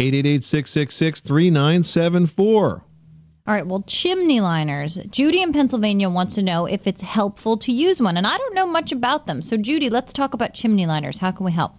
888 0.00 0.44
666 0.44 1.20
3974. 1.20 2.84
All 3.46 3.54
right, 3.54 3.66
well, 3.66 3.82
chimney 3.86 4.40
liners. 4.40 4.96
Judy 5.10 5.42
in 5.42 5.52
Pennsylvania 5.52 6.08
wants 6.08 6.34
to 6.36 6.42
know 6.42 6.64
if 6.66 6.86
it's 6.86 7.02
helpful 7.02 7.58
to 7.58 7.72
use 7.72 8.00
one, 8.00 8.16
and 8.16 8.26
I 8.26 8.38
don't 8.38 8.54
know 8.54 8.66
much 8.66 8.92
about 8.92 9.26
them. 9.26 9.42
So, 9.42 9.58
Judy, 9.58 9.90
let's 9.90 10.12
talk 10.12 10.32
about 10.32 10.54
chimney 10.54 10.86
liners. 10.86 11.18
How 11.18 11.32
can 11.32 11.44
we 11.44 11.52
help? 11.52 11.74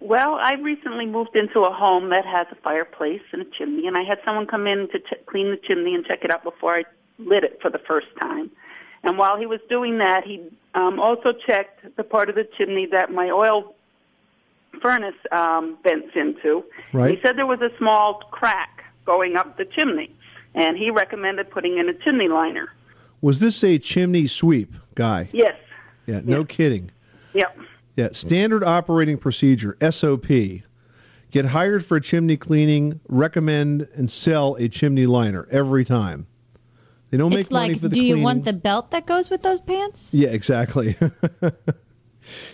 Well, 0.00 0.34
I 0.34 0.54
recently 0.54 1.06
moved 1.06 1.34
into 1.34 1.60
a 1.60 1.72
home 1.72 2.10
that 2.10 2.26
has 2.26 2.46
a 2.50 2.56
fireplace 2.56 3.22
and 3.32 3.42
a 3.42 3.44
chimney, 3.56 3.86
and 3.86 3.96
I 3.96 4.02
had 4.02 4.18
someone 4.24 4.46
come 4.46 4.66
in 4.66 4.88
to 4.92 4.98
ch- 4.98 5.24
clean 5.26 5.50
the 5.50 5.58
chimney 5.66 5.94
and 5.94 6.04
check 6.04 6.24
it 6.24 6.30
out 6.30 6.44
before 6.44 6.74
I 6.74 6.84
lit 7.18 7.44
it 7.44 7.58
for 7.62 7.70
the 7.70 7.80
first 7.86 8.08
time. 8.20 8.50
And 9.02 9.16
while 9.16 9.38
he 9.38 9.46
was 9.46 9.60
doing 9.70 9.98
that, 9.98 10.24
he 10.26 10.46
um, 10.74 11.00
also 11.00 11.32
checked 11.46 11.96
the 11.96 12.04
part 12.04 12.28
of 12.28 12.34
the 12.34 12.46
chimney 12.58 12.86
that 12.90 13.10
my 13.10 13.30
oil 13.30 13.74
furnace 14.80 15.14
um, 15.30 15.78
vents 15.82 16.12
into. 16.14 16.64
Right. 16.92 17.10
He 17.10 17.20
said 17.22 17.36
there 17.36 17.46
was 17.46 17.60
a 17.60 17.70
small 17.78 18.20
crack 18.30 18.84
going 19.04 19.36
up 19.36 19.56
the 19.56 19.64
chimney, 19.64 20.14
and 20.54 20.76
he 20.76 20.90
recommended 20.90 21.50
putting 21.50 21.78
in 21.78 21.88
a 21.88 21.94
chimney 21.94 22.28
liner. 22.28 22.68
Was 23.20 23.40
this 23.40 23.62
a 23.62 23.78
chimney 23.78 24.26
sweep 24.26 24.74
guy? 24.94 25.28
Yes. 25.32 25.54
Yeah, 26.06 26.20
no 26.24 26.44
kidding. 26.44 26.90
Yep. 27.34 27.58
Yeah, 27.96 28.08
standard 28.12 28.64
operating 28.64 29.18
procedure, 29.18 29.76
SOP. 29.90 30.26
Get 31.30 31.46
hired 31.46 31.84
for 31.84 31.98
chimney 32.00 32.36
cleaning, 32.36 33.00
recommend 33.08 33.88
and 33.94 34.10
sell 34.10 34.56
a 34.56 34.68
chimney 34.68 35.06
liner 35.06 35.46
every 35.50 35.84
time. 35.84 36.26
They 37.10 37.18
don't 37.18 37.30
make 37.30 37.40
it's 37.40 37.50
money 37.50 37.74
like, 37.74 37.80
for 37.80 37.88
the 37.88 37.94
do 37.94 38.02
you 38.02 38.18
want 38.18 38.44
the 38.44 38.54
belt 38.54 38.90
that 38.92 39.06
goes 39.06 39.28
with 39.28 39.42
those 39.42 39.60
pants? 39.60 40.14
Yeah, 40.14 40.28
exactly. 40.28 40.96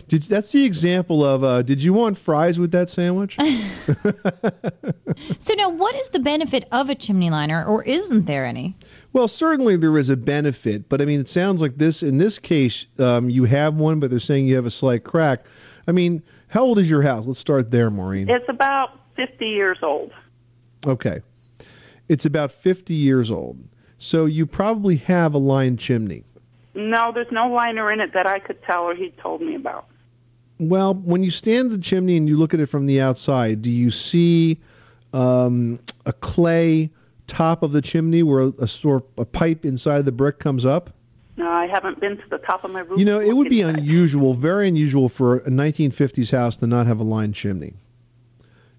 did, 0.09 0.23
that's 0.23 0.53
the 0.53 0.65
example 0.65 1.25
of 1.25 1.45
uh, 1.45 1.63
did 1.63 1.83
you 1.83 1.93
want 1.93 2.19
fries 2.19 2.59
with 2.59 2.73
that 2.73 2.91
sandwich? 2.91 3.37
So 5.39 5.55
now, 5.55 5.69
what 5.69 5.95
is 5.97 6.11
the 6.11 6.21
benefit 6.21 6.69
of 6.71 6.91
a 6.91 6.95
chimney 6.95 7.31
liner, 7.31 7.65
or 7.65 7.83
isn't 7.85 8.27
there 8.27 8.45
any? 8.45 8.77
Well, 9.13 9.27
certainly 9.27 9.77
there 9.77 9.97
is 9.99 10.11
a 10.11 10.17
benefit, 10.17 10.89
but 10.89 11.01
I 11.01 11.07
mean, 11.07 11.21
it 11.21 11.29
sounds 11.29 11.61
like 11.61 11.79
this. 11.79 12.03
In 12.03 12.19
this 12.19 12.39
case, 12.39 12.87
um, 12.99 13.31
you 13.31 13.45
have 13.45 13.75
one, 13.75 14.01
but 14.01 14.11
they're 14.11 14.21
saying 14.21 14.47
you 14.47 14.57
have 14.57 14.67
a 14.67 14.71
slight 14.71 15.05
crack. 15.05 15.45
I 15.87 15.93
mean, 15.93 16.23
how 16.49 16.63
old 16.63 16.79
is 16.79 16.89
your 16.91 17.03
house? 17.03 17.27
Let's 17.27 17.39
start 17.39 17.71
there, 17.71 17.91
Maureen. 17.91 18.29
It's 18.29 18.49
about 18.49 19.01
50 19.17 19.47
years 19.47 19.79
old. 19.83 20.13
Okay, 20.87 21.21
it's 22.09 22.25
about 22.25 22.53
fifty 22.53 22.95
years 22.95 23.31
old, 23.31 23.59
so 23.99 24.27
you 24.27 24.47
probably 24.47 24.97
have 24.97 25.35
a 25.35 25.39
lined 25.39 25.81
chimney. 25.81 26.25
No, 26.79 27.11
there's 27.13 27.33
no 27.33 27.49
liner 27.49 27.91
in 27.91 28.01
it 28.01 28.13
that 28.13 28.29
I 28.29 28.39
could 28.39 28.63
tell 28.63 28.85
or 28.85 28.95
he 28.95 29.11
told 29.21 29.43
me 29.43 29.57
about. 29.57 29.89
Well, 30.61 30.95
when 30.95 31.25
you 31.25 31.33
stand 31.33 31.73
the 31.73 31.79
chimney 31.79 32.17
and 32.17 32.29
you 32.29 32.37
look 32.37 32.55
at 32.55 32.61
it 32.61 32.67
from 32.67 32.87
the 32.87 33.01
outside, 33.01 33.63
do 33.63 33.71
you 33.71 33.91
see 33.91 34.61
um, 35.13 35.81
a 36.07 36.13
clay 36.13 36.91
top 37.27 37.65
of 37.65 37.73
the 37.73 37.83
chimney 37.83 38.23
where 38.23 38.43
a, 38.43 38.49
a 38.61 38.69
sort 38.69 39.05
a 39.19 39.25
pipe 39.25 39.65
inside 39.65 40.05
the 40.05 40.13
brick 40.13 40.39
comes 40.39 40.65
up? 40.65 40.95
No, 41.37 41.51
I 41.51 41.67
haven't 41.67 41.99
been 41.99 42.17
to 42.17 42.29
the 42.31 42.39
top 42.39 42.63
of 42.63 42.71
my 42.71 42.81
roof. 42.81 42.99
You 42.99 43.05
know, 43.05 43.21
it 43.21 43.33
would 43.33 43.49
be 43.49 43.61
unusual, 43.61 44.35
very 44.35 44.69
unusual 44.69 45.09
for 45.09 45.39
a 45.39 45.51
1950s 45.51 46.31
house 46.31 46.57
to 46.59 46.69
not 46.69 46.87
have 46.87 47.01
a 47.01 47.05
lined 47.05 47.35
chimney. 47.35 47.75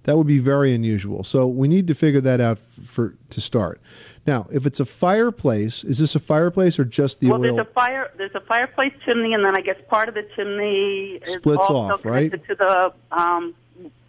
That 0.03 0.15
would 0.15 0.27
be 0.27 0.39
very 0.39 0.73
unusual. 0.73 1.25
So 1.25 1.47
we 1.47 1.67
need 1.67 1.87
to 1.87 1.93
figure 1.93 2.21
that 2.21 2.39
out 2.39 2.59
for 2.59 3.15
to 3.29 3.41
start. 3.41 3.81
Now, 4.29 4.45
if 4.51 4.67
it's 4.67 4.79
a 4.79 4.85
fireplace, 4.85 5.83
is 5.83 5.97
this 5.97 6.13
a 6.13 6.19
fireplace 6.19 6.77
or 6.77 6.85
just 6.85 7.19
the 7.19 7.29
well, 7.31 7.37
oil? 7.37 7.55
there's 7.55 7.57
a 7.67 7.71
fire. 7.71 8.11
There's 8.15 8.35
a 8.35 8.39
fireplace 8.41 8.93
chimney, 9.03 9.33
and 9.33 9.43
then 9.43 9.57
I 9.57 9.61
guess 9.61 9.77
part 9.87 10.07
of 10.07 10.13
the 10.13 10.21
chimney 10.35 11.19
is 11.25 11.33
Splits 11.33 11.67
off, 11.67 12.05
right? 12.05 12.29
connected 12.29 12.47
to 12.47 12.55
the 12.55 12.93
um, 13.17 13.55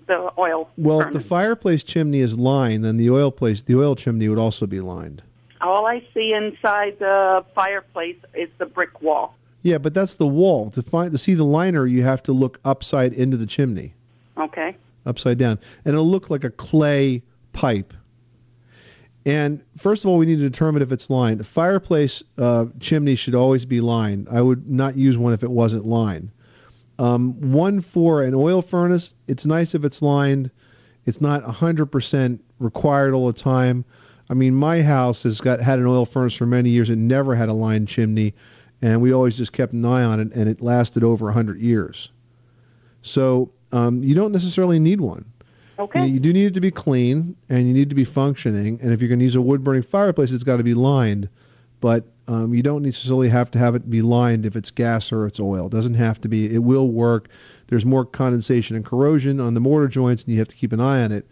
the 0.07 0.31
oil. 0.39 0.69
well, 0.77 1.01
if 1.01 1.15
the 1.15 1.21
fireplace 1.21 1.83
chimney 1.83 2.21
is 2.21 2.37
lined, 2.37 2.85
then 2.85 2.99
the 2.99 3.09
oil 3.09 3.31
place, 3.31 3.63
the 3.63 3.75
oil 3.77 3.97
chimney 3.97 4.29
would 4.29 4.39
also 4.39 4.67
be 4.67 4.83
lined. 4.83 5.23
All 5.63 5.87
I 5.87 6.05
see 6.13 6.35
inside 6.35 6.99
the 6.99 7.43
fireplace 7.55 8.19
is 8.35 8.51
the 8.59 8.67
brick 8.67 9.01
wall. 9.01 9.35
Yeah, 9.63 9.79
but 9.79 9.95
that's 9.95 10.17
the 10.17 10.27
wall. 10.27 10.69
To 10.73 10.83
find 10.83 11.13
to 11.13 11.17
see 11.17 11.33
the 11.33 11.45
liner, 11.45 11.87
you 11.87 12.03
have 12.03 12.23
to 12.25 12.33
look 12.35 12.61
upside 12.63 13.15
into 13.15 13.39
the 13.39 13.47
chimney, 13.47 13.95
Okay. 14.37 14.77
upside 15.07 15.39
down, 15.39 15.59
and 15.87 15.95
it'll 15.95 16.07
look 16.07 16.29
like 16.29 16.45
a 16.45 16.51
clay 16.51 17.23
pipe. 17.55 17.95
And 19.27 19.63
first 19.77 20.05
of 20.05 20.11
all, 20.11 20.17
we 20.17 20.27
need 20.27 20.37
to 20.37 20.49
determine 20.49 20.83
if 20.83 20.93
it's 20.93 21.11
lined. 21.11 21.41
A 21.41 21.45
fireplace 21.45 22.23
uh, 22.39 22.67
chimney 22.79 23.15
should 23.15 23.35
always 23.35 23.65
be 23.65 23.81
lined. 23.81 24.29
I 24.31 24.41
would 24.41 24.71
not 24.71 24.97
use 24.97 25.19
one 25.19 25.33
if 25.33 25.43
it 25.43 25.51
wasn't 25.51 25.85
lined. 25.85 26.31
Um, 26.99 27.53
one 27.53 27.81
for 27.81 28.23
an 28.23 28.35
oil 28.35 28.63
furnace, 28.63 29.15
it's 29.27 29.47
nice 29.47 29.75
if 29.75 29.85
it's 29.85 30.03
lined. 30.03 30.51
It's 31.07 31.21
not 31.21 31.43
100% 31.45 32.39
required 32.59 33.15
all 33.15 33.27
the 33.27 33.33
time. 33.33 33.85
I 34.29 34.35
mean, 34.35 34.55
my 34.55 34.83
house 34.83 35.25
has 35.25 35.41
got 35.41 35.61
had 35.61 35.79
an 35.79 35.87
oil 35.87 36.07
furnace 36.07 36.37
for 36.37 36.47
many 36.47 36.71
years 36.71 36.89
and 36.89 37.09
never 37.09 37.35
had 37.35 37.49
a 37.49 37.53
lined 37.53 37.89
chimney, 37.89 38.35
and 38.81 39.01
we 39.01 39.13
always 39.13 39.37
just 39.37 39.53
kept 39.53 39.73
an 39.73 39.85
eye 39.85 40.05
on 40.05 40.21
it, 40.21 40.33
and 40.35 40.49
it 40.49 40.61
lasted 40.61 41.03
over 41.03 41.27
100 41.27 41.59
years. 41.59 42.11
So 43.03 43.51
um, 43.73 44.03
you 44.05 44.15
don't 44.15 44.31
necessarily 44.31 44.79
need 44.79 45.01
one. 45.01 45.25
Okay. 45.81 46.07
You, 46.07 46.21
do 46.21 46.33
need 46.33 46.47
it 46.47 46.55
to 46.55 46.61
be 46.61 46.71
clean, 46.71 47.37
and 47.49 47.67
you 47.67 47.73
need 47.73 47.89
to 47.89 47.95
be 47.95 48.05
functioning. 48.05 48.79
And 48.83 48.93
if 48.93 49.01
you're 49.01 49.09
going 49.09 49.19
to 49.19 49.25
use 49.25 49.35
a 49.35 49.41
wood 49.41 49.65
burning 49.65 49.83
fireplace, 49.83 50.31
it's 50.31 50.45
got 50.45 50.59
to 50.59 50.63
be 50.63 50.75
lined. 50.75 51.29
But 51.81 52.05
um, 52.29 52.53
you 52.53 52.63
don't 52.63 52.83
necessarily 52.83 53.31
have 53.31 53.51
to 53.53 53.59
have 53.59 53.75
it 53.75 53.89
be 53.89 54.03
lined 54.03 54.45
if 54.45 54.55
it's 54.55 54.71
gas 54.71 55.11
or 55.11 55.27
it's 55.27 55.41
oil. 55.41 55.67
It 55.67 55.73
doesn't 55.73 55.95
have 55.95 56.21
to 56.21 56.29
be. 56.29 56.55
It 56.55 56.59
will 56.59 56.91
work. 56.91 57.29
There's 57.69 57.87
more 57.87 58.05
condensation 58.05 58.77
and 58.77 58.85
corrosion 58.85 59.41
on 59.41 59.55
the 59.55 59.61
mortar 59.61 59.89
joints, 59.89 60.25
and 60.25 60.33
you 60.33 60.39
have 60.39 60.49
to 60.49 60.57
keep 60.57 60.73
an 60.73 60.81
eye 60.81 61.03
on 61.03 61.13
it. 61.13 61.27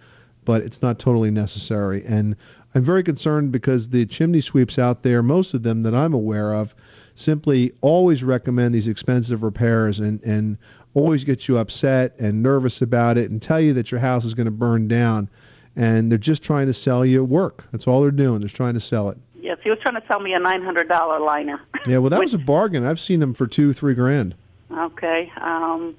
But 0.46 0.62
it's 0.62 0.80
not 0.80 0.98
totally 0.98 1.30
necessary. 1.30 2.02
And 2.06 2.34
I'm 2.74 2.82
very 2.82 3.02
concerned 3.02 3.52
because 3.52 3.90
the 3.90 4.06
chimney 4.06 4.40
sweeps 4.40 4.78
out 4.78 5.02
there, 5.02 5.22
most 5.22 5.52
of 5.52 5.62
them 5.62 5.82
that 5.82 5.94
I'm 5.94 6.14
aware 6.14 6.54
of, 6.54 6.74
simply 7.14 7.72
always 7.82 8.24
recommend 8.24 8.74
these 8.74 8.88
expensive 8.88 9.42
repairs 9.42 10.00
and, 10.00 10.22
and 10.22 10.56
always 10.98 11.24
get 11.24 11.48
you 11.48 11.58
upset 11.58 12.14
and 12.18 12.42
nervous 12.42 12.82
about 12.82 13.16
it 13.16 13.30
and 13.30 13.40
tell 13.40 13.60
you 13.60 13.72
that 13.74 13.90
your 13.90 14.00
house 14.00 14.24
is 14.24 14.34
going 14.34 14.46
to 14.46 14.50
burn 14.50 14.88
down. 14.88 15.28
And 15.76 16.10
they're 16.10 16.18
just 16.18 16.42
trying 16.42 16.66
to 16.66 16.72
sell 16.72 17.06
you 17.06 17.22
work. 17.24 17.64
That's 17.70 17.86
all 17.86 18.00
they're 18.02 18.10
doing. 18.10 18.40
They're 18.40 18.48
trying 18.48 18.74
to 18.74 18.80
sell 18.80 19.10
it. 19.10 19.18
Yes, 19.40 19.58
he 19.62 19.70
was 19.70 19.78
trying 19.80 19.94
to 19.94 20.02
sell 20.08 20.18
me 20.18 20.32
a 20.32 20.38
nine 20.38 20.62
hundred 20.62 20.88
dollar 20.88 21.20
liner. 21.20 21.60
Yeah, 21.86 21.98
well, 21.98 22.10
that 22.10 22.18
was 22.28 22.34
a 22.34 22.38
bargain. 22.38 22.84
I've 22.84 22.98
seen 22.98 23.20
them 23.20 23.32
for 23.32 23.46
two, 23.46 23.72
three 23.72 23.94
grand. 23.94 24.34
Okay. 24.72 25.32
Um, 25.40 25.96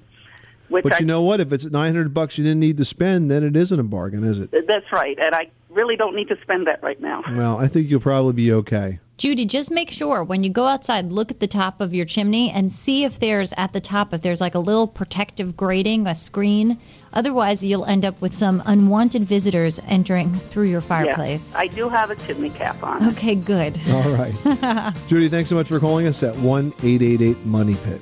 which 0.68 0.84
But 0.84 0.94
I, 0.94 0.98
you 1.00 1.06
know 1.06 1.22
what? 1.22 1.40
If 1.40 1.52
it's 1.52 1.64
900 1.64 2.14
bucks 2.14 2.38
you 2.38 2.44
didn't 2.44 2.60
need 2.60 2.76
to 2.76 2.84
spend, 2.84 3.30
then 3.30 3.42
it 3.42 3.56
isn't 3.56 3.78
a 3.80 3.84
bargain, 3.84 4.22
is 4.22 4.38
it? 4.38 4.50
that's 4.68 4.92
right, 4.92 5.18
and 5.18 5.34
I 5.34 5.50
really 5.70 5.96
don't 5.96 6.14
need 6.14 6.28
to 6.28 6.36
spend 6.42 6.66
that 6.66 6.82
right 6.82 7.00
now. 7.00 7.22
Well, 7.32 7.58
I 7.58 7.68
think 7.68 7.90
you'll 7.90 8.00
probably 8.00 8.32
be 8.32 8.52
okay. 8.52 8.98
Judy, 9.20 9.44
just 9.44 9.70
make 9.70 9.90
sure 9.90 10.24
when 10.24 10.42
you 10.44 10.48
go 10.48 10.66
outside, 10.66 11.12
look 11.12 11.30
at 11.30 11.40
the 11.40 11.46
top 11.46 11.82
of 11.82 11.92
your 11.92 12.06
chimney 12.06 12.50
and 12.50 12.72
see 12.72 13.04
if 13.04 13.18
there's 13.18 13.52
at 13.58 13.74
the 13.74 13.80
top, 13.80 14.14
if 14.14 14.22
there's 14.22 14.40
like 14.40 14.54
a 14.54 14.58
little 14.58 14.86
protective 14.86 15.54
grating, 15.58 16.06
a 16.06 16.14
screen. 16.14 16.78
Otherwise, 17.12 17.62
you'll 17.62 17.84
end 17.84 18.06
up 18.06 18.18
with 18.22 18.32
some 18.32 18.62
unwanted 18.64 19.24
visitors 19.24 19.78
entering 19.88 20.32
through 20.34 20.68
your 20.68 20.80
fireplace. 20.80 21.50
Yes, 21.50 21.54
I 21.54 21.66
do 21.66 21.90
have 21.90 22.10
a 22.10 22.16
chimney 22.16 22.48
cap 22.48 22.82
on. 22.82 23.06
Okay, 23.10 23.34
good. 23.34 23.78
All 23.90 24.10
right. 24.12 24.94
Judy, 25.08 25.28
thanks 25.28 25.50
so 25.50 25.54
much 25.54 25.68
for 25.68 25.78
calling 25.78 26.06
us 26.06 26.22
at 26.22 26.34
1 26.36 26.66
888 26.82 27.44
Money 27.44 27.76
Pit. 27.84 28.00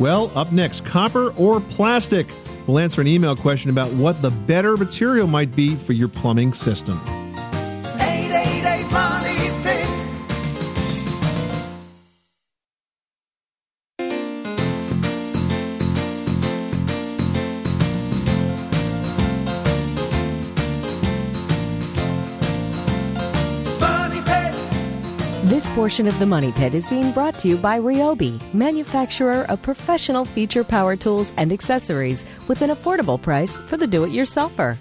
Well, 0.00 0.32
up 0.34 0.50
next, 0.50 0.84
copper 0.84 1.30
or 1.34 1.60
plastic? 1.60 2.26
We'll 2.68 2.80
answer 2.80 3.00
an 3.00 3.06
email 3.06 3.34
question 3.34 3.70
about 3.70 3.90
what 3.94 4.20
the 4.20 4.28
better 4.28 4.76
material 4.76 5.26
might 5.26 5.56
be 5.56 5.74
for 5.74 5.94
your 5.94 6.08
plumbing 6.08 6.52
system. 6.52 7.00
Portion 25.88 26.06
of 26.06 26.18
the 26.18 26.26
Money 26.26 26.52
Pit 26.52 26.74
is 26.74 26.86
being 26.88 27.12
brought 27.12 27.38
to 27.38 27.48
you 27.48 27.56
by 27.56 27.80
Ryobi, 27.80 28.38
manufacturer 28.52 29.46
of 29.48 29.62
professional 29.62 30.22
feature 30.26 30.62
power 30.62 30.96
tools 30.96 31.32
and 31.38 31.50
accessories 31.50 32.26
with 32.46 32.60
an 32.60 32.68
affordable 32.68 33.18
price 33.18 33.56
for 33.56 33.78
the 33.78 33.86
do 33.86 34.04
it 34.04 34.10
yourselfer. 34.10 34.76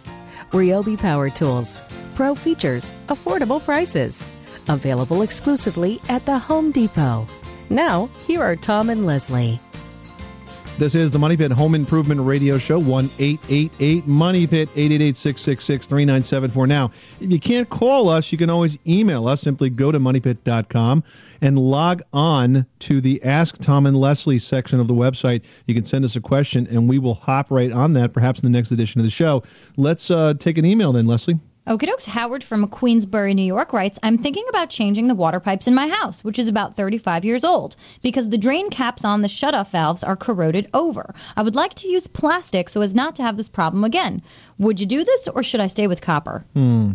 Ryobi 0.52 1.00
Power 1.00 1.30
Tools. 1.30 1.80
Pro 2.16 2.36
features, 2.36 2.92
affordable 3.08 3.64
prices. 3.64 4.30
Available 4.68 5.22
exclusively 5.22 6.02
at 6.10 6.26
the 6.26 6.38
Home 6.38 6.74
Depot. 6.74 7.26
Now, 7.70 8.10
here 8.26 8.44
are 8.44 8.58
Tom 8.58 8.90
and 8.90 9.06
Leslie. 9.06 9.62
This 10.78 10.94
is 10.94 11.10
the 11.10 11.18
Money 11.18 11.36
Pit 11.36 11.52
Home 11.52 11.74
Improvement 11.74 12.22
Radio 12.22 12.60
Show, 12.60 12.78
1 12.78 13.10
888 13.18 14.06
Money 14.06 14.46
Pit, 14.46 14.70
888 14.76 15.18
666 15.18 15.88
3974. 15.88 16.68
Now, 16.68 16.92
if 17.20 17.32
you 17.32 17.40
can't 17.40 17.68
call 17.68 18.10
us, 18.10 18.32
you 18.32 18.38
can 18.38 18.52
always 18.52 18.78
email 18.86 19.28
us. 19.28 19.42
Simply 19.42 19.72
go 19.72 19.92
to 19.92 20.00
moneypit.com 20.00 21.04
and 21.42 21.58
log 21.58 22.04
on 22.14 22.68
to 22.78 23.02
the 23.02 23.24
Ask 23.24 23.58
Tom 23.58 23.88
and 23.88 24.00
Leslie 24.00 24.38
section 24.38 24.80
of 24.80 24.88
the 24.88 24.94
website. 24.94 25.42
You 25.66 25.74
can 25.74 25.84
send 25.84 26.06
us 26.06 26.16
a 26.16 26.22
question, 26.22 26.68
and 26.68 26.88
we 26.88 27.00
will 27.00 27.16
hop 27.16 27.50
right 27.50 27.72
on 27.72 27.94
that, 27.94 28.14
perhaps 28.14 28.44
in 28.44 28.52
the 28.52 28.56
next 28.56 28.72
edition 28.72 29.02
of 29.02 29.04
the 29.04 29.10
show. 29.10 29.42
Let's 29.78 30.12
uh, 30.12 30.36
take 30.36 30.60
an 30.60 30.66
email 30.66 30.94
then, 30.94 31.08
Leslie. 31.08 31.40
Okie 31.68 31.86
dokes. 31.86 32.06
Howard 32.06 32.46
from 32.46 32.66
Queensbury, 32.70 33.34
New 33.34 33.44
York 33.44 33.74
writes 33.74 34.00
I'm 34.02 34.18
thinking 34.18 34.46
about 34.48 34.70
changing 34.70 35.08
the 35.08 35.16
water 35.16 35.42
pipes 35.42 35.68
in 35.68 35.76
my 35.76 35.90
house, 35.90 36.24
which 36.24 36.40
is 36.40 36.48
about 36.48 36.78
35 36.78 37.26
years 37.26 37.44
old, 37.44 37.76
because 38.02 38.30
the 38.30 38.38
drain 38.38 38.70
caps 38.70 39.04
on 39.04 39.22
the 39.22 39.28
shutoff 39.28 39.72
valves 39.72 40.02
are 40.02 40.16
corroded 40.16 40.70
over. 40.74 41.14
I 41.36 41.42
would 41.42 41.56
like 41.56 41.74
to 41.76 41.90
use 41.90 42.08
plastic 42.08 42.70
so 42.70 42.82
as 42.82 42.96
not 42.96 43.18
to 43.18 43.24
have 43.24 43.36
this 43.36 43.50
problem 43.50 43.84
again. 43.84 44.22
Would 44.58 44.80
you 44.80 44.86
do 44.86 45.04
this, 45.04 45.28
or 45.28 45.44
should 45.44 45.60
I 45.60 45.68
stay 45.68 45.88
with 45.88 46.00
copper? 46.00 46.46
Hmm. 46.54 46.94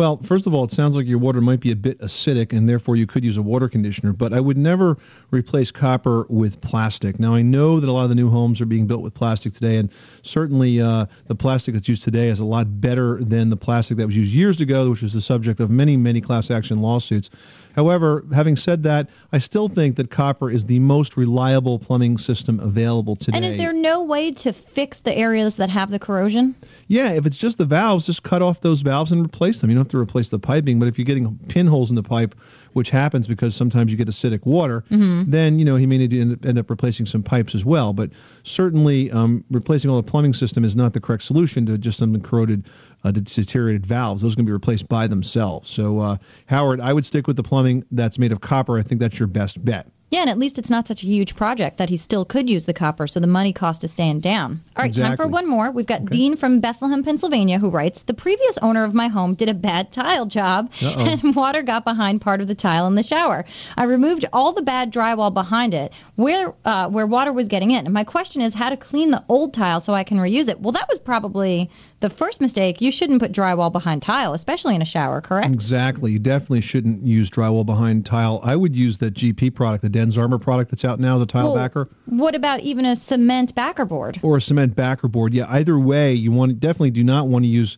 Well, 0.00 0.16
first 0.22 0.46
of 0.46 0.54
all, 0.54 0.64
it 0.64 0.70
sounds 0.70 0.96
like 0.96 1.06
your 1.06 1.18
water 1.18 1.42
might 1.42 1.60
be 1.60 1.72
a 1.72 1.76
bit 1.76 1.98
acidic, 1.98 2.54
and 2.56 2.66
therefore 2.66 2.96
you 2.96 3.06
could 3.06 3.22
use 3.22 3.36
a 3.36 3.42
water 3.42 3.68
conditioner. 3.68 4.14
But 4.14 4.32
I 4.32 4.40
would 4.40 4.56
never 4.56 4.96
replace 5.30 5.70
copper 5.70 6.24
with 6.30 6.58
plastic. 6.62 7.20
Now, 7.20 7.34
I 7.34 7.42
know 7.42 7.80
that 7.80 7.86
a 7.86 7.92
lot 7.92 8.04
of 8.04 8.08
the 8.08 8.14
new 8.14 8.30
homes 8.30 8.62
are 8.62 8.64
being 8.64 8.86
built 8.86 9.02
with 9.02 9.12
plastic 9.12 9.52
today, 9.52 9.76
and 9.76 9.92
certainly 10.22 10.80
uh, 10.80 11.04
the 11.26 11.34
plastic 11.34 11.74
that's 11.74 11.86
used 11.86 12.02
today 12.02 12.30
is 12.30 12.40
a 12.40 12.46
lot 12.46 12.80
better 12.80 13.22
than 13.22 13.50
the 13.50 13.58
plastic 13.58 13.98
that 13.98 14.06
was 14.06 14.16
used 14.16 14.32
years 14.32 14.58
ago, 14.62 14.88
which 14.88 15.02
was 15.02 15.12
the 15.12 15.20
subject 15.20 15.60
of 15.60 15.68
many, 15.68 15.98
many 15.98 16.22
class 16.22 16.50
action 16.50 16.80
lawsuits. 16.80 17.28
However, 17.76 18.24
having 18.34 18.56
said 18.56 18.82
that, 18.82 19.08
I 19.32 19.38
still 19.38 19.68
think 19.68 19.96
that 19.96 20.10
copper 20.10 20.50
is 20.50 20.64
the 20.66 20.78
most 20.78 21.16
reliable 21.16 21.78
plumbing 21.78 22.18
system 22.18 22.58
available 22.60 23.16
today. 23.16 23.36
And 23.36 23.44
is 23.46 23.56
there 23.56 23.72
no 23.72 24.02
way 24.02 24.32
to 24.32 24.52
fix 24.52 25.00
the 25.00 25.16
areas 25.16 25.56
that 25.56 25.68
have 25.70 25.90
the 25.90 25.98
corrosion? 25.98 26.56
Yeah, 26.88 27.10
if 27.12 27.24
it's 27.26 27.38
just 27.38 27.58
the 27.58 27.64
valves, 27.64 28.06
just 28.06 28.24
cut 28.24 28.42
off 28.42 28.60
those 28.62 28.82
valves 28.82 29.12
and 29.12 29.24
replace 29.24 29.60
them. 29.60 29.70
You 29.70 29.76
don't 29.76 29.84
have 29.84 29.90
to 29.92 29.98
replace 29.98 30.28
the 30.28 30.38
piping, 30.40 30.78
but 30.80 30.88
if 30.88 30.98
you're 30.98 31.04
getting 31.04 31.38
pinholes 31.48 31.90
in 31.90 31.96
the 31.96 32.02
pipe, 32.02 32.34
which 32.72 32.90
happens 32.90 33.26
because 33.28 33.54
sometimes 33.54 33.90
you 33.92 33.98
get 33.98 34.08
acidic 34.08 34.44
water, 34.44 34.84
Mhm. 34.90 35.30
then 35.30 35.58
you 35.58 35.64
know 35.64 35.76
he 35.76 35.86
may 35.86 35.98
need 35.98 36.10
to 36.10 36.20
end, 36.20 36.44
end 36.46 36.58
up 36.58 36.68
replacing 36.70 37.06
some 37.06 37.22
pipes 37.22 37.54
as 37.54 37.64
well. 37.64 37.92
But 37.92 38.10
certainly, 38.44 39.10
um, 39.12 39.44
replacing 39.50 39.90
all 39.90 39.96
the 39.96 40.02
plumbing 40.08 40.34
system 40.34 40.64
is 40.64 40.74
not 40.76 40.92
the 40.92 41.00
correct 41.00 41.22
solution 41.24 41.66
to 41.66 41.78
just 41.78 41.98
some 41.98 42.18
corroded, 42.20 42.64
uh, 43.04 43.10
deteriorated 43.10 43.86
valves. 43.86 44.22
Those 44.22 44.34
are 44.34 44.36
going 44.36 44.46
to 44.46 44.50
be 44.50 44.52
replaced 44.52 44.88
by 44.88 45.06
themselves. 45.06 45.70
So, 45.70 46.00
uh, 46.00 46.16
Howard, 46.46 46.80
I 46.80 46.92
would 46.92 47.04
stick 47.04 47.26
with 47.26 47.36
the 47.36 47.42
plumbing 47.42 47.84
that's 47.90 48.18
made 48.18 48.32
of 48.32 48.40
copper. 48.40 48.78
I 48.78 48.82
think 48.82 49.00
that's 49.00 49.18
your 49.18 49.28
best 49.28 49.64
bet. 49.64 49.86
Yeah, 50.10 50.22
and 50.22 50.30
at 50.30 50.38
least 50.38 50.58
it's 50.58 50.70
not 50.70 50.88
such 50.88 51.04
a 51.04 51.06
huge 51.06 51.36
project 51.36 51.76
that 51.76 51.88
he 51.88 51.96
still 51.96 52.24
could 52.24 52.50
use 52.50 52.66
the 52.66 52.72
copper, 52.72 53.06
so 53.06 53.20
the 53.20 53.28
money 53.28 53.52
cost 53.52 53.84
is 53.84 53.92
staying 53.92 54.20
down. 54.20 54.60
All 54.76 54.82
right, 54.82 54.92
time 54.92 55.16
for 55.16 55.28
one 55.28 55.48
more. 55.48 55.70
We've 55.70 55.86
got 55.86 56.06
Dean 56.06 56.36
from 56.36 56.58
Bethlehem, 56.58 57.04
Pennsylvania, 57.04 57.60
who 57.60 57.70
writes 57.70 58.02
The 58.02 58.14
previous 58.14 58.58
owner 58.58 58.82
of 58.82 58.92
my 58.92 59.06
home 59.06 59.34
did 59.34 59.48
a 59.48 59.54
bad 59.54 59.92
tile 59.92 60.26
job, 60.26 60.72
Uh-oh. 60.82 61.04
and 61.04 61.36
water 61.36 61.62
got 61.62 61.84
behind 61.84 62.20
part 62.20 62.40
of 62.40 62.48
the 62.48 62.56
tile 62.56 62.88
in 62.88 62.96
the 62.96 63.04
shower. 63.04 63.44
I 63.76 63.84
removed 63.84 64.24
all 64.32 64.52
the 64.52 64.62
bad 64.62 64.92
drywall 64.92 65.32
behind 65.32 65.74
it 65.74 65.92
where, 66.16 66.54
uh, 66.64 66.88
where 66.88 67.06
water 67.06 67.32
was 67.32 67.46
getting 67.46 67.70
in. 67.70 67.84
And 67.84 67.94
my 67.94 68.04
question 68.04 68.42
is 68.42 68.54
how 68.54 68.68
to 68.68 68.76
clean 68.76 69.12
the 69.12 69.24
old 69.28 69.54
tile 69.54 69.78
so 69.78 69.94
I 69.94 70.02
can 70.02 70.18
reuse 70.18 70.48
it. 70.48 70.60
Well, 70.60 70.72
that 70.72 70.88
was 70.88 70.98
probably 70.98 71.70
the 72.00 72.10
first 72.10 72.40
mistake. 72.40 72.80
You 72.80 72.90
shouldn't 72.90 73.20
put 73.20 73.32
drywall 73.32 73.70
behind 73.70 74.02
tile, 74.02 74.32
especially 74.32 74.74
in 74.74 74.82
a 74.82 74.86
shower, 74.86 75.20
correct? 75.20 75.52
Exactly. 75.52 76.12
You 76.12 76.18
definitely 76.18 76.62
shouldn't 76.62 77.02
use 77.02 77.30
drywall 77.30 77.64
behind 77.64 78.06
tile. 78.06 78.40
I 78.42 78.56
would 78.56 78.74
use 78.74 78.98
that 78.98 79.14
GP 79.14 79.54
product, 79.54 79.82
the 79.82 79.90
DensArmor 79.90 80.40
product 80.40 80.70
that's 80.70 80.84
out 80.84 80.98
now, 80.98 81.18
the 81.18 81.26
tile 81.26 81.52
Well, 81.52 81.62
backer. 81.62 81.88
What 82.06 82.34
about 82.34 82.60
even 82.60 82.84
a 82.84 82.96
cement 82.96 83.54
backer 83.54 83.84
board? 83.84 84.18
or 84.22 84.38
a 84.38 84.42
cement 84.42 84.74
backer 84.74 85.08
board. 85.08 85.34
Yeah, 85.34 85.46
either 85.48 85.78
way, 85.78 86.14
you 86.14 86.32
want 86.32 86.58
definitely 86.58 86.90
do 86.90 87.04
not 87.04 87.28
want 87.28 87.44
to 87.44 87.48
use 87.48 87.76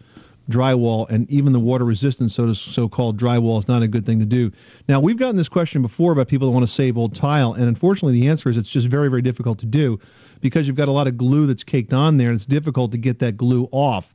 drywall, 0.50 1.08
and 1.08 1.30
even 1.30 1.52
the 1.52 1.60
water 1.60 1.84
resistant 1.84 2.30
so 2.30 2.52
so-called 2.52 3.18
drywall 3.18 3.58
is 3.58 3.68
not 3.68 3.82
a 3.82 3.88
good 3.88 4.04
thing 4.04 4.18
to 4.18 4.26
do. 4.26 4.50
Now, 4.88 5.00
we've 5.00 5.16
gotten 5.16 5.36
this 5.36 5.48
question 5.48 5.82
before 5.82 6.12
about 6.12 6.28
people 6.28 6.48
that 6.48 6.52
want 6.52 6.66
to 6.66 6.72
save 6.72 6.98
old 6.98 7.14
tile, 7.14 7.52
and 7.52 7.64
unfortunately, 7.64 8.20
the 8.20 8.28
answer 8.28 8.48
is 8.48 8.56
it's 8.56 8.70
just 8.70 8.88
very, 8.88 9.08
very 9.08 9.22
difficult 9.22 9.58
to 9.60 9.66
do 9.66 10.00
because 10.42 10.66
you've 10.66 10.76
got 10.76 10.88
a 10.88 10.92
lot 10.92 11.06
of 11.06 11.16
glue 11.16 11.46
that's 11.46 11.64
caked 11.64 11.94
on 11.94 12.18
there, 12.18 12.28
and 12.28 12.36
it's 12.36 12.44
difficult 12.44 12.92
to 12.92 12.98
get 12.98 13.20
that 13.20 13.38
glue 13.38 13.66
off. 13.72 14.12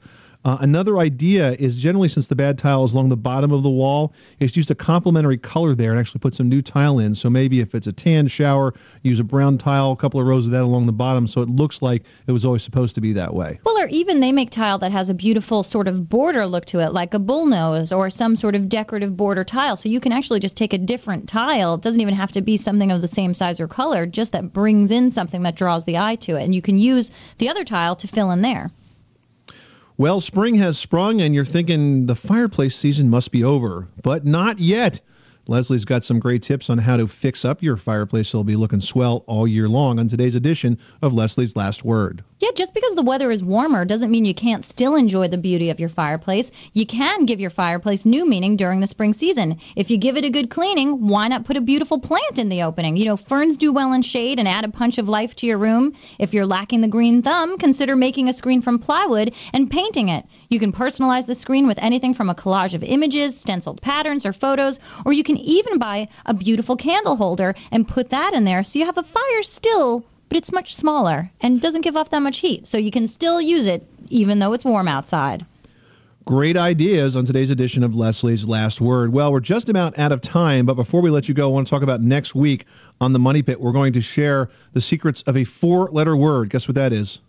Uh, 0.47 0.55
another 0.61 0.99
idea 0.99 1.51
is 1.59 1.75
generally 1.75 2.07
since 2.07 2.27
the 2.27 2.35
bad 2.35 2.57
tile 2.57 2.85
is 2.85 2.93
along 2.93 3.09
the 3.09 3.17
bottom 3.17 3.51
of 3.51 3.63
the 3.63 3.69
wall, 3.69 4.13
it's 4.39 4.53
to 4.53 4.61
use 4.61 4.71
a 4.71 4.75
complementary 4.75 5.37
color 5.37 5.75
there 5.75 5.91
and 5.91 5.99
actually 5.99 6.19
put 6.19 6.33
some 6.33 6.47
new 6.47 6.61
tile 6.61 6.99
in. 6.99 7.13
So 7.13 7.29
maybe 7.29 7.59
if 7.59 7.75
it's 7.75 7.85
a 7.85 7.91
tan 7.91 8.29
shower, 8.29 8.73
use 9.03 9.19
a 9.19 9.25
brown 9.25 9.57
tile, 9.57 9.91
a 9.91 9.97
couple 9.97 10.21
of 10.21 10.25
rows 10.25 10.45
of 10.45 10.53
that 10.53 10.61
along 10.61 10.85
the 10.85 10.93
bottom, 10.93 11.27
so 11.27 11.41
it 11.41 11.49
looks 11.49 11.81
like 11.81 12.03
it 12.27 12.31
was 12.31 12.45
always 12.45 12.63
supposed 12.63 12.95
to 12.95 13.01
be 13.01 13.11
that 13.11 13.33
way. 13.33 13.59
Well, 13.65 13.77
or 13.77 13.87
even 13.87 14.21
they 14.21 14.31
make 14.31 14.49
tile 14.49 14.77
that 14.77 14.93
has 14.93 15.09
a 15.09 15.13
beautiful 15.13 15.63
sort 15.63 15.85
of 15.85 16.07
border 16.07 16.45
look 16.45 16.63
to 16.67 16.79
it, 16.79 16.93
like 16.93 17.13
a 17.13 17.19
bullnose 17.19 17.95
or 17.95 18.09
some 18.09 18.37
sort 18.37 18.55
of 18.55 18.69
decorative 18.69 19.17
border 19.17 19.43
tile. 19.43 19.75
So 19.75 19.89
you 19.89 19.99
can 19.99 20.13
actually 20.13 20.39
just 20.39 20.55
take 20.55 20.71
a 20.71 20.77
different 20.77 21.27
tile. 21.27 21.73
It 21.73 21.81
doesn't 21.81 21.99
even 21.99 22.13
have 22.13 22.31
to 22.31 22.41
be 22.41 22.55
something 22.55 22.89
of 22.89 23.01
the 23.01 23.09
same 23.09 23.33
size 23.33 23.59
or 23.59 23.67
color, 23.67 24.05
just 24.05 24.31
that 24.31 24.53
brings 24.53 24.91
in 24.91 25.11
something 25.11 25.43
that 25.43 25.57
draws 25.57 25.83
the 25.83 25.97
eye 25.97 26.15
to 26.15 26.37
it. 26.37 26.45
And 26.45 26.55
you 26.55 26.61
can 26.61 26.77
use 26.77 27.11
the 27.37 27.49
other 27.49 27.65
tile 27.65 27.97
to 27.97 28.07
fill 28.07 28.31
in 28.31 28.43
there. 28.43 28.71
Well, 29.99 30.21
spring 30.21 30.55
has 30.59 30.77
sprung, 30.77 31.21
and 31.21 31.33
you're 31.33 31.43
thinking 31.43 32.05
the 32.05 32.13
fireplace 32.13 32.75
season 32.75 33.09
must 33.09 33.31
be 33.31 33.43
over, 33.43 33.87
but 34.03 34.25
not 34.25 34.59
yet. 34.59 34.99
Leslie's 35.49 35.85
got 35.85 36.03
some 36.03 36.19
great 36.19 36.43
tips 36.43 36.69
on 36.69 36.77
how 36.77 36.97
to 36.97 37.07
fix 37.07 37.45
up 37.45 37.63
your 37.63 37.77
fireplace 37.77 38.29
so 38.29 38.37
it'll 38.37 38.43
be 38.43 38.55
looking 38.55 38.81
swell 38.81 39.23
all 39.27 39.47
year 39.47 39.69
long 39.69 39.99
on 39.99 40.07
today's 40.07 40.35
edition 40.35 40.77
of 41.01 41.13
Leslie's 41.13 41.55
Last 41.55 41.85
Word. 41.85 42.23
Yeah, 42.39 42.49
just 42.53 42.73
because 42.73 42.93
the 42.93 43.01
weather 43.01 43.31
is 43.31 43.43
warmer 43.43 43.83
doesn't 43.83 44.11
mean 44.11 44.23
you 44.23 44.33
can't 44.33 44.63
still 44.63 44.95
enjoy 44.95 45.27
the 45.27 45.39
beauty 45.39 45.71
of 45.71 45.79
your 45.79 45.89
fireplace. 45.89 46.51
You 46.73 46.85
can 46.85 47.25
give 47.25 47.39
your 47.39 47.49
fireplace 47.49 48.05
new 48.05 48.27
meaning 48.27 48.55
during 48.55 48.79
the 48.79 48.85
spring 48.85 49.13
season. 49.13 49.57
If 49.75 49.89
you 49.89 49.97
give 49.97 50.17
it 50.17 50.25
a 50.25 50.29
good 50.29 50.51
cleaning, 50.51 51.07
why 51.07 51.29
not 51.29 51.45
put 51.45 51.57
a 51.57 51.61
beautiful 51.61 51.99
plant 51.99 52.37
in 52.37 52.49
the 52.49 52.61
opening? 52.61 52.95
You 52.95 53.05
know, 53.05 53.17
ferns 53.17 53.57
do 53.57 53.71
well 53.71 53.91
in 53.93 54.03
shade 54.03 54.37
and 54.37 54.47
add 54.47 54.65
a 54.65 54.69
punch 54.69 54.99
of 54.99 55.09
life 55.09 55.35
to 55.37 55.47
your 55.47 55.57
room. 55.57 55.93
If 56.19 56.33
you're 56.33 56.45
lacking 56.45 56.81
the 56.81 56.87
green 56.87 57.23
thumb, 57.23 57.57
consider 57.57 57.95
making 57.95 58.29
a 58.29 58.33
screen 58.33 58.61
from 58.61 58.77
plywood 58.77 59.33
and 59.51 59.71
painting 59.71 60.09
it. 60.09 60.25
You 60.49 60.59
can 60.59 60.71
personalize 60.71 61.25
the 61.25 61.35
screen 61.35 61.65
with 61.65 61.79
anything 61.79 62.13
from 62.13 62.29
a 62.29 62.35
collage 62.35 62.75
of 62.75 62.83
images, 62.83 63.39
stenciled 63.39 63.81
patterns, 63.81 64.25
or 64.27 64.33
photos, 64.33 64.79
or 65.05 65.13
you 65.13 65.23
can 65.23 65.36
even 65.37 65.77
buy 65.77 66.07
a 66.25 66.33
beautiful 66.33 66.75
candle 66.75 67.15
holder 67.15 67.55
and 67.71 67.87
put 67.87 68.09
that 68.09 68.33
in 68.33 68.43
there 68.43 68.63
so 68.63 68.79
you 68.79 68.85
have 68.85 68.97
a 68.97 69.03
fire 69.03 69.43
still 69.43 70.05
but 70.29 70.37
it's 70.37 70.51
much 70.51 70.75
smaller 70.75 71.31
and 71.41 71.61
doesn't 71.61 71.81
give 71.81 71.95
off 71.95 72.09
that 72.09 72.21
much 72.21 72.39
heat, 72.39 72.67
so 72.67 72.77
you 72.77 72.91
can 72.91 73.07
still 73.07 73.41
use 73.41 73.65
it 73.65 73.87
even 74.09 74.39
though 74.39 74.53
it's 74.53 74.65
warm 74.65 74.87
outside. 74.87 75.45
Great 76.25 76.57
ideas 76.57 77.15
on 77.15 77.23
today's 77.23 77.49
edition 77.49 77.83
of 77.83 77.95
Leslie's 77.95 78.45
Last 78.45 78.81
Word. 78.81 79.13
Well, 79.13 79.31
we're 79.31 79.39
just 79.39 79.69
about 79.69 79.97
out 79.97 80.11
of 80.11 80.19
time, 80.19 80.65
but 80.65 80.73
before 80.73 81.01
we 81.01 81.09
let 81.09 81.29
you 81.29 81.33
go, 81.33 81.49
I 81.49 81.53
want 81.53 81.67
to 81.67 81.71
talk 81.71 81.83
about 81.83 82.01
next 82.01 82.35
week 82.35 82.65
on 82.99 83.13
the 83.13 83.19
Money 83.19 83.41
Pit. 83.41 83.61
We're 83.61 83.71
going 83.71 83.93
to 83.93 84.01
share 84.01 84.49
the 84.73 84.81
secrets 84.81 85.21
of 85.21 85.37
a 85.37 85.45
four 85.45 85.89
letter 85.91 86.17
word. 86.17 86.49
Guess 86.49 86.67
what 86.67 86.75
that 86.75 86.91
is? 86.91 87.19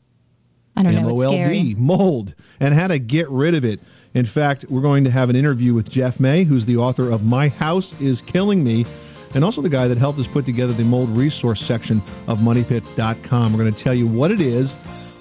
I 0.75 0.83
don't 0.83 0.95
know. 0.95 1.11
M-O-L-D, 1.11 1.75
mold, 1.77 2.35
and 2.59 2.75
how 2.75 2.89
to 2.89 2.99
get 2.99 3.29
rid 3.31 3.55
of 3.55 3.65
it. 3.65 3.81
In 4.15 4.25
fact, 4.25 4.65
we're 4.69 4.81
going 4.81 5.05
to 5.05 5.11
have 5.11 5.29
an 5.29 5.37
interview 5.37 5.75
with 5.75 5.91
Jeff 5.91 6.19
May, 6.19 6.45
who's 6.45 6.65
the 6.65 6.77
author 6.77 7.11
of 7.11 7.25
My 7.25 7.49
House 7.49 7.99
is 8.01 8.21
Killing 8.23 8.65
Me, 8.65 8.87
and 9.35 9.45
also 9.45 9.61
the 9.61 9.69
guy 9.69 9.87
that 9.87 9.99
helped 9.99 10.19
us 10.19 10.27
put 10.27 10.47
together 10.47 10.73
the 10.73 10.85
mold 10.85 11.11
resource 11.11 11.61
section 11.61 12.03
of 12.27 12.39
moneypit.com. 12.39 13.53
We're 13.53 13.59
going 13.59 13.75
to 13.75 13.85
tell 13.85 13.95
you 13.95 14.07
what 14.07 14.31
it 14.31 14.41
is, 14.41 14.75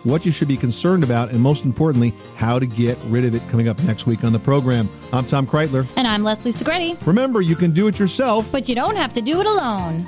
what 0.04 0.26
you 0.26 0.32
should 0.32 0.48
be 0.48 0.56
concerned 0.56 1.04
about, 1.04 1.32
and 1.32 1.42
most 1.42 1.66
importantly, 1.66 2.14
how 2.38 2.60
to 2.60 2.66
get 2.66 2.98
rid 3.06 3.26
of 3.26 3.36
it 3.36 3.42
coming 3.50 3.68
up 3.68 3.82
next 3.84 4.08
week 4.08 4.24
on 4.24 4.32
the 4.32 4.40
program. 4.40 4.90
I'm 5.12 5.26
Tom 5.26 5.46
Kraeutler. 5.46 5.86
And 5.98 6.08
I'm 6.08 6.24
Leslie 6.24 6.52
Segrete. 6.52 7.06
Remember, 7.06 7.42
you 7.42 7.58
can 7.58 7.72
do 7.72 7.88
it 7.88 8.00
yourself. 8.00 8.50
But 8.52 8.70
you 8.70 8.76
don't 8.76 8.96
have 8.96 9.12
to 9.14 9.22
do 9.22 9.42
it 9.42 9.46
alone. 9.46 10.08